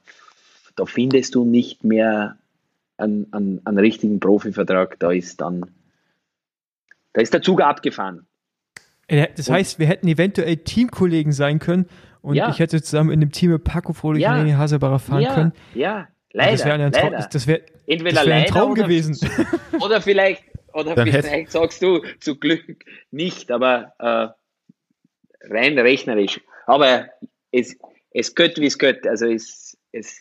[0.76, 2.36] da findest du nicht mehr
[2.96, 5.70] einen, einen, einen richtigen Profivertrag, da ist dann,
[7.12, 8.26] da ist der Zug abgefahren.
[9.06, 11.86] Äh, das heißt, wir hätten eventuell Teamkollegen sein können
[12.22, 12.48] und ja.
[12.48, 14.34] ich hätte zusammen in dem Team mit Paco Frohlich ja.
[14.34, 15.34] und René Hasebacher fahren ja.
[15.34, 15.52] können.
[15.74, 16.52] Ja, leider.
[16.52, 17.28] Das wäre ein, Traum, leider.
[17.30, 19.18] das wär, Entweder das wär ein Traum oder, gewesen.
[19.84, 24.28] Oder vielleicht, oder Dann vielleicht sagst du zu Glück nicht, aber äh,
[25.52, 26.40] rein rechnerisch.
[26.66, 27.08] Aber
[27.50, 27.76] es,
[28.10, 29.06] es gött, wie es gött.
[29.06, 30.20] Also es, es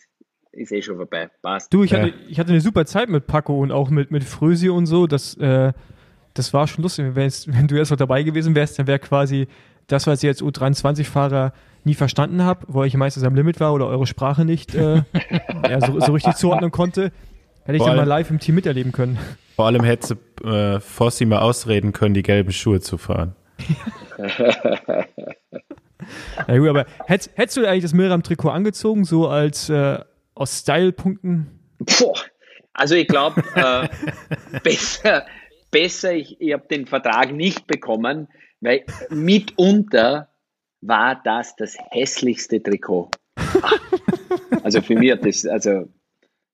[0.56, 1.28] ist eh schon vorbei.
[1.42, 1.72] Passt.
[1.72, 1.98] Du, ich Ja.
[2.00, 5.06] hatte, ich hatte eine super Zeit mit Paco und auch mit, mit Frösi und so.
[5.06, 5.72] Das, äh,
[6.34, 7.14] das war schon lustig.
[7.14, 9.46] Wenn, jetzt- wenn du erst noch dabei gewesen wärst, dann wäre quasi
[9.86, 11.52] das, was ich als U23-Fahrer
[11.84, 15.02] nie verstanden habe, wo ich meistens am Limit war oder eure Sprache nicht äh,
[15.68, 17.12] ja, so, so richtig zuordnen konnte,
[17.64, 19.18] hätte ich Vor dann mal live im Team miterleben können.
[19.56, 23.34] Vor allem hätte äh, Fossi mal ausreden können, die gelben Schuhe zu fahren.
[26.48, 29.98] Ja, gut, aber hättest, hättest du eigentlich das Milram-Trikot angezogen, so als äh,
[30.34, 31.60] aus Style-Punkten?
[32.72, 35.26] Also ich glaube, äh, besser,
[35.70, 38.28] besser, ich, ich habe den Vertrag nicht bekommen,
[38.60, 40.28] weil mitunter
[40.80, 43.10] war das das hässlichste Trikot.
[44.62, 45.88] Also für mich hat das, also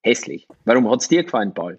[0.03, 0.49] hässlich.
[0.65, 1.79] Warum hat es dir gefallen, Paul?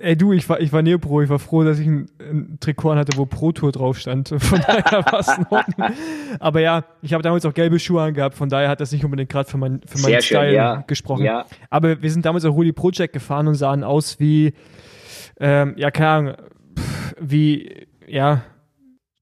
[0.00, 2.96] Ey, du, ich war, ich war Neopro, ich war froh, dass ich ein, ein Trikot
[2.96, 4.28] hatte, wo Pro Tour drauf stand.
[4.38, 5.90] Von daher war es in Ordnung.
[6.38, 9.30] Aber ja, ich habe damals auch gelbe Schuhe angehabt, von daher hat das nicht unbedingt
[9.30, 10.84] gerade für, mein, für meinen Sehr schön, Style ja.
[10.86, 11.24] gesprochen.
[11.24, 11.46] Ja.
[11.70, 14.54] Aber wir sind damals auch Rudi Project gefahren und sahen aus wie,
[15.38, 16.34] ähm, ja, keine Ahnung,
[16.78, 18.42] pff, wie, ja,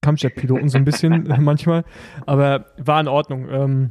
[0.02, 1.84] Kampfjet-Piloten so ein bisschen manchmal.
[2.26, 3.48] Aber war in Ordnung.
[3.50, 3.90] Ähm,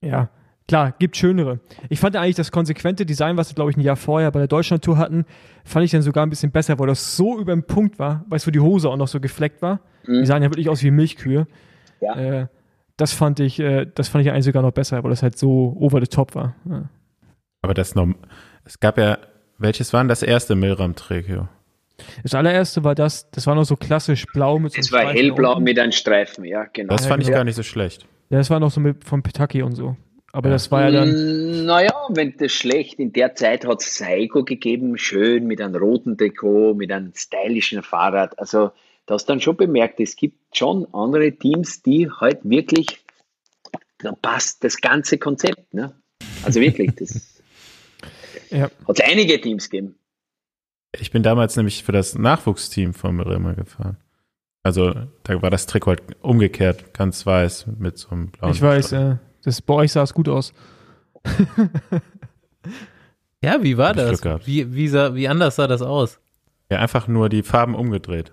[0.00, 0.30] ja,
[0.68, 1.60] klar, gibt schönere.
[1.88, 4.48] Ich fand eigentlich das konsequente Design, was wir, glaube ich, ein Jahr vorher bei der
[4.48, 5.24] Deutschlandtour hatten,
[5.64, 8.46] fand ich dann sogar ein bisschen besser, weil das so über den Punkt war, weißt
[8.46, 9.80] du, wo die Hose auch noch so gefleckt war.
[10.06, 11.48] Die sahen ja wirklich aus wie Milchkühe.
[12.00, 12.14] Ja.
[12.14, 12.46] Äh,
[12.96, 15.76] das fand ich, äh, das fand ich eigentlich sogar noch besser, weil das halt so
[15.78, 16.54] over the top war.
[16.68, 16.88] Ja.
[17.62, 18.08] Aber das noch,
[18.64, 19.18] es gab ja,
[19.58, 21.48] welches war denn das erste Milram-Trikot?
[22.22, 25.00] Das allererste war das, das war noch so klassisch blau mit so Es einem war
[25.10, 25.64] Streifen hellblau unten.
[25.64, 26.94] mit einem Streifen, ja, genau.
[26.94, 27.38] Das fand ich genau.
[27.38, 28.06] gar nicht so schlecht.
[28.28, 29.96] Ja, das war noch so mit vom Petaki und so.
[30.36, 33.96] Aber das war ja dann, Mm, Naja, wenn das schlecht, in der Zeit hat es
[33.96, 38.38] Saigo gegeben, schön mit einem roten Trikot, mit einem stylischen Fahrrad.
[38.38, 38.70] Also,
[39.06, 43.02] da hast du dann schon bemerkt, es gibt schon andere Teams, die halt wirklich,
[43.96, 45.72] da passt das ganze Konzept.
[45.72, 45.94] Ne?
[46.44, 47.40] Also wirklich, das
[48.50, 49.94] ja, hat es einige Teams gegeben.
[51.00, 53.96] Ich bin damals nämlich für das Nachwuchsteam von Milram gefahren.
[54.62, 54.92] Also
[55.22, 59.12] da war das Trikot halt umgekehrt, ganz weiß mit so einem blauen ich weiß, Streifen.
[59.12, 60.52] äh, das, bei euch sah es gut aus.
[63.42, 64.24] Ja, wie war das?
[64.44, 66.18] Wie, wie, sah, wie anders sah das aus?
[66.70, 68.32] Ja, einfach nur die Farben umgedreht.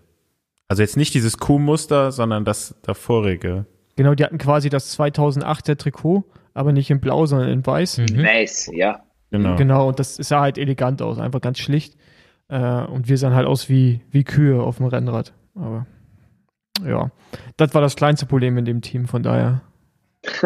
[0.68, 3.68] Also jetzt nicht dieses Kuhmuster, sondern das davorige.
[3.96, 6.24] Genau, die hatten quasi das 2008er Trikot,
[6.56, 8.00] aber nicht in blau, sondern in weiß.
[8.00, 9.04] Weiß, ja.
[9.30, 9.56] Genau.
[9.56, 11.96] Genau, und das sah halt elegant aus, einfach ganz schlicht.
[12.48, 15.34] Äh, und wir sahen halt aus wie, wie Kühe auf dem Rennrad.
[15.54, 15.86] Aber
[16.84, 17.12] ja,
[17.58, 19.62] das war das kleinste Problem in dem Team, von daher.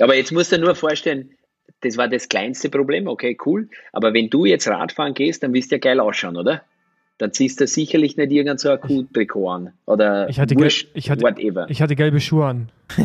[0.00, 1.30] Aber jetzt musst du dir nur vorstellen,
[1.80, 3.68] das war das kleinste Problem, okay, cool.
[3.92, 6.62] Aber wenn du jetzt Radfahren gehst, dann wirst du ja geil ausschauen, oder?
[7.18, 9.72] Dann ziehst du sicherlich nicht irgend so ein Q-Trikot an.
[9.86, 11.66] Oder ich hatte, Wurscht, ich, hatte, whatever.
[11.70, 12.70] ich hatte gelbe Schuhe an.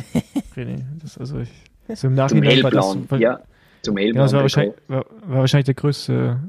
[1.01, 1.49] das also ich,
[1.93, 3.39] so im Nachhinein war das, weil, ja.
[3.83, 4.15] Zum Hellblauen.
[4.17, 6.39] Ja, das war wahrscheinlich, war, war wahrscheinlich der größte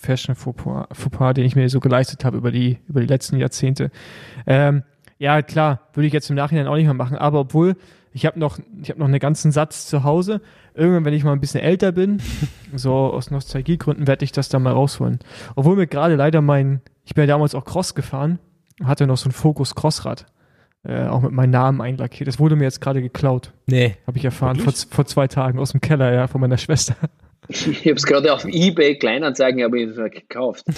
[0.00, 3.90] Fashion-Fauxpas, den ich mir so geleistet habe über die, über die letzten Jahrzehnte.
[4.46, 4.82] Ähm,
[5.20, 7.76] ja, klar, würde ich jetzt im Nachhinein auch nicht mehr machen, aber obwohl,
[8.14, 10.40] ich habe noch, ich habe noch einen ganzen Satz zu Hause.
[10.74, 12.22] Irgendwann, wenn ich mal ein bisschen älter bin,
[12.74, 15.18] so aus Nostalgiegründen, werde ich das dann mal rausholen.
[15.56, 18.38] Obwohl mir gerade leider mein, ich bin ja damals auch Cross gefahren,
[18.82, 20.24] hatte noch so ein Fokus Crossrad.
[20.84, 22.26] Äh, auch mit meinem Namen einlackiert.
[22.26, 23.52] Das wurde mir jetzt gerade geklaut.
[23.66, 23.98] Nee.
[24.06, 26.96] Habe ich erfahren vor, vor, zwei Tagen aus dem Keller, ja, von meiner Schwester.
[27.48, 30.64] Ich habe es gerade auf Ebay Kleinanzeigen habe ich gekauft.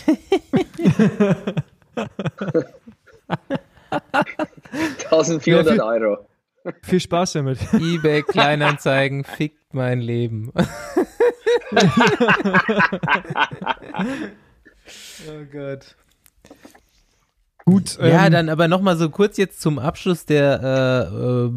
[4.12, 6.18] 1400 ja, Euro.
[6.82, 7.58] Viel Spaß damit.
[7.72, 10.52] eBay Kleinanzeigen fickt mein Leben.
[15.26, 15.96] oh Gott.
[17.64, 17.98] Gut.
[17.98, 21.02] Ja, ähm, dann aber nochmal so kurz jetzt zum Abschluss der äh,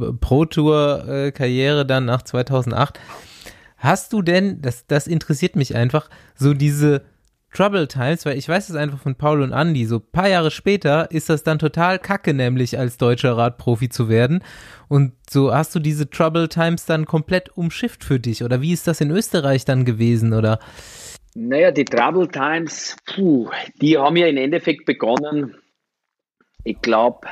[0.08, 3.00] äh, Pro Tour äh, Karriere dann nach 2008.
[3.78, 7.04] Hast du denn, das, das interessiert mich einfach, so diese
[7.56, 11.10] Trouble Times, weil ich weiß es einfach von Paul und Andy, so paar Jahre später
[11.10, 14.44] ist das dann total kacke, nämlich als deutscher Radprofi zu werden.
[14.90, 18.44] Und so hast du diese Trouble Times dann komplett umschifft für dich.
[18.44, 20.34] Oder wie ist das in Österreich dann gewesen?
[20.34, 20.60] Oder?
[21.34, 23.50] Naja, die Trouble Times, puh,
[23.82, 25.56] die haben ja im Endeffekt begonnen,
[26.66, 27.28] ich glaube,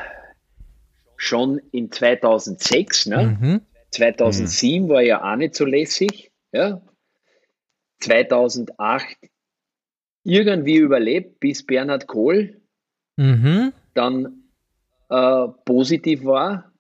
[1.17, 3.07] schon in 2006.
[3.07, 3.37] Ne?
[3.41, 3.61] Mhm.
[3.91, 4.89] 2007 mhm.
[4.89, 6.31] war ja auch nicht so lässig.
[6.53, 6.81] Ja?
[7.99, 9.17] 2008
[10.23, 12.61] irgendwie überlebt, bis Bernhard Kohl
[13.17, 13.73] mhm.
[13.93, 14.43] dann
[15.09, 16.71] äh, positiv war,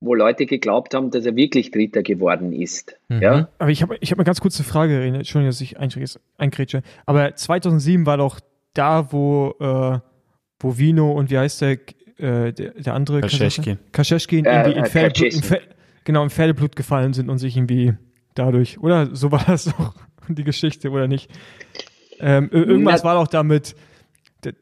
[0.00, 2.96] wo Leute geglaubt haben, dass er wirklich Dritter geworden ist.
[3.08, 3.22] Mhm.
[3.22, 3.48] Ja?
[3.58, 5.02] Aber ich habe ich hab eine ganz kurze Frage.
[5.02, 6.82] Entschuldigung, dass ich eingrätsche.
[7.06, 8.40] Aber 2007 war doch
[8.74, 9.98] da, wo, äh,
[10.58, 11.70] wo Vino und wie heißt der,
[12.18, 13.20] äh, der, der andere?
[13.20, 13.78] Kascheschkin.
[13.92, 15.62] Kascheschkin äh, irgendwie in, Pferdeblut, in, Pferd,
[16.04, 17.94] genau, in Pferdeblut gefallen sind und sich irgendwie
[18.34, 19.14] dadurch, oder?
[19.14, 19.94] So war das doch
[20.28, 21.30] die Geschichte, oder nicht?
[22.22, 23.74] Ähm, irgendwas war doch damit,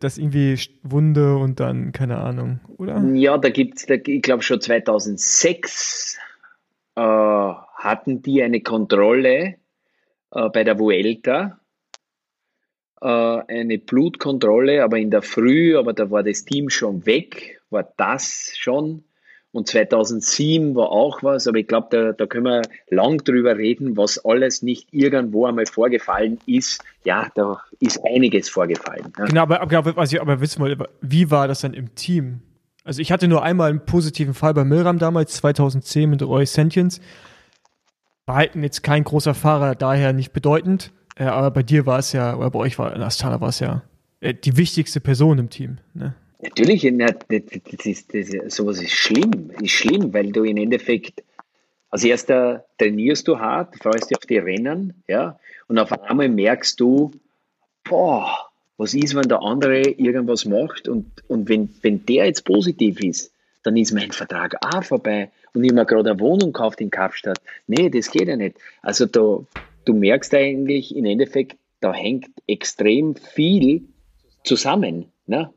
[0.01, 3.03] das irgendwie Wunde und dann, keine Ahnung, oder?
[3.15, 6.19] Ja, da gibt es, ich glaube schon 2006
[6.97, 9.57] äh, hatten die eine Kontrolle
[10.33, 11.61] äh, bei der Vuelta,
[13.01, 17.91] äh, eine Blutkontrolle, aber in der Früh, aber da war das Team schon weg, war
[17.97, 19.05] das schon
[19.53, 23.97] und 2007 war auch was, aber ich glaube, da, da können wir lang drüber reden,
[23.97, 26.83] was alles nicht irgendwo einmal vorgefallen ist.
[27.05, 29.13] Ja, da ist einiges vorgefallen.
[29.19, 29.25] Ja.
[29.25, 32.43] Genau, aber, aber, was ich aber wissen wollte, wie war das dann im Team?
[32.85, 37.01] Also ich hatte nur einmal einen positiven Fall bei Milram damals, 2010 mit Roy Sentience.
[38.27, 40.93] War halt jetzt kein großer Fahrer, daher nicht bedeutend.
[41.17, 43.59] Äh, aber bei dir war es ja, oder bei euch war, in Astana war es
[43.59, 43.83] ja
[44.21, 45.79] äh, die wichtigste Person im Team.
[45.93, 46.15] Ne?
[46.43, 51.23] Natürlich, das ist, das, sowas ist schlimm, ist schlimm, weil du im Endeffekt
[51.91, 56.79] als erster trainierst du hart, freust dich auf die Rennen, ja, und auf einmal merkst
[56.81, 57.11] du,
[57.85, 63.01] boah, was ist, wenn der andere irgendwas macht und, und wenn, wenn der jetzt positiv
[63.01, 66.91] ist, dann ist mein Vertrag auch vorbei und ich mir gerade eine Wohnung gekauft in
[66.91, 67.41] Kapstadt.
[67.67, 68.57] Nee, das geht ja nicht.
[68.81, 69.45] Also da,
[69.85, 73.83] du merkst eigentlich im Endeffekt, da hängt extrem viel
[74.45, 75.07] zusammen.
[75.27, 75.53] Ne?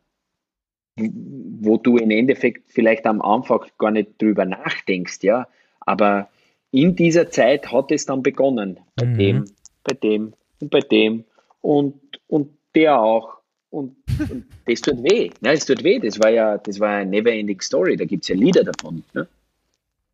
[0.95, 5.47] Wo du im Endeffekt vielleicht am Anfang gar nicht drüber nachdenkst, ja.
[5.79, 6.29] Aber
[6.71, 8.79] in dieser Zeit hat es dann begonnen.
[8.95, 9.17] Bei mhm.
[9.17, 9.45] dem,
[9.83, 11.23] bei dem und bei dem
[11.61, 11.95] und,
[12.27, 13.37] und der auch.
[13.69, 13.95] Und,
[14.29, 15.31] und das tut weh.
[15.41, 15.99] Ja, es tut weh.
[15.99, 17.97] Das war ja, das war eine never-ending Story.
[17.97, 19.03] Da gibt es ja Lieder davon.
[19.13, 19.27] Ne?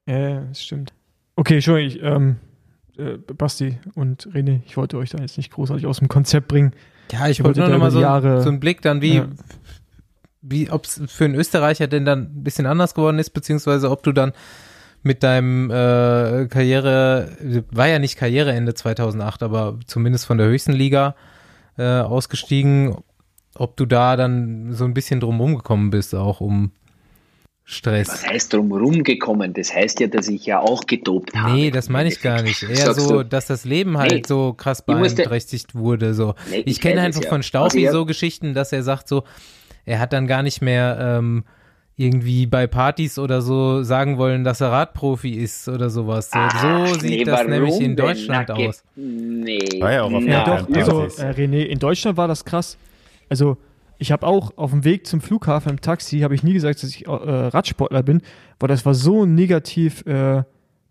[0.07, 0.93] Ja, das stimmt.
[1.35, 2.37] Okay, schon, ich, ähm,
[2.97, 6.73] äh, Basti und René, ich wollte euch da jetzt nicht großartig aus dem Konzept bringen.
[7.11, 9.29] Ja, ich wollte nur noch mal so, so einen Blick dann, wie, ja
[10.41, 14.03] wie, ob es für einen Österreicher denn dann ein bisschen anders geworden ist, beziehungsweise ob
[14.03, 14.33] du dann
[15.01, 17.37] mit deinem äh, Karriere,
[17.71, 21.15] war ja nicht Karriereende 2008, aber zumindest von der höchsten Liga
[21.77, 22.97] äh, ausgestiegen,
[23.55, 26.71] ob du da dann so ein bisschen drumherum gekommen bist, auch um
[27.63, 28.09] Stress.
[28.09, 29.53] Was heißt drumherum gekommen?
[29.53, 31.53] Das heißt ja, dass ich ja auch gedopt habe.
[31.53, 32.63] Nee, das meine ich gar nicht.
[32.63, 36.15] Eher so, dass das Leben halt nee, so krass beeinträchtigt wurde.
[36.15, 36.33] So.
[36.49, 37.29] Nee, ich, ich kenne einfach ja.
[37.29, 39.23] von Staufi also, so Geschichten, dass er sagt so,
[39.85, 41.43] er hat dann gar nicht mehr ähm,
[41.99, 46.31] irgendwie bei Partys oder so sagen wollen, dass er Radprofi ist oder sowas.
[46.31, 48.83] So, Ach, so sieht nee, das nämlich in Deutschland aus.
[48.95, 49.81] Nee.
[49.81, 52.77] War ja auch auf ja, doch, also äh, René, in Deutschland war das krass.
[53.27, 53.57] Also
[53.97, 56.89] ich habe auch auf dem Weg zum Flughafen im Taxi, habe ich nie gesagt, dass
[56.89, 58.21] ich äh, Radsportler bin,
[58.59, 60.43] weil das war so negativ äh,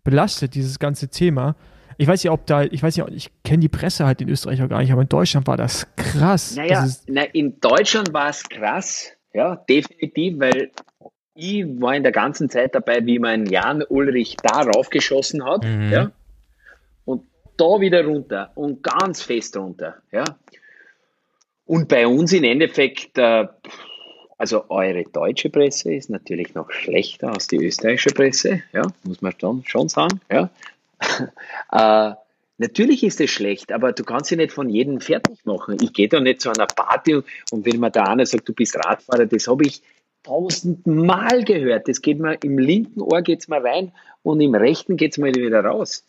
[0.03, 1.55] belastet, dieses ganze Thema.
[1.99, 4.63] Ich weiß ja, ob da, ich weiß ja, ich kenne die Presse halt in Österreich
[4.63, 6.55] auch gar nicht, aber in Deutschland war das krass.
[6.55, 10.71] Naja, das na, in Deutschland war es krass, ja, definitiv, weil
[11.35, 15.91] ich war in der ganzen Zeit dabei, wie mein Jan Ulrich da raufgeschossen hat, mhm.
[15.91, 16.11] ja,
[17.03, 17.23] und
[17.57, 20.23] da wieder runter und ganz fest runter, ja.
[21.65, 23.45] Und bei uns im Endeffekt, äh,
[24.37, 29.33] also eure deutsche Presse ist natürlich noch schlechter als die österreichische Presse, ja, muss man
[29.37, 30.49] schon, schon sagen, ja.
[31.71, 32.13] äh,
[32.59, 35.77] Natürlich ist es schlecht, aber du kannst sie nicht von jedem fertig machen.
[35.81, 37.15] Ich gehe da nicht zu einer Party
[37.51, 39.81] und wenn mir da einer sagt, du bist Radfahrer, das habe ich
[40.23, 41.87] tausendmal gehört.
[41.87, 43.93] Das geht mir im linken Ohr geht's mal rein
[44.23, 46.03] und im rechten geht's mal wieder raus.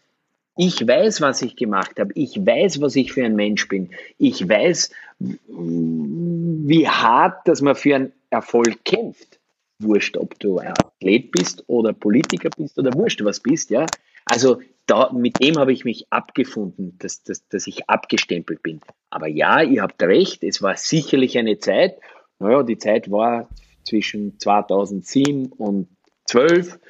[0.57, 2.11] Ich weiß, was ich gemacht habe.
[2.17, 3.91] Ich weiß, was ich für ein Mensch bin.
[4.19, 4.91] Ich weiß,
[5.21, 9.39] wie hart, dass man für einen Erfolg kämpft.
[9.79, 13.87] Wurscht, ob du ein Athlet bist oder Politiker bist oder wurscht was bist, ja.
[14.27, 14.61] Also
[14.91, 18.81] da, mit dem habe ich mich abgefunden, dass, dass, dass ich abgestempelt bin.
[19.09, 22.01] Aber ja, ihr habt recht, es war sicherlich eine Zeit,
[22.41, 23.49] naja, die Zeit war
[23.85, 25.89] zwischen 2007 und
[26.27, 26.81] 2012,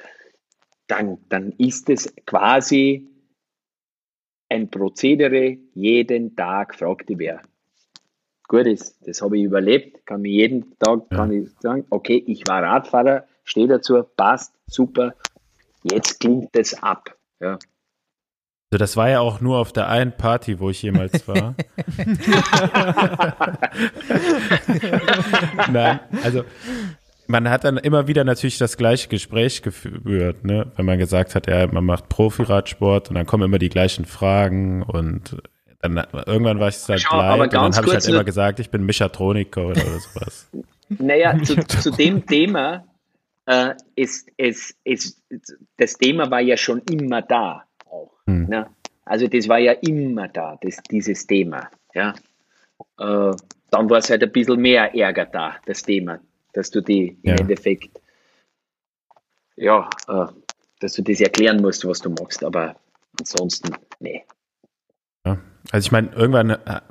[0.87, 3.07] dann, dann ist es quasi
[4.49, 7.41] ein Prozedere, jeden Tag fragt die wer.
[8.47, 12.45] Gut ist, das habe ich überlebt, kann mir jeden Tag kann ich sagen, okay, ich
[12.47, 15.13] war Radfahrer, stehe dazu, passt, super,
[15.83, 17.15] jetzt klingt es ab.
[17.39, 17.57] Ja.
[18.71, 21.55] Also das war ja auch nur auf der einen Party, wo ich jemals war.
[25.69, 26.45] Nein, also
[27.27, 30.71] man hat dann immer wieder natürlich das gleiche Gespräch geführt, ne?
[30.77, 34.83] wenn man gesagt hat, ja, man macht Profiradsport und dann kommen immer die gleichen Fragen
[34.83, 35.35] und
[35.81, 38.69] dann irgendwann war ich es halt leid und dann habe ich halt immer gesagt, ich
[38.69, 40.49] bin Mechatroniker oder sowas.
[40.99, 42.83] Naja, zu, zu dem Thema
[43.45, 45.23] äh, ist, ist, ist,
[45.77, 47.63] das Thema war ja schon immer da.
[48.27, 48.47] Hm.
[48.47, 48.69] Ne?
[49.05, 51.69] Also das war ja immer da, das, dieses Thema.
[51.93, 52.13] Ja?
[52.99, 53.35] Äh,
[53.71, 56.19] dann war es halt ein bisschen mehr Ärger da, das Thema,
[56.53, 57.33] dass du die ja.
[57.33, 57.99] im Endeffekt,
[59.55, 60.27] ja, äh,
[60.79, 62.75] dass du das erklären musst, was du machst, aber
[63.19, 64.23] ansonsten, nee.
[65.25, 65.39] Ja.
[65.71, 66.81] Also ich meine, irgendwann äh,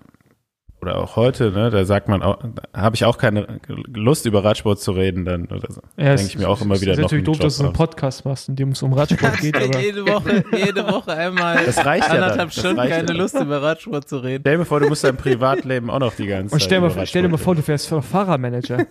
[0.83, 2.39] oder auch heute, ne, da sagt man auch,
[2.75, 5.83] habe ich auch keine Lust über Radsport zu reden, dann oder so.
[5.97, 6.93] Ja, denke ich mir auch immer wieder.
[6.93, 9.57] Es ist natürlich doof, dass du einen Podcast machst, in dem es um Radsport geht.
[9.57, 13.63] aber jede Woche, jede Woche einmal das reicht anderthalb ja Stunden keine ja Lust über
[13.63, 14.43] Radsport zu reden.
[14.43, 16.97] Stell dir vor, du musst dein Privatleben auch noch die ganze Und stell, Zeit.
[16.97, 18.79] Und stell dir mal vor, du wärst Fahrermanager.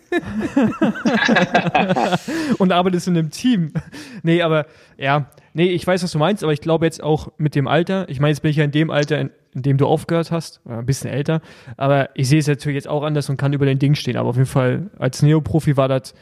[2.60, 3.74] und arbeitest in einem Team.
[4.22, 4.66] Nee, aber
[4.98, 5.30] ja,
[5.60, 8.22] nee, ich weiß, was du meinst, aber ich glaube jetzt auch mit dem Alter, ich
[8.22, 10.86] meine, jetzt bin ich ja in dem Alter, in, in dem du aufgehört hast, ein
[10.86, 11.42] bisschen älter.
[11.76, 14.16] Aber ich sehe es natürlich jetzt auch anders und kann über den Ding stehen.
[14.16, 16.14] Aber auf jeden Fall, als Neoprofi war das,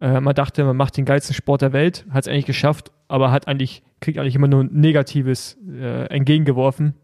[0.00, 3.32] äh, man dachte, man macht den geilsten Sport der Welt, hat es eigentlich geschafft, aber
[3.32, 6.94] hat eigentlich, kriegt eigentlich immer nur Negatives äh, entgegengeworfen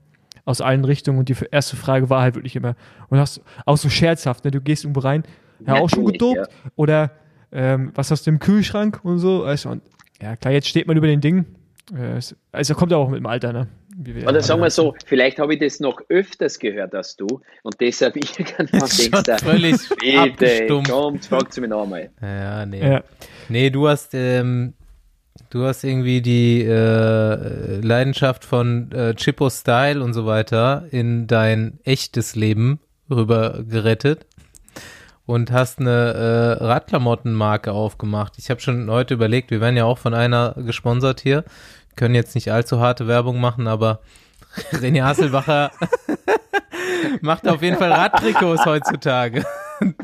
[0.44, 1.18] aus allen Richtungen.
[1.18, 2.76] Und die erste Frage war halt wirklich immer,
[3.08, 4.52] und hast auch so scherzhaft, ne?
[4.52, 5.24] du gehst irgendwo rein,
[5.66, 6.36] ja, auch schon gedopt?
[6.36, 6.70] Ja.
[6.76, 7.10] Oder
[7.50, 9.42] ähm, was hast du im Kühlschrank und so?
[9.42, 9.82] Also, und,
[10.20, 11.46] ja, klar, jetzt steht man über den Ding.
[12.52, 13.68] Also kommt auch mit dem Alter, ne?
[14.26, 17.26] Oder sagen wir so, vielleicht habe ich das noch öfters gehört als du
[17.62, 19.76] und deshalb irgendwann denkst du, völlig
[20.38, 22.08] bitte, kommt, fragt sie mich noch einmal.
[22.22, 22.80] Ja, nee.
[22.80, 23.04] Ja.
[23.50, 24.72] Nee, du hast, ähm,
[25.50, 31.78] du hast irgendwie die äh, Leidenschaft von äh, Chippo Style und so weiter in dein
[31.84, 34.24] echtes Leben rüber gerettet
[35.26, 38.34] und hast eine äh, Radklamottenmarke aufgemacht.
[38.38, 41.44] Ich habe schon heute überlegt, wir werden ja auch von einer gesponsert hier
[41.96, 44.00] können jetzt nicht allzu harte Werbung machen, aber
[44.72, 45.70] René Hasselbacher
[47.20, 49.44] macht auf jeden Fall Radtrikots heutzutage.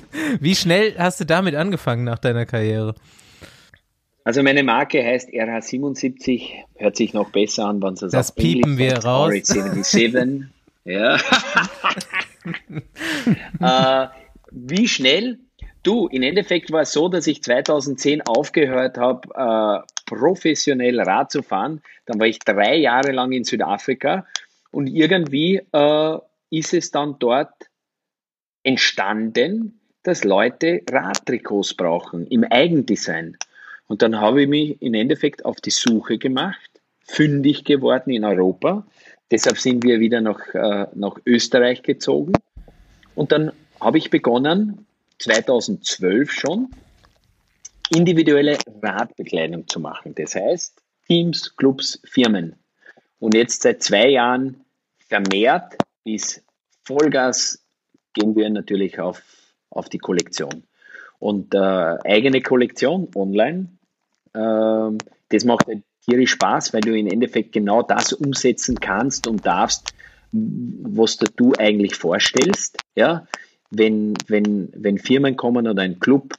[0.40, 2.94] Wie schnell hast du damit angefangen nach deiner Karriere?
[4.24, 8.98] Also meine Marke heißt RH77, hört sich noch besser an, wenn es das piepen wir
[8.98, 9.32] raus.
[9.32, 10.44] RH77,
[10.84, 11.16] ja.
[13.60, 14.08] äh,
[14.50, 15.38] wie schnell?
[15.82, 21.42] Du, im Endeffekt war es so, dass ich 2010 aufgehört habe, äh, professionell Rad zu
[21.42, 21.82] fahren.
[22.06, 24.26] Dann war ich drei Jahre lang in Südafrika
[24.70, 26.18] und irgendwie äh,
[26.50, 27.52] ist es dann dort
[28.62, 33.36] entstanden, dass Leute Radtrikots brauchen im Eigendesign.
[33.86, 36.70] Und dann habe ich mich im Endeffekt auf die Suche gemacht,
[37.00, 38.86] fündig geworden in Europa.
[39.30, 42.32] Deshalb sind wir wieder nach, äh, nach Österreich gezogen.
[43.14, 44.86] Und dann habe ich begonnen,
[45.18, 46.70] 2012 schon,
[47.90, 50.14] individuelle Radbekleidung zu machen.
[50.14, 52.56] Das heißt, Teams, Clubs, Firmen.
[53.18, 54.64] Und jetzt seit zwei Jahren
[54.98, 56.42] vermehrt bis
[56.84, 57.64] Vollgas
[58.12, 59.22] gehen wir natürlich auf,
[59.70, 60.64] auf die Kollektion.
[61.18, 63.68] Und äh, eigene Kollektion online,
[64.34, 64.96] äh,
[65.30, 69.92] das macht halt tierisch Spaß, weil du im Endeffekt genau das umsetzen kannst und darfst,
[70.32, 72.78] was du eigentlich vorstellst.
[72.94, 73.26] Ja?
[73.70, 76.34] Wenn, wenn, wenn Firmen kommen oder ein Club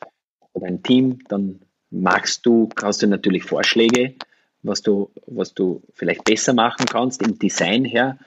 [0.53, 1.59] oder ein Team, dann
[1.89, 4.15] magst du, hast du natürlich Vorschläge,
[4.61, 8.17] was du, was du vielleicht besser machen kannst im Design her.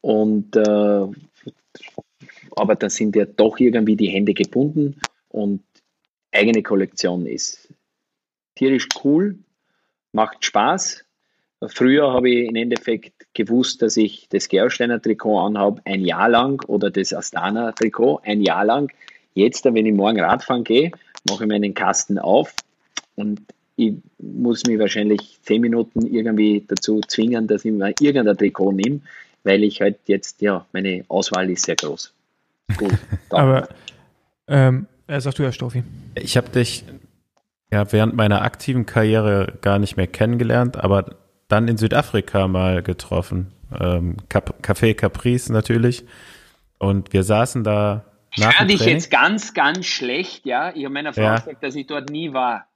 [0.00, 1.06] Und äh,
[2.56, 5.62] aber da sind ja doch irgendwie die Hände gebunden und
[6.32, 7.68] eigene Kollektion ist
[8.54, 9.38] tierisch cool,
[10.12, 11.04] macht Spaß.
[11.66, 16.62] Früher habe ich im Endeffekt gewusst, dass ich das Gersteiner Trikot anhabe ein Jahr lang
[16.66, 18.92] oder das Astana Trikot ein Jahr lang.
[19.34, 20.92] Jetzt, wenn ich morgen Radfahren gehe,
[21.28, 22.54] mache ich meinen Kasten auf
[23.16, 23.40] und
[23.76, 29.00] ich muss mich wahrscheinlich zehn Minuten irgendwie dazu zwingen, dass ich mir irgendein Trikot nehme,
[29.42, 32.12] weil ich halt jetzt, ja, meine Auswahl ist sehr groß.
[32.76, 32.94] Gut.
[33.30, 33.68] Aber,
[34.46, 35.82] ähm, äh, sagst du ja, Stoffi.
[36.14, 36.84] Ich habe dich
[37.72, 41.16] ja während meiner aktiven Karriere gar nicht mehr kennengelernt, aber
[41.48, 43.52] dann in Südafrika mal getroffen.
[43.78, 46.04] Ähm, Café Caprice natürlich.
[46.78, 48.04] Und wir saßen da.
[48.36, 50.72] Ich höre dich jetzt ganz, ganz schlecht, ja.
[50.74, 51.36] Ich habe meiner Frau ja.
[51.36, 52.66] gesagt, dass ich dort nie war.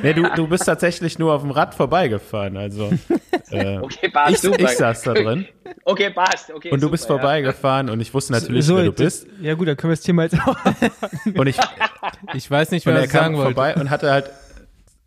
[0.04, 2.92] nee, du, du bist tatsächlich nur auf dem Rad vorbeigefahren, also
[3.50, 5.48] äh, okay, passt, ich, ich saß da drin.
[5.86, 6.52] Okay, passt.
[6.52, 7.94] Okay, und du super, bist vorbeigefahren ja.
[7.94, 9.26] und ich wusste natürlich, so, wer du bist.
[9.42, 10.56] Ja gut, dann können wir das Thema jetzt auch
[11.34, 11.58] Und ich,
[12.36, 14.30] ich weiß nicht, wer er kam vorbei und hatte halt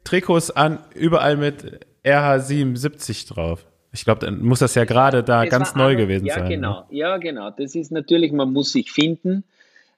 [0.02, 3.64] Trikots an, überall mit RH77 drauf.
[3.94, 6.42] Ich glaube, dann muss das ja gerade da das ganz neu gewesen ja, sein.
[6.44, 6.80] Ja, genau.
[6.80, 6.86] Ne?
[6.90, 7.50] Ja, genau.
[7.50, 9.44] Das ist natürlich, man muss sich finden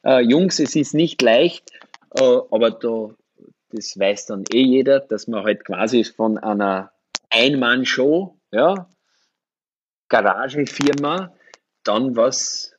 [0.06, 1.72] äh, Jungs, es ist nicht leicht,
[2.14, 3.10] äh, aber da,
[3.70, 6.92] das weiß dann eh jeder, dass man halt quasi von einer
[7.30, 8.88] Ein-Mann-Show, ja,
[10.08, 11.34] Garagenfirma,
[11.82, 12.72] dann was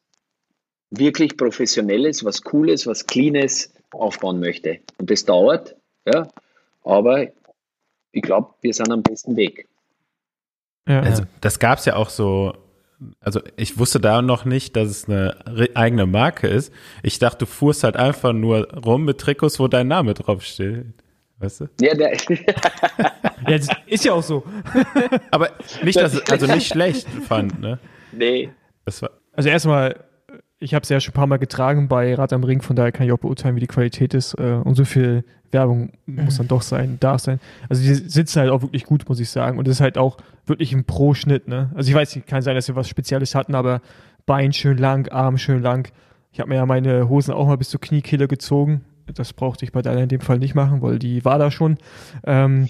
[0.90, 4.80] wirklich Professionelles, was Cooles, was Cleanes aufbauen möchte.
[4.98, 5.76] Und das dauert,
[6.06, 6.30] ja,
[6.84, 7.28] aber
[8.14, 9.68] ich glaube, wir sind am besten Weg.
[10.88, 11.02] Ja.
[11.02, 12.54] Also, das gab es ja auch so
[13.22, 15.38] also ich wusste da noch nicht, dass es eine
[15.76, 16.74] eigene Marke ist.
[17.04, 20.86] Ich dachte, du fuhrst halt einfach nur rum mit Trikots, wo dein Name draufsteht.
[21.40, 21.70] Weißt du?
[21.80, 22.18] Ja, der
[23.48, 24.44] ja, ist ja auch so.
[25.30, 25.52] Aber
[25.84, 27.78] nicht, dass es, also nicht schlecht fand, ne?
[28.12, 28.50] Nee.
[28.86, 30.04] also erstmal,
[30.60, 32.92] ich habe es ja schon ein paar Mal getragen bei Rad am Ring, von daher
[32.92, 34.34] kann ich auch beurteilen, wie die Qualität ist.
[34.36, 37.40] Äh, und so viel Werbung muss dann doch sein, darf sein.
[37.70, 39.58] Also die sitzen halt auch wirklich gut, muss ich sagen.
[39.58, 41.72] Und das ist halt auch wirklich ein Pro-Schnitt, ne?
[41.76, 43.82] Also ich weiß nicht, kann sein, dass wir was Spezielles hatten, aber
[44.26, 45.90] Bein schön lang, Arm schön lang.
[46.34, 48.84] Ich habe mir ja meine Hosen auch mal bis zur Kniekehle gezogen.
[49.14, 51.78] Das brauchte ich bei deiner in dem Fall nicht machen, weil die war da schon.
[52.26, 52.68] Ähm,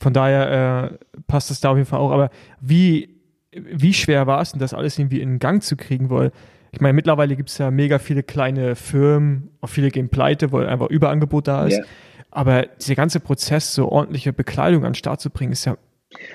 [0.00, 2.10] von daher äh, passt das da auf jeden Fall auch.
[2.10, 2.30] Aber
[2.62, 3.20] wie,
[3.52, 6.08] wie schwer war es denn, das alles irgendwie in Gang zu kriegen?
[6.08, 6.32] Weil
[6.74, 10.66] ich meine, mittlerweile gibt es ja mega viele kleine Firmen, auch viele gehen pleite, weil
[10.66, 11.76] einfach Überangebot da ist.
[11.78, 11.86] Yeah.
[12.32, 15.76] Aber dieser ganze Prozess, so ordentliche Bekleidung an den Start zu bringen, ist ja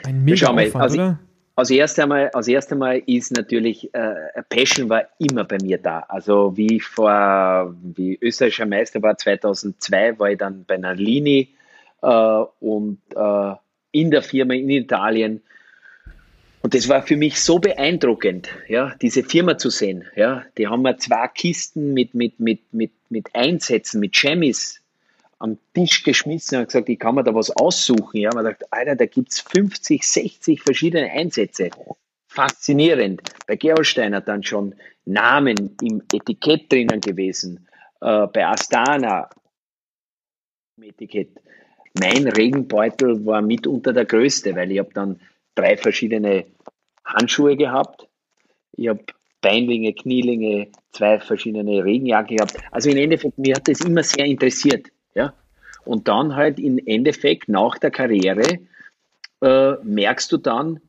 [0.05, 1.19] ein mega Aufwand, also, oder?
[1.55, 4.15] Als erstes einmal, als erst einmal ist natürlich, äh,
[4.47, 6.05] Passion war immer bei mir da.
[6.07, 11.49] Also wie ich vor, wie österreichischer Meister war 2002, war ich dann bei Nalini
[12.01, 13.55] äh, und äh,
[13.91, 15.41] in der Firma in Italien.
[16.61, 20.05] Und das war für mich so beeindruckend, ja, diese Firma zu sehen.
[20.15, 24.81] Ja, die haben mir zwei Kisten mit, mit, mit, mit, mit Einsätzen, mit Chemis
[25.39, 28.17] am Tisch geschmissen und gesagt, ich kann mir da was aussuchen.
[28.17, 31.69] Ja, man sagt, Alter, da gibt es 50, 60 verschiedene Einsätze.
[32.27, 33.21] Faszinierend.
[33.47, 34.75] Bei Gerolsteiner dann schon
[35.05, 37.67] Namen im Etikett drinnen gewesen.
[38.01, 39.29] Äh, bei Astana
[40.77, 41.29] im Etikett.
[41.99, 45.19] Mein Regenbeutel war mitunter der größte, weil ich habe dann
[45.59, 46.45] drei verschiedene
[47.05, 48.07] Handschuhe gehabt.
[48.73, 49.03] Ich habe
[49.41, 52.57] Beinlinge, Knielinge, zwei verschiedene Regenjacken gehabt.
[52.71, 54.87] Also im Endeffekt, mir hat das immer sehr interessiert.
[55.15, 55.33] Ja?
[55.85, 58.59] Und dann halt im Endeffekt nach der Karriere
[59.41, 60.81] äh, merkst du dann,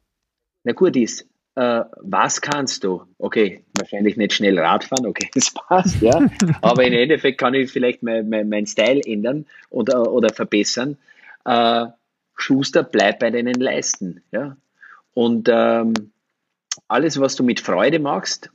[0.64, 3.02] na gut ist, äh, was kannst du?
[3.18, 6.20] Okay, wahrscheinlich nicht schnell Radfahren, okay, das passt, ja.
[6.60, 10.96] Aber im Endeffekt kann ich vielleicht mein, mein, mein Style ändern oder, oder verbessern.
[11.44, 11.86] Äh,
[12.40, 14.56] Schuster, bleib bei deinen Leisten, ja.
[15.12, 15.94] Und ähm,
[16.88, 18.50] alles, was du mit Freude machst,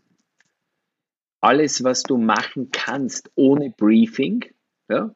[1.41, 4.45] alles, was du machen kannst ohne Briefing,
[4.89, 5.13] ja,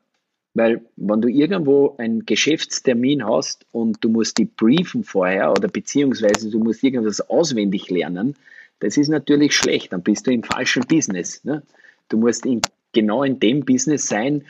[0.53, 6.49] weil wenn du irgendwo einen Geschäftstermin hast und du musst die briefen vorher oder beziehungsweise
[6.49, 8.35] du musst irgendwas auswendig lernen,
[8.79, 11.43] das ist natürlich schlecht, dann bist du im falschen Business.
[11.43, 11.63] Ne?
[12.09, 12.61] Du musst in
[12.93, 14.45] genau in dem Business sein,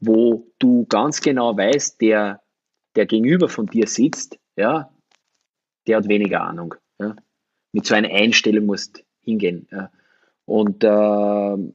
[0.00, 2.41] wo du ganz genau weißt, der,
[2.96, 4.90] der gegenüber von dir sitzt, ja,
[5.86, 6.74] der hat weniger Ahnung.
[6.98, 7.16] Ja.
[7.72, 9.66] Mit so einer Einstellung musst hingehen.
[9.70, 9.90] Ja.
[10.44, 11.72] Und äh,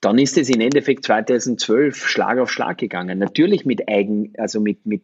[0.00, 3.18] dann ist es im Endeffekt 2012 Schlag auf Schlag gegangen.
[3.18, 5.02] Natürlich mit Eigen, also mit, mit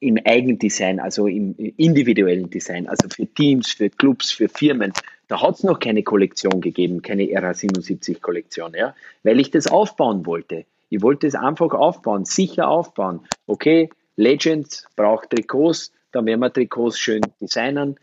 [0.00, 4.92] im Eigendesign, also im individuellen Design, also für Teams, für Clubs, für Firmen.
[5.28, 10.64] Da hat es noch keine Kollektion gegeben, keine RA77-Kollektion, ja, weil ich das aufbauen wollte.
[10.88, 13.20] Ich wollte es einfach aufbauen, sicher aufbauen.
[13.46, 17.98] Okay, Legends braucht Trikots, dann werden wir Trikots schön designen,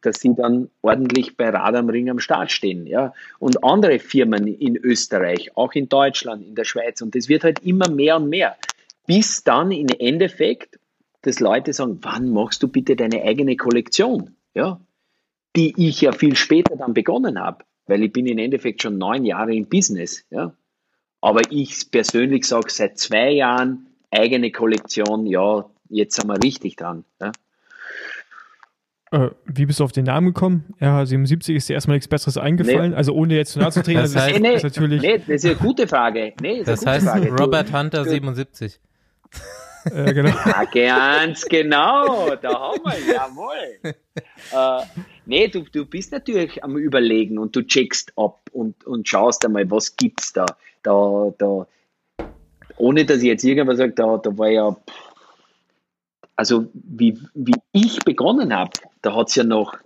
[0.00, 2.86] dass sie dann ordentlich bei Rad am Ring am Start stehen.
[2.86, 3.12] Ja.
[3.38, 7.02] Und andere Firmen in Österreich, auch in Deutschland, in der Schweiz.
[7.02, 8.56] Und das wird halt immer mehr und mehr.
[9.06, 10.78] Bis dann im Endeffekt,
[11.22, 14.36] dass Leute sagen, wann machst du bitte deine eigene Kollektion?
[14.54, 14.80] Ja.
[15.56, 19.24] Die ich ja viel später dann begonnen habe, weil ich bin im Endeffekt schon neun
[19.24, 20.24] Jahre im Business.
[20.30, 20.54] Ja.
[21.20, 27.04] Aber ich persönlich sage seit zwei Jahren eigene Kollektion, ja, jetzt sind wir richtig dran.
[27.20, 27.32] Ja.
[29.12, 30.72] Äh, wie bist du auf den Namen gekommen?
[30.80, 32.92] RH77 ist dir erstmal nichts Besseres eingefallen?
[32.92, 32.96] Nee.
[32.96, 35.02] Also ohne jetzt zu nahe zu treten, das, das heißt, nee, ist natürlich.
[35.02, 36.32] Nee, das ist eine gute Frage.
[36.40, 37.32] Nee, das heißt Frage.
[37.32, 38.78] Robert Hunter 77.
[39.86, 40.30] Äh, genau.
[40.44, 43.94] Ja, ganz genau, da haben wir, jawohl.
[44.52, 44.86] äh,
[45.26, 49.70] nee, du, du bist natürlich am Überlegen und du checkst ab und, und schaust einmal,
[49.70, 50.46] was gibt's da.
[50.82, 51.66] Da, da,
[52.80, 54.76] ohne dass ich jetzt irgendwas sage, da, da war ja,
[56.36, 59.76] also wie, wie ich begonnen habe, da hat es ja noch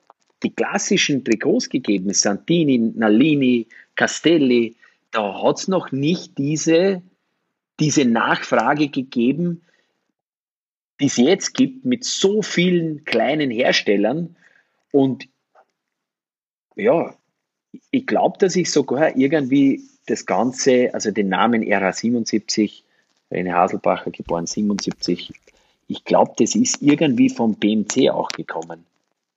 [0.42, 3.66] die klassischen Trikots gegeben, Santini, Nalini,
[3.96, 4.76] Castelli,
[5.10, 7.02] da hat es noch nicht diese,
[7.80, 9.62] diese Nachfrage gegeben,
[11.00, 14.36] die es jetzt gibt mit so vielen kleinen Herstellern.
[14.92, 15.28] Und
[16.76, 17.16] ja,
[17.90, 22.83] ich glaube, dass ich sogar irgendwie das Ganze, also den Namen RA77,
[23.34, 25.32] René Haselbacher, geboren 77,
[25.88, 28.84] ich glaube, das ist irgendwie vom BMC auch gekommen.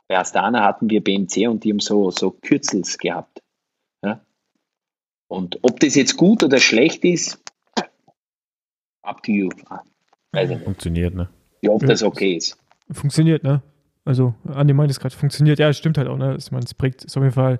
[0.07, 3.41] Bei Astana hatten wir BMC und die haben so, so Kürzels gehabt.
[4.03, 4.21] Ja?
[5.27, 7.41] Und ob das jetzt gut oder schlecht ist,
[9.01, 9.49] up to you.
[10.63, 11.29] Funktioniert, ne?
[11.61, 12.57] Ja, ob das okay ist.
[12.91, 13.61] Funktioniert, ne?
[14.05, 15.59] Also, Andi meint es gerade, funktioniert.
[15.59, 16.37] Ja, stimmt halt auch, ne?
[16.51, 17.59] Man, es prägt, ist auf jeden Fall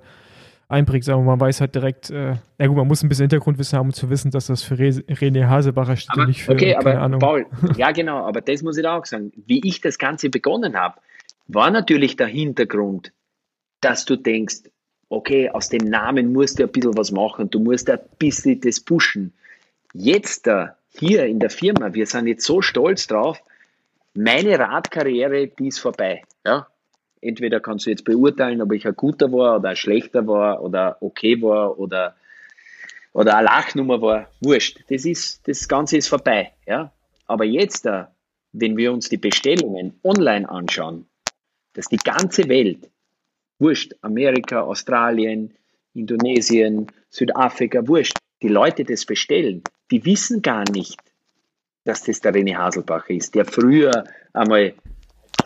[0.68, 3.88] einprägsam und man weiß halt direkt, äh, ja gut, man muss ein bisschen Hintergrundwissen haben,
[3.88, 6.74] um zu wissen, dass das für Re René Hasebacher steht aber, und nicht für, okay,
[6.74, 7.20] aber Ahnung.
[7.20, 7.46] Paul,
[7.76, 9.32] ja genau, aber das muss ich da auch sagen.
[9.46, 11.00] Wie ich das Ganze begonnen habe,
[11.46, 13.12] war natürlich der Hintergrund,
[13.80, 14.64] dass du denkst,
[15.08, 18.80] okay, aus dem Namen musst du ein bisschen was machen, du musst ein bisschen das
[18.80, 19.32] pushen.
[19.94, 23.42] Jetzt da, hier in der Firma, wir sind jetzt so stolz drauf,
[24.14, 26.22] meine Radkarriere, die ist vorbei.
[26.44, 26.66] Ja?
[27.20, 30.96] Entweder kannst du jetzt beurteilen, ob ich ein guter war oder ein schlechter war oder
[31.00, 32.14] okay war oder,
[33.12, 34.28] oder eine Lachnummer war.
[34.40, 34.80] Wurscht.
[34.88, 36.52] Das, ist, das Ganze ist vorbei.
[36.66, 36.92] Ja?
[37.26, 38.04] Aber jetzt, äh,
[38.52, 41.06] wenn wir uns die Bestellungen online anschauen,
[41.74, 42.90] dass die ganze Welt,
[43.58, 45.54] wurscht, Amerika, Australien,
[45.94, 51.00] Indonesien, Südafrika, wurscht, die Leute das bestellen, die wissen gar nicht,
[51.84, 54.74] dass das der René Haselbach ist, der früher einmal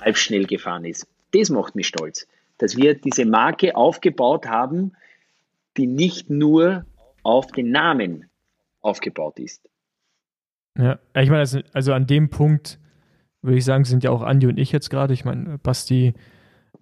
[0.01, 1.07] halbschnell gefahren ist.
[1.33, 2.27] Das macht mich stolz,
[2.59, 4.93] dass wir diese Marke aufgebaut haben,
[5.77, 6.85] die nicht nur
[7.23, 8.29] auf den Namen
[8.81, 9.69] aufgebaut ist.
[10.79, 12.79] Ja, ich meine, also, also an dem Punkt
[13.43, 15.13] würde ich sagen, sind ja auch Andi und ich jetzt gerade.
[15.13, 16.15] Ich meine, Basti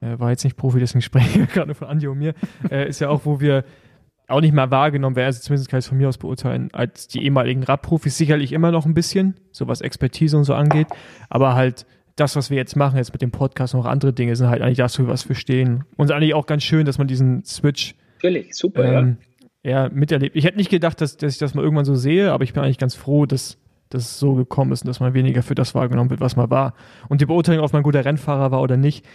[0.00, 2.34] äh, war jetzt nicht Profi, deswegen spreche ich gerade von Andi und mir.
[2.70, 3.64] Äh, ist ja auch, wo wir
[4.28, 7.08] auch nicht mehr wahrgenommen werden, also zumindest kann ich es von mir aus beurteilen, als
[7.08, 10.86] die ehemaligen Radprofis sicherlich immer noch ein bisschen, so was Expertise und so angeht,
[11.28, 11.84] aber halt
[12.16, 14.62] das, was wir jetzt machen, jetzt mit dem Podcast und auch andere Dinge, sind halt
[14.62, 15.84] eigentlich das, für was wir stehen.
[15.96, 19.16] Und es ist eigentlich auch ganz schön, dass man diesen Switch Natürlich, super, ähm,
[19.62, 19.84] ja.
[19.84, 19.88] ja.
[19.88, 20.36] miterlebt.
[20.36, 22.62] Ich hätte nicht gedacht, dass, dass ich das mal irgendwann so sehe, aber ich bin
[22.62, 23.58] eigentlich ganz froh, dass
[23.88, 26.74] das so gekommen ist und dass man weniger für das wahrgenommen wird, was man war.
[27.08, 29.06] Und die Beurteilung, ob man ein guter Rennfahrer war oder nicht,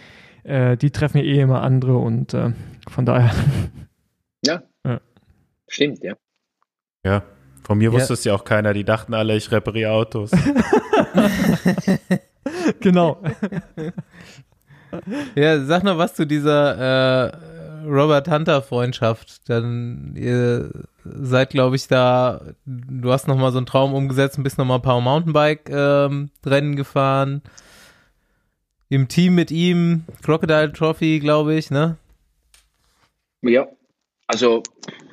[0.42, 2.50] äh, die treffen ja eh immer andere und äh,
[2.88, 3.32] von daher.
[4.44, 4.62] Ja.
[4.84, 5.00] ja.
[5.68, 6.14] Stimmt, ja.
[7.04, 7.22] Ja,
[7.62, 7.92] von mir ja.
[7.92, 8.74] wusste es ja auch keiner.
[8.74, 10.30] Die dachten alle, ich repariere Autos.
[12.80, 13.22] genau.
[15.34, 17.36] ja, sag noch was zu dieser äh,
[17.86, 19.48] Robert Hunter Freundschaft.
[19.48, 20.70] Dann ihr
[21.04, 22.40] seid, glaube ich, da.
[22.64, 25.70] Du hast noch mal so einen Traum umgesetzt und bist noch mal ein paar Mountainbike
[25.70, 27.42] ähm, Rennen gefahren.
[28.88, 31.96] Im Team mit ihm Crocodile Trophy, glaube ich, ne?
[33.42, 33.66] Ja,
[34.26, 34.62] also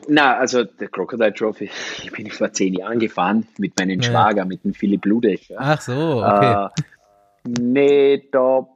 [0.07, 1.69] na, also der Crocodile Trophy,
[2.03, 4.09] ich bin vor zehn Jahren gefahren mit meinem ja.
[4.09, 5.49] Schwager, mit dem Philipp Ludech.
[5.49, 5.57] Ja.
[5.59, 6.65] Ach so, okay.
[6.65, 6.83] Äh,
[7.45, 8.67] nee, da,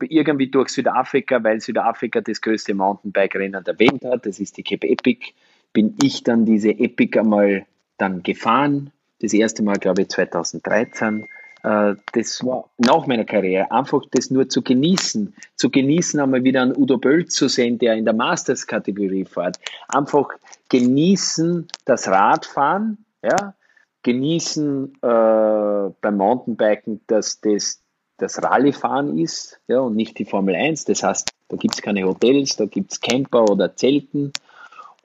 [0.00, 4.88] irgendwie durch Südafrika, weil Südafrika das größte Mountainbike-Rennen der Welt hat, das ist die Cape
[4.88, 5.32] Epic,
[5.72, 7.66] bin ich dann diese Epic einmal
[7.98, 8.90] dann gefahren,
[9.20, 11.28] das erste Mal, glaube ich, 2013.
[11.62, 15.34] Äh, das war nach meiner Karriere, einfach das nur zu genießen.
[15.56, 19.58] Zu genießen, einmal wieder einen Udo Böll zu sehen, der in der Masters-Kategorie fährt.
[19.88, 20.28] Einfach
[20.68, 23.54] genießen das Radfahren, ja,
[24.02, 27.82] genießen äh, beim Mountainbiken, dass das
[28.22, 30.84] das Rallyefahren ist ja, und nicht die Formel 1.
[30.84, 34.32] Das heißt, da gibt es keine Hotels, da gibt es Camper oder Zelten.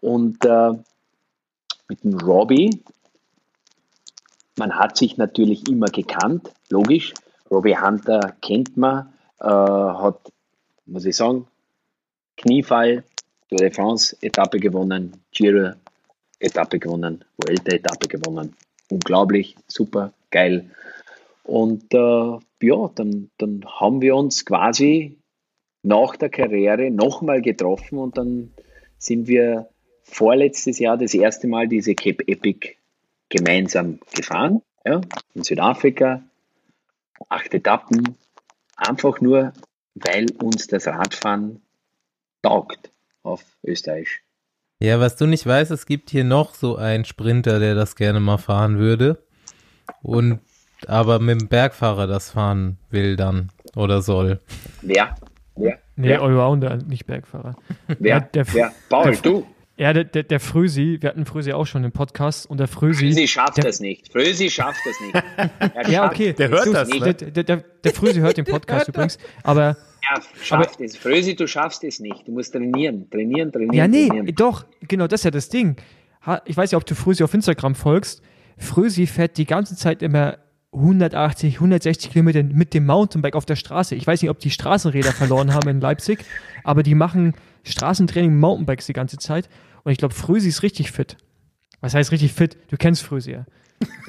[0.01, 0.73] Und äh,
[1.87, 2.83] mit dem Robbie,
[4.55, 7.13] man hat sich natürlich immer gekannt, logisch.
[7.49, 10.19] Robbie Hunter kennt man, äh, hat,
[10.85, 11.47] muss ich sagen,
[12.37, 13.03] Kniefall,
[13.49, 15.71] Tour de France Etappe gewonnen, Giro
[16.39, 18.55] Etappe gewonnen, Vuelta Etappe gewonnen.
[18.89, 20.69] Unglaublich, super, geil.
[21.43, 25.17] Und äh, ja, dann, dann haben wir uns quasi
[25.83, 28.53] nach der Karriere nochmal getroffen und dann
[28.97, 29.69] sind wir
[30.03, 32.75] vorletztes Jahr das erste Mal diese Cape Epic
[33.29, 35.01] gemeinsam gefahren, ja,
[35.33, 36.23] in Südafrika,
[37.29, 38.17] acht Etappen,
[38.75, 39.53] einfach nur,
[39.95, 41.61] weil uns das Radfahren
[42.41, 42.91] taugt
[43.23, 44.21] auf Österreich.
[44.79, 48.19] Ja, was du nicht weißt, es gibt hier noch so einen Sprinter, der das gerne
[48.19, 49.23] mal fahren würde.
[50.03, 50.39] Und
[50.85, 54.39] aber mit dem Bergfahrer das fahren will dann oder soll.
[54.83, 55.15] Wer?
[55.55, 55.79] Wer?
[55.95, 56.21] Nee, Wer?
[56.21, 57.55] Allrounder, nicht Bergfahrer.
[57.87, 58.17] Wer?
[58.17, 58.71] Ja, der, Wer?
[58.89, 59.47] Paul, der, du.
[59.77, 63.07] Ja, der, der, der Frösi, wir hatten Frösi auch schon im Podcast und der Frösi.
[63.07, 64.11] Frösi schafft der, das nicht.
[64.11, 65.25] Frösi schafft das nicht.
[65.75, 66.33] Er Ja, okay.
[66.33, 67.13] Der hört das, Der, ne?
[67.15, 69.17] der, der, der Frösi hört den Podcast übrigens.
[69.43, 69.77] Aber
[70.13, 70.95] Er schafft es.
[70.97, 72.27] Frösi, du schaffst es nicht.
[72.27, 73.73] Du musst trainieren, trainieren, trainieren.
[73.73, 74.35] Ja, nee, trainieren.
[74.35, 75.75] doch, genau, das ist ja das Ding.
[76.45, 78.21] Ich weiß ja, ob du Frösi auf Instagram folgst.
[78.57, 80.37] Frösi fährt die ganze Zeit immer
[80.73, 83.95] 180, 160 Kilometer mit dem Mountainbike auf der Straße.
[83.95, 86.19] Ich weiß nicht, ob die Straßenräder verloren haben in Leipzig,
[86.63, 89.49] aber die machen Straßentraining Mountainbikes die ganze Zeit.
[89.83, 91.17] Und ich glaube, Frösi ist richtig fit.
[91.81, 92.57] Was heißt richtig fit?
[92.69, 93.45] Du kennst Frösi ja.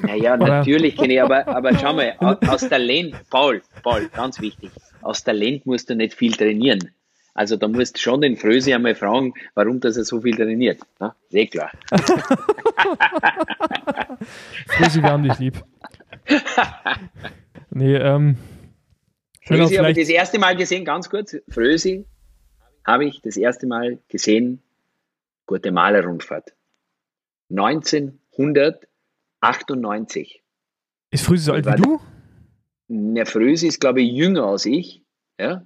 [0.02, 4.70] Naja, natürlich kenne ich, aber, aber schau mal, au- aus Talent, Paul, Paul, ganz wichtig,
[5.02, 6.90] aus Talent musst du nicht viel trainieren.
[7.34, 10.80] Also da musst du schon den Frösi einmal fragen, warum dass er so viel trainiert.
[10.98, 11.70] Na, ist eh klar.
[14.66, 15.62] Frösi, wir haben dich lieb.
[17.70, 18.38] Nee, ähm.
[19.46, 22.06] Genau, Frösi habe ich das erste Mal gesehen, ganz kurz, Frösi
[22.84, 24.62] habe ich das erste Mal gesehen,
[25.46, 26.54] Guatemala-Rundfahrt.
[27.50, 30.42] 1998.
[31.10, 32.00] Ist Frösi so alt wie du?
[32.88, 35.02] Der Frösi ist, glaube ich, jünger als ich.
[35.38, 35.64] Ja?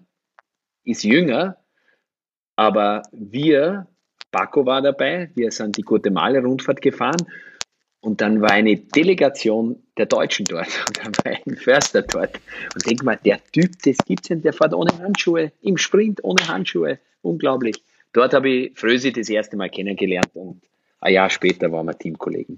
[0.85, 1.57] Ist jünger.
[2.57, 3.87] Aber wir,
[4.31, 7.27] Paco war dabei, wir sind die Guatemala-Rundfahrt gefahren.
[8.01, 10.67] Und dann war eine Delegation der Deutschen dort.
[10.89, 12.35] Und dann war ein Förster dort.
[12.75, 16.47] Und denk mal, der Typ, das gibt's nicht, der fährt ohne Handschuhe, im Sprint ohne
[16.49, 16.99] Handschuhe.
[17.23, 17.83] Unglaublich.
[18.13, 20.61] Dort habe ich Frösi das erste Mal kennengelernt und
[21.01, 22.57] ein Jahr später waren wir Teamkollegen.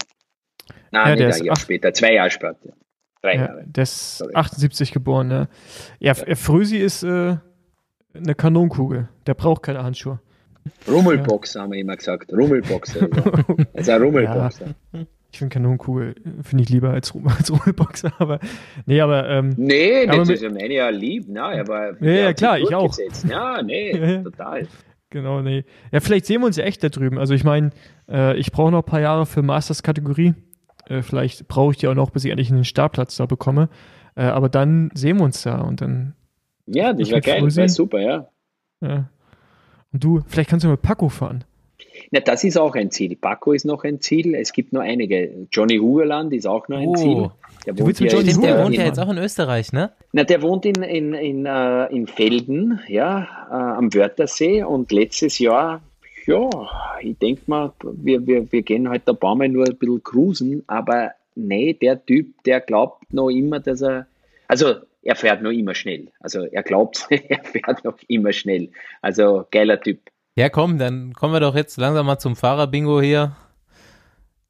[0.90, 2.74] Nein, Ja, nicht ein Jahr später, zwei Jahre später.
[3.24, 3.64] Drei Ja, Jahre.
[3.66, 4.34] der ist Sorry.
[4.34, 5.48] 78 geboren, ne?
[5.98, 7.36] Ja, F- Frösi ist äh,
[8.14, 9.08] eine Kanonenkugel.
[9.26, 10.20] Der braucht keine Handschuhe.
[10.88, 12.32] Rummelboxer haben wir immer gesagt.
[12.32, 13.08] Rummelboxer.
[13.72, 14.66] Ist ein Rummelboxer.
[15.32, 18.38] Ich finde Kanonenkugel, äh, finde ich lieber als, Rum- als Rummelboxer, aber
[18.86, 21.24] nee, aber ähm, Nee, Aber das mit- ist ja meine ja lieb.
[21.28, 22.94] Na, er war, Ja, ja, klar, ich auch.
[23.28, 24.22] Ja, nee, Ja, ja.
[24.22, 24.68] total.
[25.10, 25.64] genau, nee.
[25.92, 27.18] Ja, vielleicht sehen wir uns ja echt da drüben.
[27.18, 27.70] Also ich meine,
[28.08, 30.34] äh, ich brauche noch ein paar Jahre für Masters-Kategorie.
[30.88, 33.68] Äh, vielleicht brauche ich die auch noch, bis ich endlich einen Startplatz da bekomme.
[34.16, 36.14] Äh, aber dann sehen wir uns da und dann,
[36.66, 37.42] Ja, das mit geil.
[37.42, 38.28] Das war super, ja.
[38.80, 39.08] ja.
[39.92, 41.44] Und du, vielleicht kannst du mit Paco fahren.
[42.10, 43.16] Na, das ist auch ein Ziel.
[43.16, 44.34] Paco ist noch ein Ziel.
[44.34, 45.46] Es gibt noch einige.
[45.50, 46.94] Johnny Hugerland ist auch noch ein Oh.
[46.94, 47.30] Ziel.
[47.66, 49.92] Der Du willst mit ja Stimmt, der wohnt ja jetzt auch in Österreich, ne?
[50.12, 55.38] Na, der wohnt in, in, in, äh, in Felden, ja, äh, am Wörthersee und letztes
[55.38, 55.80] Jahr,
[56.26, 56.50] ja,
[57.00, 60.64] ich denke mal, wir, wir, wir gehen halt ein paar Mal nur ein bisschen cruisen,
[60.66, 64.06] aber nee, der Typ, der glaubt noch immer, dass er,
[64.48, 66.08] also er fährt noch immer schnell.
[66.20, 68.70] Also er glaubt, er fährt noch immer schnell.
[69.02, 70.00] Also geiler Typ.
[70.36, 73.36] Ja, komm, dann kommen wir doch jetzt langsam mal zum Fahrerbingo hier.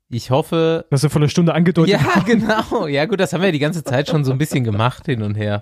[0.08, 0.86] Ich hoffe.
[0.90, 1.92] Das ist ja vor einer Stunde angedeutet.
[1.92, 2.86] Ja, genau.
[2.86, 5.34] Ja, gut, das haben wir die ganze Zeit schon so ein bisschen gemacht, hin und
[5.34, 5.60] her.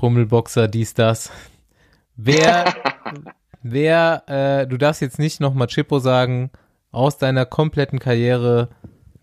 [0.00, 1.30] Rummelboxer, dies, das.
[2.16, 2.74] Wer,
[3.64, 6.50] wer, äh, du darfst jetzt nicht nochmal Chippo sagen,
[6.92, 8.68] aus deiner kompletten Karriere,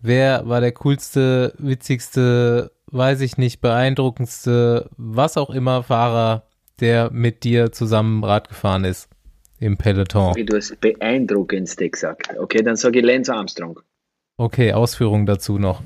[0.02, 6.42] wer war der coolste, witzigste, weiß ich nicht, beeindruckendste, was auch immer Fahrer,
[6.80, 9.08] der mit dir zusammen Rad gefahren ist
[9.58, 10.34] im Peloton?
[10.34, 12.36] Wie du das beeindruckendste gesagt.
[12.36, 13.80] Okay, dann sage ich Lance Armstrong.
[14.36, 15.82] Okay, Ausführungen dazu noch.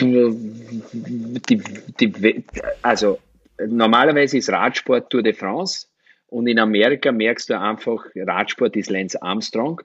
[0.00, 1.62] die,
[2.00, 2.44] die,
[2.82, 3.18] also
[3.66, 5.86] normalerweise ist Radsport Tour de France
[6.30, 9.82] und in Amerika merkst du einfach, Radsport ist Lance Armstrong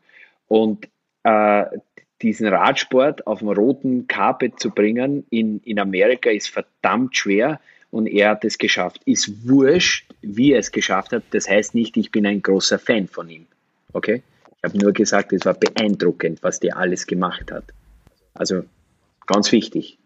[0.48, 0.88] und
[1.24, 1.66] äh,
[2.22, 7.60] diesen Radsport auf dem roten Carpet zu bringen in, in Amerika ist verdammt schwer
[7.92, 9.02] und er hat es geschafft.
[9.06, 11.24] Ist wurscht, wie er es geschafft hat.
[11.32, 13.48] Das heißt nicht, ich bin ein großer Fan von ihm.
[13.94, 14.22] Okay?
[14.58, 17.66] Ich habe nur gesagt, es war beeindruckend, was der alles gemacht hat.
[18.34, 18.66] Also
[19.26, 19.98] ganz wichtig.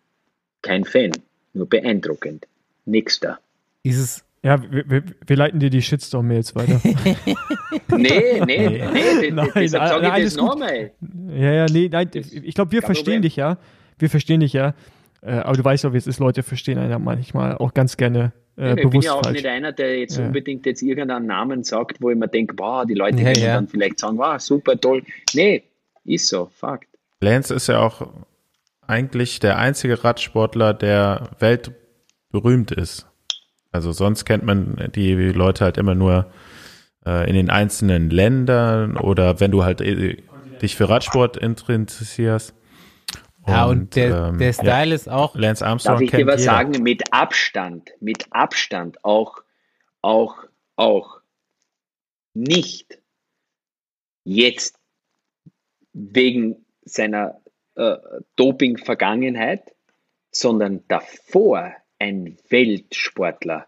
[0.62, 1.12] Kein Fan,
[1.54, 2.48] nur beeindruckend.
[2.86, 3.40] Nächster.
[3.84, 6.80] Ist es ja, wir, wir, wir, leiten dir die Shitstorm-Mails weiter.
[7.98, 8.80] nee, nee, nee,
[9.20, 10.92] nee nein, deshalb sage ich das nochmal.
[11.30, 13.22] Ja, ja, nee, nein, ich glaube, wir verstehen Problem.
[13.24, 13.58] dich ja.
[13.98, 14.74] Wir verstehen dich ja.
[15.22, 17.98] Äh, aber du weißt doch, wie es ist, Leute verstehen einen ja manchmal auch ganz
[17.98, 19.36] gerne äh, ja, bewusst Ich bin ja auch falsch.
[19.36, 20.26] nicht einer, der jetzt ja.
[20.26, 23.68] unbedingt jetzt irgendeinen Namen sagt, wo ich mir denke, wow, die Leute ja, können dann
[23.68, 25.04] vielleicht sagen, wow, super, toll.
[25.34, 25.64] Nee,
[26.06, 26.88] ist so, Fakt.
[27.22, 28.08] Lance ist ja auch
[28.88, 33.09] eigentlich der einzige Radsportler, der weltberühmt ist.
[33.72, 36.32] Also sonst kennt man die Leute halt immer nur
[37.06, 40.18] äh, in den einzelnen Ländern oder wenn du halt äh,
[40.62, 42.54] dich für Radsport interessierst.
[43.42, 45.36] Und, ja, und der, ähm, der Style ja, ist auch.
[45.36, 46.54] Lance Armstrong Darf ich dir was jeder.
[46.54, 46.84] sagen?
[46.84, 49.38] Mit Abstand, mit Abstand auch,
[50.02, 50.36] auch,
[50.76, 51.22] auch
[52.34, 53.00] nicht
[54.24, 54.80] jetzt
[55.94, 57.42] wegen seiner
[57.76, 57.96] äh,
[58.36, 59.64] Doping-Vergangenheit,
[60.32, 63.68] sondern davor ein Weltsportler.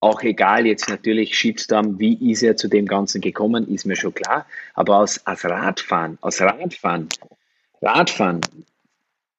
[0.00, 4.12] Auch egal jetzt natürlich Shitstorm, wie ist er zu dem Ganzen gekommen, ist mir schon
[4.12, 4.46] klar.
[4.74, 7.08] Aber aus, als Radfahren, aus Radfahren,
[7.80, 8.40] Radfahren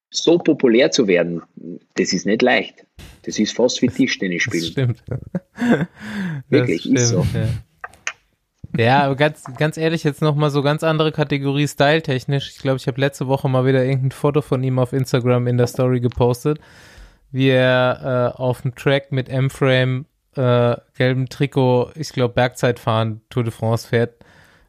[0.08, 1.42] so populär zu werden,
[1.96, 2.86] das ist nicht leicht.
[3.22, 4.64] Das ist fast wie Tischtennis spielen.
[4.64, 5.04] Stimmt.
[6.48, 7.26] Wirklich, stimmt, ist so.
[7.34, 7.48] Ja.
[8.76, 12.50] Ja, aber ganz, ganz ehrlich, jetzt nochmal so ganz andere Kategorie styletechnisch.
[12.50, 15.58] Ich glaube, ich habe letzte Woche mal wieder irgendein Foto von ihm auf Instagram in
[15.58, 16.58] der Story gepostet
[17.34, 20.06] wie er äh, auf dem Track mit M-Frame,
[20.36, 24.24] äh, gelbem Trikot, ich glaube Bergzeitfahren, Tour de France fährt.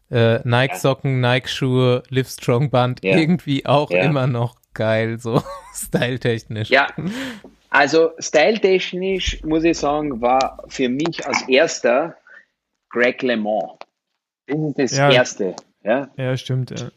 [0.09, 3.17] Äh, Nike-Socken, Nike-Schuhe, Livestrong-Band, ja.
[3.17, 4.01] irgendwie auch ja.
[4.01, 5.43] immer noch geil, so
[5.75, 6.71] styletechnisch.
[6.71, 6.87] Ja,
[7.69, 12.17] also styletechnisch muss ich sagen, war für mich als erster
[12.89, 13.83] Greg LeMond.
[14.47, 15.11] Das ist das ja.
[15.11, 15.55] Erste.
[15.83, 16.79] Ja, ja stimmt.
[16.79, 16.87] Ja.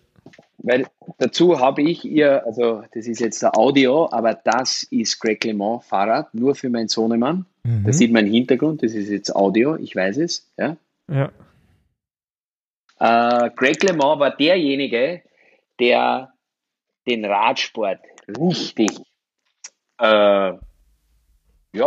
[0.59, 0.87] Weil
[1.19, 5.85] dazu habe ich ihr, also das ist jetzt der Audio, aber das ist Greg LeMond
[5.85, 7.47] Fahrrad, nur für meinen Sohnemann.
[7.63, 7.85] Mhm.
[7.85, 10.51] Da sieht man im Hintergrund, das ist jetzt Audio, ich weiß es.
[10.57, 10.77] Ja.
[11.09, 11.31] ja.
[12.99, 15.23] Äh, Greg LeMond war derjenige,
[15.79, 16.33] der
[17.07, 18.91] den Radsport richtig,
[20.01, 20.53] äh,
[21.73, 21.87] ja,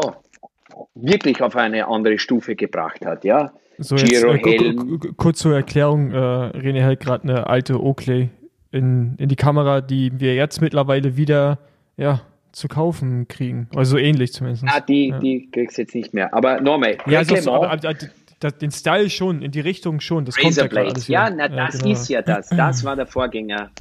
[0.95, 3.51] wirklich auf eine andere Stufe gebracht hat, ja.
[3.77, 8.29] So, Giro jetzt, äh, kurz zur Erklärung, äh, René hält gerade eine alte Oakley
[8.71, 11.59] in, in die Kamera, die wir jetzt mittlerweile wieder
[11.97, 12.21] ja,
[12.51, 13.67] zu kaufen kriegen.
[13.75, 14.63] Also so ähnlich zumindest.
[14.67, 15.19] Ah, die, ja.
[15.19, 16.33] die kriegst du jetzt nicht mehr.
[16.33, 20.25] Aber nochmal, ja, so, so, aber, aber, aber, den Style schon, in die Richtung schon.
[20.25, 21.91] Das Razor kommt ja, ja, na, das genau.
[21.91, 22.49] ist ja das.
[22.49, 23.71] Das war der Vorgänger.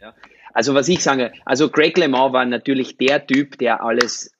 [0.00, 0.14] Ja.
[0.52, 4.32] Also was ich sage, also Greg LeMond war natürlich der Typ, der alles,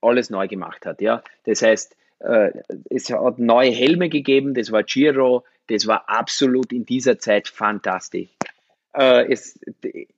[0.00, 1.02] alles neu gemacht hat.
[1.02, 2.52] Ja, das heißt, äh,
[2.88, 4.54] es hat neue Helme gegeben.
[4.54, 5.44] Das war Giro.
[5.68, 8.28] Das war absolut in dieser Zeit fantastisch.
[8.94, 9.58] Äh, es,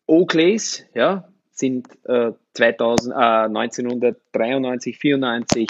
[0.06, 5.68] Oakleys ja, sind äh, 2000, äh, 1993, 94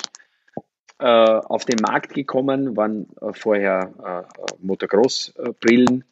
[0.98, 6.05] äh, auf den Markt gekommen, waren äh, vorher äh, Motocross-Brillen.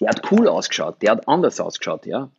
[0.00, 2.30] Der hat cool ausgeschaut, der hat anders ausgeschaut, ja.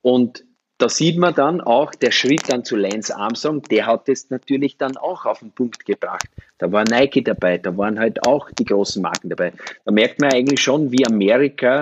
[0.00, 0.44] Und
[0.78, 4.76] da sieht man dann auch, der Schritt dann zu Lance Armstrong, der hat es natürlich
[4.76, 6.28] dann auch auf den Punkt gebracht.
[6.58, 9.52] Da war Nike dabei, da waren halt auch die großen Marken dabei.
[9.84, 11.80] Da merkt man eigentlich schon, wie Amerika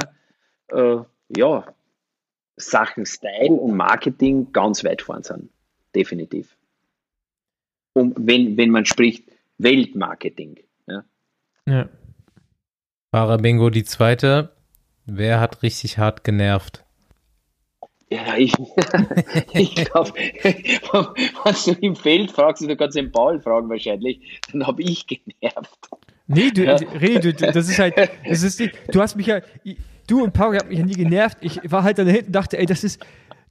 [0.69, 0.97] äh,
[1.37, 1.75] ja,
[2.57, 5.51] Sachen Style und Marketing ganz weit vorn sind.
[5.95, 6.57] Definitiv.
[7.95, 9.25] Und wenn, wenn man spricht,
[9.59, 10.61] Weltmarketing.
[10.87, 11.05] Ja.
[11.67, 11.89] ja.
[13.11, 14.51] Fahrer Bingo, die zweite.
[15.07, 16.85] Wer hat richtig hart genervt?
[18.11, 18.53] Ja, ich,
[19.53, 24.83] ich glaube, wenn du im Feld fragst, du kannst den Paul fragen wahrscheinlich, dann habe
[24.83, 25.89] ich genervt.
[26.27, 26.77] Nee, du, ja.
[26.77, 29.41] René, du, das ist halt, das ist, du hast mich ja,
[30.07, 31.39] Du und Paul haben mich ja nie genervt.
[31.41, 33.01] Ich war halt da hinten und dachte, ey, das ist,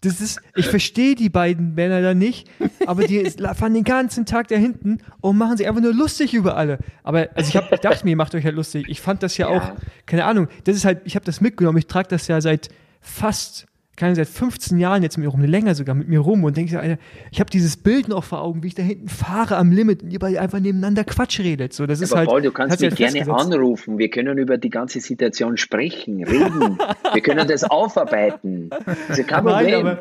[0.01, 2.49] das ist, ich verstehe die beiden Männer da nicht,
[2.85, 3.23] aber die
[3.55, 6.79] fahren den ganzen Tag da hinten und machen sich einfach nur lustig über alle.
[7.03, 8.85] Aber also ich, hab, ich dachte mir, ihr macht euch halt lustig.
[8.89, 9.57] Ich fand das ja, ja.
[9.57, 9.71] auch,
[10.05, 12.69] keine Ahnung, das ist halt, ich habe das mitgenommen, ich trage das ja seit
[12.99, 13.65] fast
[13.95, 16.79] keine seit 15 Jahren jetzt mit mir rum, länger sogar mit mir rum und denke,
[16.79, 16.97] Alter,
[17.31, 20.11] ich habe dieses Bild noch vor Augen, wie ich da hinten fahre am Limit und
[20.11, 21.73] ihr beide einfach nebeneinander Quatsch redet.
[21.73, 23.99] So, das ist Aber halt, Paul, du kannst mich halt gerne anrufen.
[23.99, 26.79] Wir können über die ganze Situation sprechen, reden.
[27.13, 28.71] Wir können das aufarbeiten.
[29.07, 29.85] Das ist kein Problem.
[29.85, 29.97] Nein,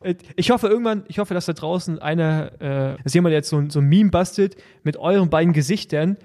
[0.00, 3.62] äh, ich hoffe irgendwann, ich hoffe, dass da draußen einer, äh, dass jemand jetzt so,
[3.68, 6.16] so ein Meme bastelt mit euren beiden Gesichtern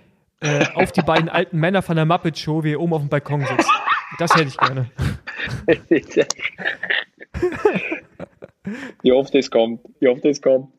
[0.42, 3.10] äh, auf die beiden alten Männer von der Muppet Show, wie ihr oben auf dem
[3.10, 3.70] Balkon sitzt.
[4.20, 4.90] Das hätte ich gerne.
[9.02, 10.70] Wie oft es kommt, wie oft es kommt.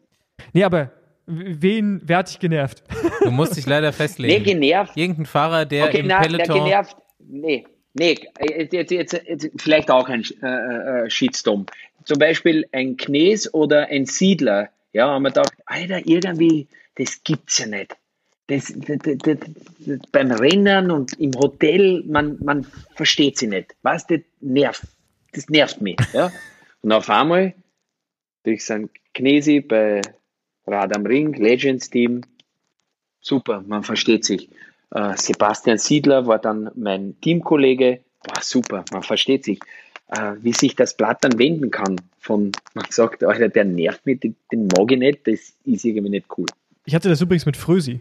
[0.52, 0.90] Nee, aber
[1.26, 2.82] wen, wer hat dich genervt?
[3.22, 4.34] Du musst dich leider festlegen.
[4.34, 4.96] Nee, genervt.
[4.96, 6.64] Irgendein Fahrer, der Okay, im na, Peloton...
[6.64, 6.96] genervt.
[7.18, 11.66] Nee, nee, jetzt, jetzt, jetzt, jetzt vielleicht auch ein äh, äh, Shitstorm.
[12.04, 14.70] Zum Beispiel ein Knes oder ein Siedler.
[14.92, 17.96] Ja, haben wir gedacht, Alter, irgendwie, das gibt's ja nicht.
[18.48, 19.38] Das, das, das,
[19.80, 22.64] das, beim Rennen und im Hotel, man, man
[22.94, 23.74] versteht sie nicht.
[23.82, 24.82] Was, das nervt.
[25.32, 25.96] Das nervt mich.
[26.12, 26.32] Ja?
[26.82, 27.54] Und auf einmal
[28.44, 30.00] durch sein Knesi bei
[30.66, 32.20] Rad am Ring, Legends Team,
[33.20, 34.48] super, man versteht sich.
[34.92, 39.58] Äh, Sebastian Siedler war dann mein Teamkollege, war super, man versteht sich.
[40.08, 44.20] Äh, wie sich das Blatt dann wenden kann, von man sagt, Alter, der nervt mich,
[44.20, 46.46] den, den mag ich nicht, das ist irgendwie nicht cool.
[46.84, 47.98] Ich hatte das übrigens mit Frösi,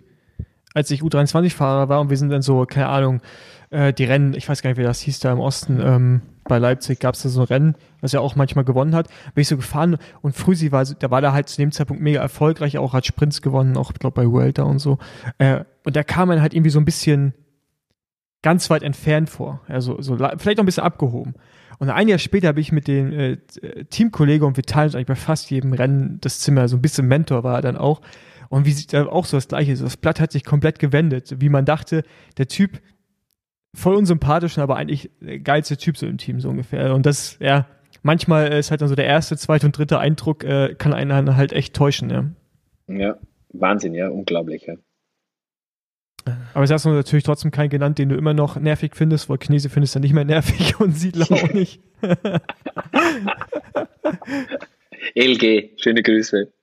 [0.76, 3.22] als ich U23-Fahrer war und wir sind dann so, keine Ahnung,
[3.72, 6.60] äh, die Rennen, ich weiß gar nicht, wie das hieß da im Osten, ähm, bei
[6.60, 9.08] Leipzig gab es da so ein Rennen, was er auch manchmal gewonnen hat.
[9.34, 12.22] Bin ich so gefahren und Früsi war, da war da halt zu dem Zeitpunkt mega
[12.22, 15.00] erfolgreich, auch hat Sprints gewonnen, auch glaube bei Vuelta und so.
[15.40, 17.34] Äh, und da kam man halt irgendwie so ein bisschen
[18.44, 21.34] ganz weit entfernt vor, also so vielleicht auch ein bisschen abgehoben.
[21.80, 23.38] Und ein Jahr später habe ich mit dem äh,
[23.90, 27.08] Teamkollege und wir teilen uns eigentlich bei fast jedem Rennen das Zimmer, so ein bisschen
[27.08, 28.02] Mentor war er dann auch.
[28.56, 31.50] Und wie sieht da auch so das Gleiche, das Blatt hat sich komplett gewendet, wie
[31.50, 32.04] man dachte,
[32.38, 32.80] der Typ
[33.74, 36.96] voll unsympathisch, aber eigentlich der geilste Typ so im Team so ungefähr.
[36.96, 37.68] Und das, ja,
[38.02, 41.52] manchmal ist halt dann so der erste, zweite und dritte Eindruck äh, kann einen halt
[41.52, 42.30] echt täuschen, ja.
[42.88, 43.18] Ja,
[43.50, 44.76] Wahnsinn, ja, unglaublich, ja.
[46.54, 49.38] Aber jetzt hast du natürlich trotzdem keinen genannt, den du immer noch nervig findest, weil
[49.38, 51.82] Knese findest du nicht mehr nervig und Siedler auch nicht.
[55.14, 56.54] LG, schöne Grüße.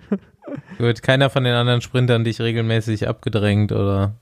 [0.78, 4.14] Gut, keiner von den anderen Sprintern dich regelmäßig abgedrängt oder?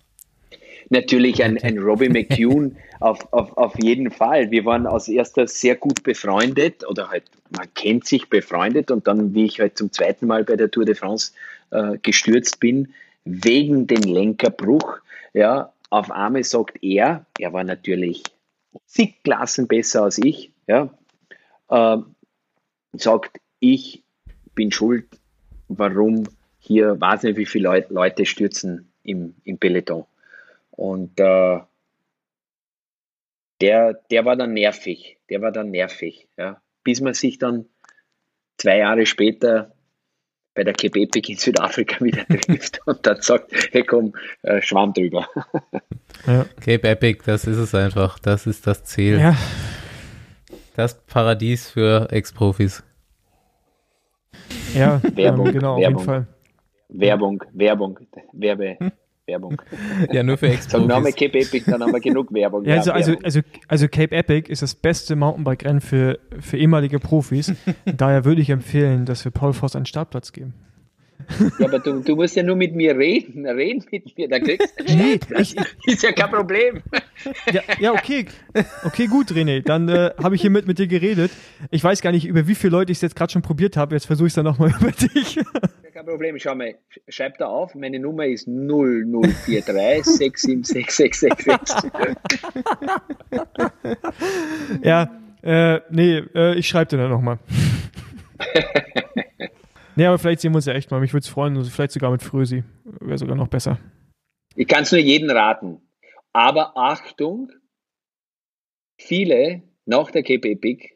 [0.88, 4.50] Natürlich ein, ein Robbie McCune auf, auf, auf jeden Fall.
[4.50, 7.24] Wir waren als erster sehr gut befreundet oder halt,
[7.56, 10.84] man kennt sich befreundet und dann, wie ich halt zum zweiten Mal bei der Tour
[10.84, 11.32] de France
[11.70, 12.92] äh, gestürzt bin,
[13.24, 14.98] wegen dem Lenkerbruch,
[15.32, 18.22] ja, auf einmal sagt er, er war natürlich
[18.86, 20.90] zig Klassen besser als ich, ja,
[21.68, 21.98] äh,
[22.92, 24.04] sagt, ich
[24.54, 25.06] bin schuld,
[25.78, 26.24] warum
[26.58, 30.04] hier, weiß nicht, wie viele Leute stürzen im, im Peloton.
[30.70, 31.60] Und äh,
[33.60, 36.60] der, der war dann nervig, der war dann nervig, ja.
[36.82, 37.66] bis man sich dann
[38.56, 39.72] zwei Jahre später
[40.54, 44.92] bei der Cape Epic in Südafrika wieder trifft und dann sagt, hey komm, äh, Schwamm
[44.92, 45.28] drüber.
[46.26, 46.44] Ja.
[46.60, 49.18] Cape Epic, das ist es einfach, das ist das Ziel.
[49.18, 49.34] Ja.
[50.76, 52.82] Das Paradies für Ex-Profis.
[54.74, 55.78] Ja, Werbung, ähm, genau, Werbung.
[55.78, 56.26] auf jeden Fall.
[56.88, 57.98] Werbung, Werbung,
[58.32, 58.76] Werbe,
[59.26, 59.62] Werbung.
[60.12, 61.16] Ja, nur für Sag Name Ex-Profis.
[61.16, 62.64] Cape Epic, dann haben wir genug Werbung.
[62.66, 63.24] Ja, also, also, Werbung.
[63.24, 67.54] also, also Cape Epic ist das beste Mountainbike-Rennen für, für ehemalige Profis.
[67.84, 70.54] Daher würde ich empfehlen, dass wir Paul Voss einen Startplatz geben.
[71.58, 74.74] Ja, aber du, du musst ja nur mit mir reden, reden mit mir, dann kriegst
[74.78, 75.54] du Nee, das
[75.86, 76.82] ist ja kein Problem.
[77.52, 78.26] Ja, ja okay.
[78.84, 79.62] Okay, gut, René.
[79.62, 81.30] Dann äh, habe ich hiermit mit dir geredet.
[81.70, 83.94] Ich weiß gar nicht, über wie viele Leute ich es jetzt gerade schon probiert habe.
[83.94, 85.38] Jetzt versuche ich es dann nochmal über dich.
[85.92, 86.76] Kein Problem, schau mal,
[87.08, 90.04] schreib da auf, meine Nummer ist 0043
[90.36, 91.32] 67666.
[94.82, 95.10] ja,
[95.42, 97.38] äh, nee, äh, ich schreibe dir dann nochmal.
[99.96, 101.00] Nee, aber vielleicht sehen wir uns ja echt mal.
[101.00, 101.56] Mich würde es freuen.
[101.56, 102.64] Also vielleicht sogar mit Frösi.
[102.84, 103.78] Wäre sogar noch besser.
[104.54, 105.80] Ich kann es nur jedem raten.
[106.32, 107.50] Aber Achtung,
[108.98, 110.90] viele nach der Cape Epic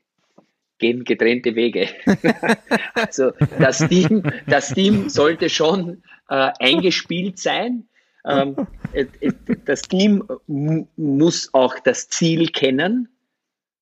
[0.79, 1.89] gehen getrennte Wege.
[2.95, 7.89] also das Team, das Team sollte schon äh, eingespielt sein.
[8.27, 9.33] Ähm, äh, äh,
[9.65, 13.09] das Team mu- muss auch das Ziel kennen.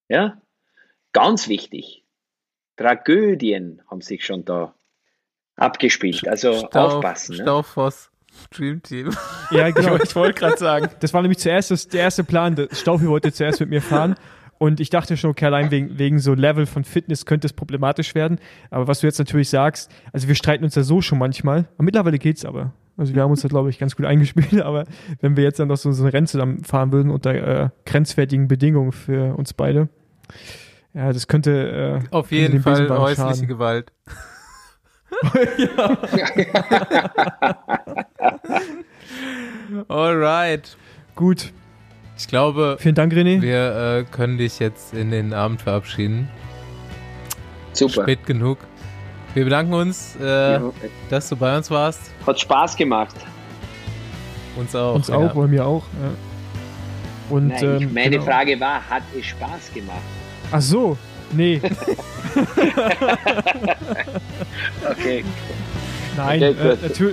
[0.09, 0.41] Ja,
[1.13, 2.05] ganz wichtig.
[2.77, 4.75] Tragödien haben sich schon da
[5.57, 6.27] abgespielt.
[6.29, 7.37] Also aufpassen.
[7.37, 7.43] Ne?
[7.43, 8.11] Stauffoss,
[8.51, 9.11] Dream Team.
[9.51, 9.97] Ja, genau.
[9.97, 10.89] Ich wollte gerade sagen.
[11.01, 12.57] Das war nämlich zuerst das, der erste Plan.
[12.73, 14.15] Staufi wollte zuerst mit mir fahren.
[14.59, 18.15] Und ich dachte schon, okay, allein wegen, wegen so Level von Fitness könnte es problematisch
[18.15, 18.39] werden.
[18.71, 21.67] Aber was du jetzt natürlich sagst, also wir streiten uns ja so schon manchmal.
[21.75, 22.73] Aber mittlerweile geht's aber.
[22.97, 24.61] Also wir haben uns da, glaube ich, ganz gut eingespielt.
[24.63, 24.85] Aber
[25.21, 28.49] wenn wir jetzt dann noch so, so ein Rennen zusammen fahren würden unter äh, grenzwertigen
[28.49, 29.89] Bedingungen für uns beide,
[30.95, 33.85] ja, das könnte äh, Auf jeden dem Fall häusliche schaden.
[35.21, 35.71] Gewalt.
[39.89, 40.77] Alright.
[41.15, 41.53] Gut.
[42.17, 43.41] Ich glaube, Vielen Dank, René.
[43.43, 46.29] wir äh, können dich jetzt in den Abend verabschieden.
[47.73, 48.03] Super.
[48.03, 48.59] Spät genug.
[49.35, 50.63] Wir bedanken uns, äh, Ja,
[51.09, 52.01] dass du bei uns warst.
[52.27, 53.15] Hat Spaß gemacht.
[54.57, 54.95] Uns auch.
[54.95, 55.17] Uns ja.
[55.17, 55.85] auch, bei mir auch.
[56.03, 56.11] Ja.
[57.35, 58.25] Und, Nein, ähm, meine genau.
[58.25, 60.03] Frage war, hat es Spaß gemacht?
[60.51, 60.99] Ach so.
[61.33, 61.61] Nee.
[64.91, 65.25] Okay.
[66.17, 67.13] Nein, Okay, äh, natür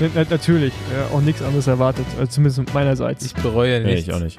[0.00, 0.72] na, natürlich.
[0.92, 2.04] Äh, auch nichts anderes erwartet.
[2.18, 3.24] Also zumindest meinerseits.
[3.24, 4.08] Ich bereue Nee, nichts.
[4.08, 4.38] ich auch nicht.